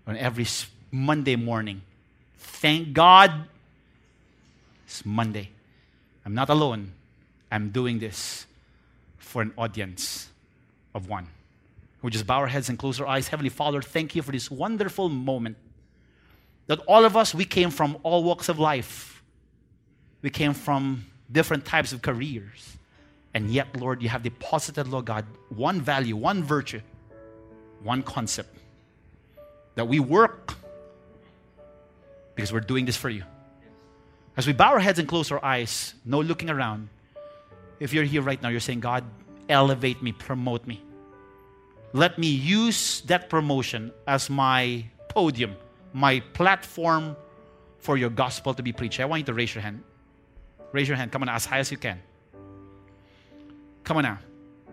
on 0.06 0.16
every 0.16 0.46
Monday 0.90 1.36
morning, 1.36 1.82
thank 2.38 2.92
God 2.92 3.32
it's 4.86 5.04
Monday. 5.04 5.50
I'm 6.24 6.34
not 6.34 6.48
alone. 6.48 6.92
I'm 7.50 7.70
doing 7.70 7.98
this 7.98 8.46
for 9.18 9.42
an 9.42 9.52
audience 9.56 10.28
of 10.94 11.08
one. 11.08 11.26
We 12.05 12.11
just 12.11 12.26
bow 12.26 12.40
our 12.40 12.46
heads 12.46 12.68
and 12.68 12.78
close 12.78 13.00
our 13.00 13.07
eyes. 13.07 13.28
Heavenly 13.28 13.48
Father, 13.48 13.80
thank 13.80 14.14
you 14.14 14.20
for 14.20 14.30
this 14.30 14.50
wonderful 14.50 15.09
moment 15.09 15.57
that 16.66 16.80
all 16.80 17.07
of 17.07 17.16
us, 17.16 17.34
we 17.34 17.46
came 17.46 17.70
from 17.70 17.96
all 18.02 18.22
walks 18.22 18.50
of 18.50 18.59
life. 18.59 19.22
We 20.20 20.28
came 20.28 20.52
from 20.52 21.07
different 21.32 21.64
types 21.64 21.94
of 21.94 22.02
careers. 22.02 22.76
And 23.32 23.50
yet, 23.50 23.74
Lord, 23.80 24.02
you 24.02 24.11
have 24.11 24.22
deposited, 24.22 24.86
Lord 24.86 25.07
God, 25.07 25.24
one 25.48 25.80
value, 25.80 26.14
one 26.14 26.44
virtue, 26.44 26.82
one 27.82 28.02
concept 28.02 28.55
that 29.74 29.88
we 29.88 29.98
work 29.98 30.57
because 32.34 32.52
we're 32.52 32.61
doing 32.61 32.84
this 32.84 32.98
for 32.98 33.09
you. 33.09 33.24
As 34.36 34.46
we 34.46 34.52
bow 34.52 34.72
our 34.72 34.78
heads 34.78 34.98
and 34.98 35.09
close 35.09 35.32
our 35.32 35.42
eyes, 35.42 35.94
no 36.05 36.20
looking 36.20 36.50
around, 36.50 36.90
if 37.80 37.94
you're 37.94 38.05
here 38.05 38.20
right 38.20 38.42
now, 38.42 38.50
you're 38.50 38.61
saying, 38.61 38.80
God, 38.80 39.05
elevate 39.48 40.02
me, 40.02 40.12
promote 40.12 40.66
me. 40.66 40.82
Let 41.95 42.18
me 42.18 42.26
use 42.26 43.03
that 43.03 43.30
promotion 43.30 43.92
as 44.09 44.28
my 44.28 44.84
podium, 45.09 45.55
my 45.92 46.18
platform 46.34 47.16
for 47.78 47.97
your 47.97 48.11
gospel 48.11 48.53
to 48.53 48.64
be 48.64 48.72
preached. 48.72 48.99
I 48.99 49.05
want 49.05 49.20
you 49.20 49.26
to 49.26 49.32
raise 49.32 49.55
your 49.55 49.62
hand. 49.62 49.84
Raise 50.72 50.88
your 50.88 50.97
hand. 50.97 51.12
Come 51.12 51.22
on, 51.22 51.28
as 51.28 51.47
high 51.47 51.61
as 51.61 51.70
you 51.70 51.78
can. 51.78 52.03
Come 53.84 53.99
on 53.99 54.03
now. 54.03 54.18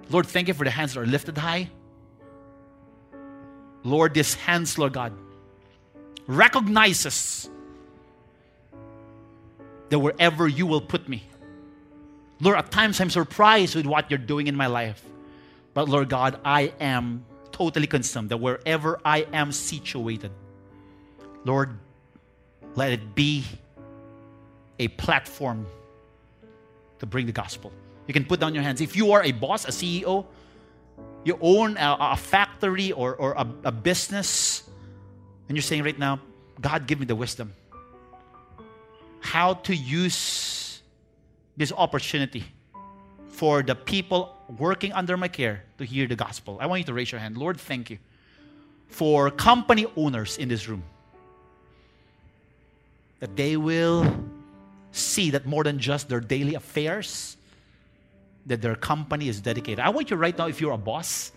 Lord, 0.09 0.25
thank 0.25 0.47
you 0.47 0.55
for 0.55 0.63
the 0.63 0.71
hands 0.71 0.95
that 0.95 1.01
are 1.01 1.05
lifted 1.05 1.37
high. 1.37 1.69
Lord, 3.83 4.15
these 4.15 4.33
hands, 4.33 4.79
Lord 4.79 4.93
God, 4.93 5.13
recognizes 6.25 7.51
that 9.89 9.99
wherever 9.99 10.47
you 10.47 10.65
will 10.65 10.81
put 10.81 11.07
me, 11.07 11.21
Lord, 12.39 12.57
at 12.57 12.71
times 12.71 12.99
I'm 12.99 13.11
surprised 13.11 13.75
with 13.75 13.85
what 13.85 14.09
you're 14.09 14.17
doing 14.17 14.47
in 14.47 14.55
my 14.55 14.65
life. 14.65 15.05
But 15.73 15.89
Lord 15.89 16.09
God, 16.09 16.39
I 16.43 16.73
am 16.79 17.25
totally 17.51 17.87
consumed 17.87 18.29
that 18.29 18.37
wherever 18.37 18.99
I 19.05 19.25
am 19.33 19.51
situated, 19.51 20.31
Lord, 21.45 21.77
let 22.75 22.91
it 22.91 23.15
be 23.15 23.43
a 24.79 24.87
platform 24.89 25.65
to 26.99 27.05
bring 27.05 27.25
the 27.25 27.31
gospel. 27.31 27.71
You 28.07 28.13
can 28.13 28.25
put 28.25 28.39
down 28.39 28.53
your 28.53 28.63
hands. 28.63 28.81
If 28.81 28.95
you 28.95 29.11
are 29.11 29.23
a 29.23 29.31
boss, 29.31 29.65
a 29.65 29.71
CEO, 29.71 30.25
You 31.23 31.37
own 31.39 31.77
a, 31.77 31.97
a 31.99 32.17
factory 32.17 32.91
or, 32.91 33.15
or 33.15 33.33
a, 33.33 33.47
a 33.65 33.71
business, 33.71 34.63
and 35.47 35.55
you're 35.55 35.61
saying 35.61 35.83
right 35.83 35.97
now, 35.97 36.19
God, 36.59 36.87
give 36.87 36.99
me 36.99 37.05
the 37.05 37.15
wisdom. 37.15 37.53
How 39.19 39.53
to 39.53 39.75
use 39.75 40.81
this 41.55 41.71
opportunity 41.71 42.43
for 43.29 43.61
the 43.61 43.75
people 43.75 44.35
working 44.57 44.91
under 44.93 45.17
my 45.17 45.27
care 45.27 45.63
to 45.77 45.85
hear 45.85 46.07
the 46.07 46.15
gospel. 46.15 46.57
I 46.59 46.67
want 46.67 46.79
you 46.79 46.85
to 46.85 46.93
raise 46.93 47.11
your 47.11 47.19
hand. 47.19 47.37
Lord, 47.37 47.59
thank 47.59 47.89
you 47.89 47.97
for 48.87 49.31
company 49.31 49.85
owners 49.95 50.37
in 50.37 50.49
this 50.49 50.67
room 50.67 50.83
that 53.19 53.35
they 53.35 53.55
will 53.55 54.05
see 54.91 55.29
that 55.31 55.45
more 55.45 55.63
than 55.63 55.79
just 55.79 56.09
their 56.09 56.19
daily 56.19 56.55
affairs, 56.55 57.37
that 58.47 58.61
their 58.61 58.75
company 58.75 59.29
is 59.29 59.39
dedicated. 59.39 59.79
I 59.79 59.89
want 59.89 60.09
you 60.09 60.17
right 60.17 60.37
now, 60.37 60.47
if 60.47 60.59
you're 60.59 60.73
a 60.73 60.77
boss 60.77 61.31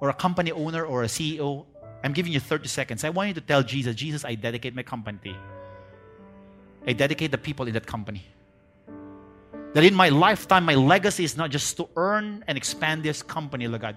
or 0.00 0.10
a 0.10 0.14
company 0.14 0.52
owner 0.52 0.84
or 0.84 1.04
a 1.04 1.06
CEO, 1.06 1.64
I'm 2.02 2.12
giving 2.12 2.32
you 2.32 2.40
30 2.40 2.68
seconds. 2.68 3.04
I 3.04 3.10
want 3.10 3.28
you 3.28 3.34
to 3.34 3.40
tell 3.40 3.62
Jesus, 3.62 3.94
Jesus, 3.94 4.24
I 4.24 4.34
dedicate 4.34 4.74
my 4.74 4.82
company. 4.82 5.36
I 6.86 6.92
dedicate 6.92 7.30
the 7.30 7.38
people 7.38 7.66
in 7.66 7.74
that 7.74 7.86
company. 7.86 8.24
That 9.74 9.84
in 9.84 9.94
my 9.94 10.08
lifetime, 10.08 10.64
my 10.64 10.74
legacy 10.74 11.24
is 11.24 11.36
not 11.36 11.50
just 11.50 11.76
to 11.76 11.88
earn 11.96 12.44
and 12.48 12.58
expand 12.58 13.02
this 13.02 13.22
company, 13.22 13.68
Lord 13.68 13.82
God. 13.82 13.96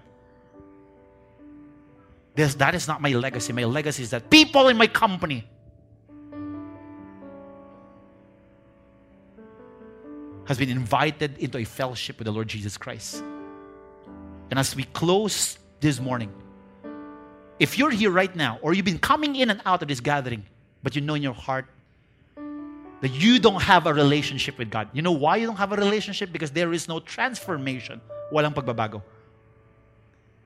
This, 2.36 2.56
that 2.56 2.76
is 2.76 2.88
not 2.88 3.02
my 3.02 3.12
legacy. 3.14 3.54
My 3.54 3.64
legacy 3.64 4.04
is 4.04 4.10
that 4.12 4.30
people 4.30 4.68
in 4.68 4.78
my 4.78 4.88
company 4.88 5.48
has 10.46 10.58
been 10.58 10.70
invited 10.70 11.38
into 11.38 11.58
a 11.58 11.64
fellowship 11.64 12.18
with 12.20 12.26
the 12.26 12.32
Lord 12.32 12.48
Jesus 12.48 12.78
Christ. 12.78 13.24
And 14.50 14.60
as 14.60 14.76
we 14.76 14.84
close 14.84 15.58
this 15.80 16.00
morning, 16.00 16.32
if 17.60 17.78
you're 17.78 17.92
here 17.92 18.12
right 18.12 18.36
now, 18.36 18.60
or 18.62 18.74
you've 18.74 18.86
been 18.86 19.00
coming 19.00 19.36
in 19.36 19.50
and 19.50 19.62
out 19.66 19.82
of 19.82 19.88
this 19.88 20.00
gathering, 20.00 20.44
but 20.82 20.96
you 20.96 21.02
know 21.02 21.14
in 21.14 21.24
your 21.24 21.34
heart 21.34 21.66
that 23.04 23.12
you 23.12 23.38
don't 23.38 23.62
have 23.62 23.86
a 23.86 23.94
relationship 23.94 24.58
with 24.58 24.72
God. 24.72 24.88
You 24.94 25.02
know 25.02 25.12
why 25.12 25.36
you 25.36 25.46
don't 25.46 25.58
have 25.58 25.74
a 25.74 25.76
relationship? 25.76 26.32
Because 26.32 26.52
there 26.52 26.72
is 26.72 26.88
no 26.88 27.02
transformation. 27.02 28.00
Walang 28.32 28.56
pagbabago. 28.56 29.02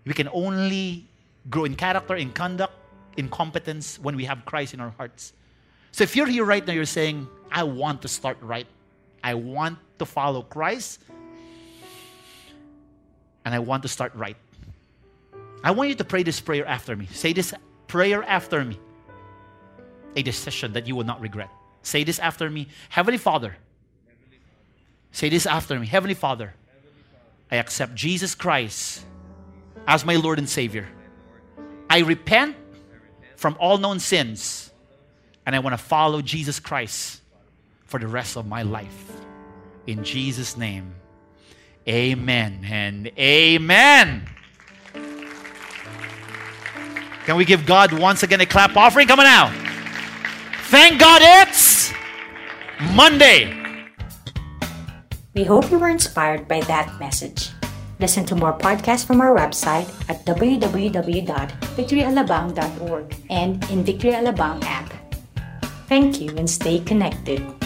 We 0.05 0.15
can 0.15 0.27
only 0.33 1.05
grow 1.51 1.65
in 1.65 1.75
character, 1.75 2.15
in 2.15 2.31
conduct, 2.31 2.73
in 3.15 3.29
competence 3.29 3.99
when 3.99 4.15
we 4.15 4.25
have 4.25 4.43
Christ 4.43 4.73
in 4.73 4.79
our 4.79 4.89
hearts. 4.89 5.33
So 5.91 6.03
if 6.03 6.15
you're 6.15 6.25
here 6.25 6.45
right 6.45 6.65
now, 6.65 6.73
you're 6.73 6.85
saying, 6.85 7.27
I 7.51 7.61
want 7.61 8.01
to 8.01 8.07
start 8.07 8.39
right. 8.41 8.65
I 9.23 9.35
want 9.35 9.77
to 9.99 10.05
follow 10.07 10.41
Christ. 10.41 10.99
And 13.45 13.53
I 13.53 13.59
want 13.59 13.83
to 13.83 13.87
start 13.87 14.15
right. 14.15 14.35
I 15.63 15.69
want 15.69 15.89
you 15.89 15.95
to 15.95 16.03
pray 16.03 16.23
this 16.23 16.41
prayer 16.41 16.65
after 16.65 16.95
me. 16.95 17.05
Say 17.11 17.33
this 17.33 17.53
prayer 17.85 18.23
after 18.23 18.65
me. 18.65 18.79
A 20.15 20.23
decision 20.23 20.73
that 20.73 20.87
you 20.87 20.95
will 20.95 21.05
not 21.05 21.21
regret. 21.21 21.51
Say 21.87 22.03
this 22.03 22.19
after 22.19 22.49
me. 22.49 22.67
Heavenly 22.89 23.17
Father. 23.17 23.55
Say 25.13 25.29
this 25.29 25.45
after 25.45 25.79
me. 25.79 25.87
Heavenly 25.87 26.15
Father. 26.15 26.53
I 27.49 27.55
accept 27.55 27.95
Jesus 27.95 28.35
Christ 28.35 29.05
as 29.87 30.03
my 30.03 30.17
Lord 30.17 30.37
and 30.37 30.49
Savior. 30.49 30.85
I 31.89 31.99
repent 31.99 32.57
from 33.37 33.55
all 33.57 33.77
known 33.77 34.01
sins 34.01 34.69
and 35.45 35.55
I 35.55 35.59
want 35.59 35.75
to 35.75 35.81
follow 35.81 36.21
Jesus 36.21 36.59
Christ 36.59 37.21
for 37.85 38.01
the 38.01 38.07
rest 38.07 38.35
of 38.35 38.45
my 38.45 38.63
life. 38.63 39.09
In 39.87 40.03
Jesus' 40.03 40.57
name, 40.57 40.93
amen 41.87 42.65
and 42.69 43.09
amen. 43.17 44.27
Can 47.23 47.37
we 47.37 47.45
give 47.45 47.65
God 47.65 47.93
once 47.93 48.23
again 48.23 48.41
a 48.41 48.45
clap 48.45 48.75
offering? 48.75 49.07
Come 49.07 49.21
on 49.21 49.25
now. 49.25 49.66
Thank 50.67 50.99
God 50.99 51.21
it's 51.23 51.93
Monday. 52.93 53.55
We 55.33 55.45
hope 55.45 55.71
you 55.71 55.79
were 55.79 55.87
inspired 55.87 56.45
by 56.49 56.59
that 56.67 56.99
message. 56.99 57.51
Listen 58.01 58.25
to 58.25 58.35
more 58.35 58.51
podcasts 58.51 59.07
from 59.07 59.21
our 59.21 59.33
website 59.33 59.87
at 60.09 60.25
www.victoryalabang.org 60.25 63.15
and 63.29 63.63
in 63.71 63.85
Victory 63.85 64.11
Alabang 64.11 64.61
app. 64.65 64.91
Thank 65.87 66.19
you 66.19 66.35
and 66.35 66.49
stay 66.49 66.79
connected. 66.79 67.56